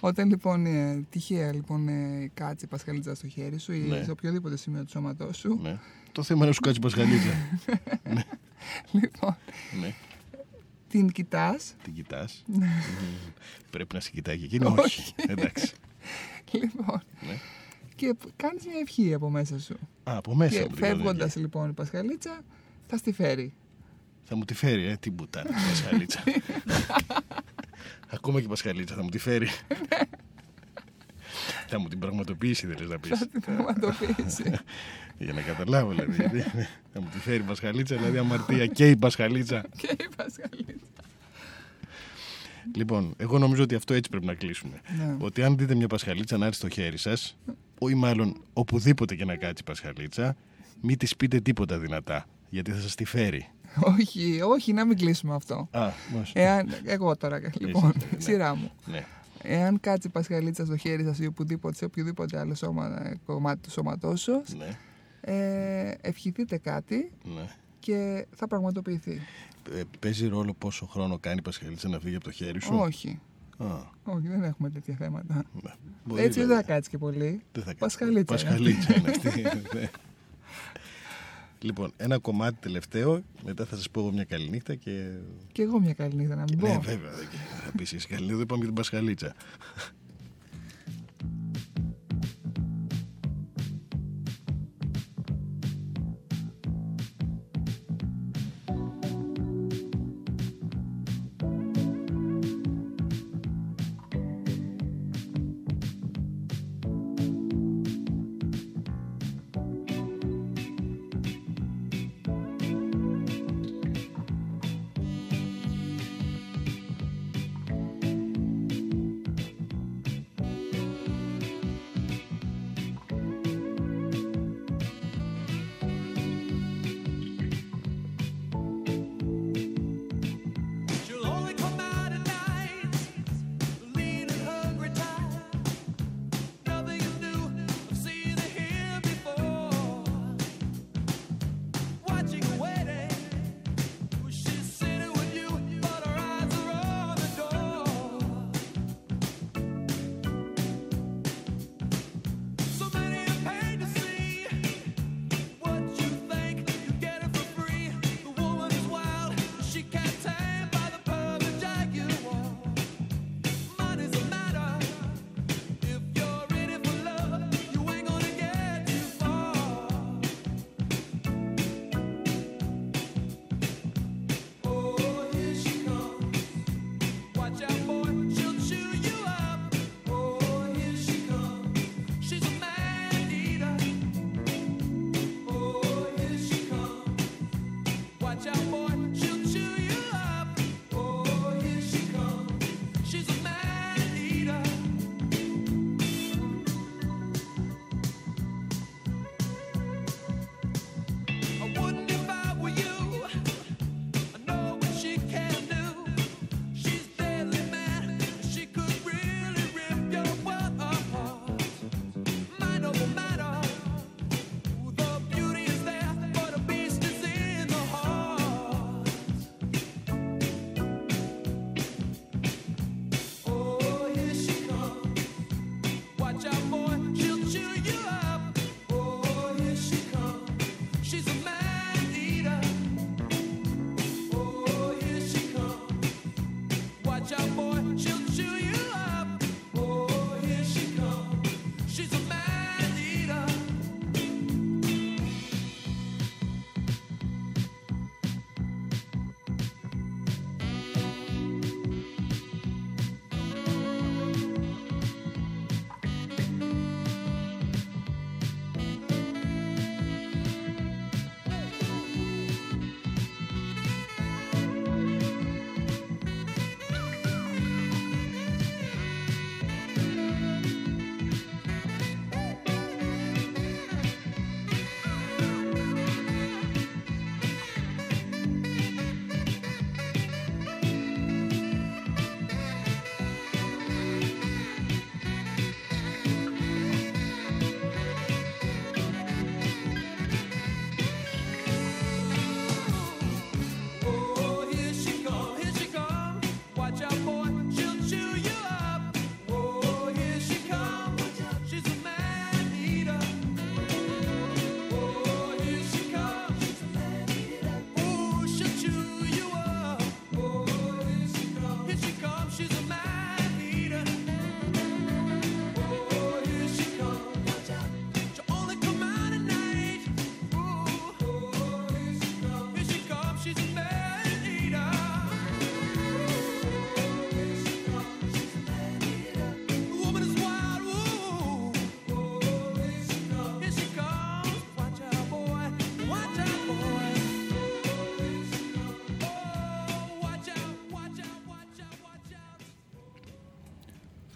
[0.00, 4.02] Όταν λοιπόν ε, τυχαία λοιπόν, ε, κάτσει η Πασχαλίτσα στο χέρι σου ή Ναι.
[4.04, 5.78] σε οποιοδήποτε σημείο του σώματός σου, ναι.
[6.12, 7.32] Το θέμα είναι να σου κάτσει η Πασχαλίτσα.
[9.00, 9.36] λοιπόν,
[9.80, 9.94] ναι.
[10.90, 11.74] Την κοιτάς.
[11.82, 12.42] Την κοιτάς.
[12.46, 12.68] Ναι.
[13.70, 14.64] Πρέπει να σε κοιτάει και εκείνη.
[14.66, 14.78] Όχι.
[14.80, 15.14] Όχι.
[15.16, 15.72] Εντάξει.
[16.52, 17.38] Λοιπόν, Ναι.
[17.94, 19.74] και κάνεις μια ευχή από μέσα σου.
[20.04, 21.38] Α, από μέσα και μου την κάνουν φεύγοντας εκεί.
[21.40, 22.40] λοιπόν η Πασχαλίτσα,
[22.86, 23.52] θα στη φέρει.
[24.24, 26.22] Θα μου τη φέρει, ε, τι μπουτάνα, η Πασχαλίτσα.
[28.14, 29.48] Ακόμα και η Πασχαλίτσα θα μου τη φέρει.
[31.70, 33.18] Θα μου την πραγματοποιήσει, δεν λες να πεις.
[33.18, 34.42] Θα την πραγματοποιήσει.
[35.18, 36.16] Για να καταλάβω, δηλαδή.
[36.16, 36.40] γιατί
[36.92, 39.64] θα μου τη φέρει η Πασχαλίτσα, δηλαδή αμαρτία και η Πασχαλίτσα.
[39.80, 40.74] και η Πασχαλίτσα.
[42.74, 44.80] Λοιπόν, εγώ νομίζω ότι αυτό έτσι πρέπει να κλείσουμε.
[44.96, 45.16] Ναι.
[45.18, 47.36] Ότι αν δείτε μια Πασχαλίτσα να έρθει στο χέρι σας,
[47.88, 50.36] ή μάλλον οπουδήποτε και να κάτσει η Πασχαλίτσα,
[50.80, 52.26] μην της πείτε τίποτα δυνατά.
[52.48, 53.48] Γιατί θα σας τη φέρει.
[53.80, 55.68] όχι, όχι, να μην κλείσουμε αυτό.
[55.70, 56.30] Α, μόλις.
[56.34, 58.20] Εάν, εγώ τώρα, λοιπόν, ναι.
[58.20, 58.70] σειρά μου.
[58.86, 59.06] Ναι.
[59.42, 63.60] Εάν κάτσει η Πασχαλίτσα στο χέρι σας ή οπουδήποτε, σε οποιοδήποτε άλλο σώμα, ε, κομμάτι
[63.60, 64.76] του σώματός σας, Ναι,
[65.20, 67.48] ε, ευχηθείτε κάτι ναι.
[67.78, 69.20] και θα πραγματοποιηθεί.
[69.74, 73.20] Ε, παίζει ρόλο πόσο χρόνο κάνει η Πασχαλίτσα να φύγει από το χέρι σου; Όχι.
[73.58, 73.66] Α,
[74.04, 75.34] Όχι, δεν έχουμε τέτοια θέματα.
[75.62, 75.70] ναι.
[76.04, 76.66] Μπορεί, Έτσι δεν δηλαδή.
[76.66, 77.40] θα κάτσει και πολύ.
[77.52, 77.78] Δεν θα κάτσει.
[77.78, 79.90] Πασχαλίτσα είναι Πασχαλίτσα είναι αυτή.
[81.62, 81.68] ναι.
[81.68, 85.10] Λοιπόν, ένα κομμάτι τελευταίο, μετά θα σας πω εγώ μια καλή νύχτα και...
[85.52, 86.66] Και εγώ μια καλή νύχτα να μην πω.
[86.66, 87.28] Ναι, βέβαια, δεν
[87.64, 89.34] θα πεις εσύ καλή νύχτα, δεν πάμε για την Πασχαλίτσα.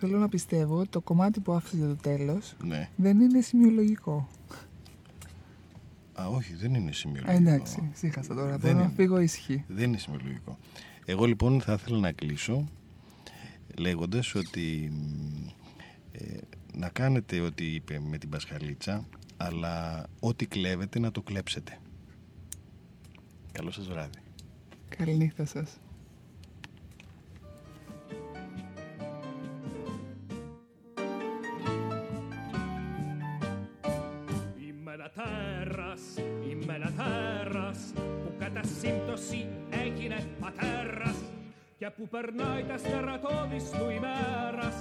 [0.06, 2.88] Θέλω να πιστεύω ότι το κομμάτι που άφησε για το τέλος Ναι.
[2.96, 4.28] δεν είναι σημειολογικό.
[6.20, 7.36] Α, όχι, δεν είναι Α, σημειολογικό.
[7.36, 8.50] εντάξει, σύχασα τώρα.
[8.50, 8.92] Δεν Μπορώ να είναι.
[8.96, 9.64] φύγω ήσυχη.
[9.68, 10.58] Δεν είναι σημειολογικό.
[11.04, 12.64] Εγώ λοιπόν θα ήθελα να κλείσω
[13.78, 15.46] λέγοντας ότι μ,
[16.12, 16.36] ε,
[16.74, 19.04] να κάνετε ό,τι είπε με την Πασχαλίτσα
[19.36, 21.78] αλλά ό,τι κλέβετε να το κλέψετε.
[23.52, 24.18] Καλό σας βράδυ.
[24.88, 25.78] Καληνύχτα σας.
[39.28, 41.18] Sì, ekine a terras,
[41.96, 44.76] που περνάει τα στερατό της του ημέρας,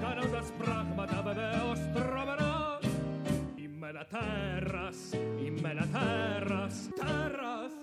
[0.00, 2.78] κάνοντας πράγματα βεβαίως τρομερά.
[3.56, 4.96] Είμαι ένα τέρας,
[5.44, 7.74] είμαι ένα τέρας, τέρας,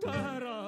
[0.00, 0.67] τέρας.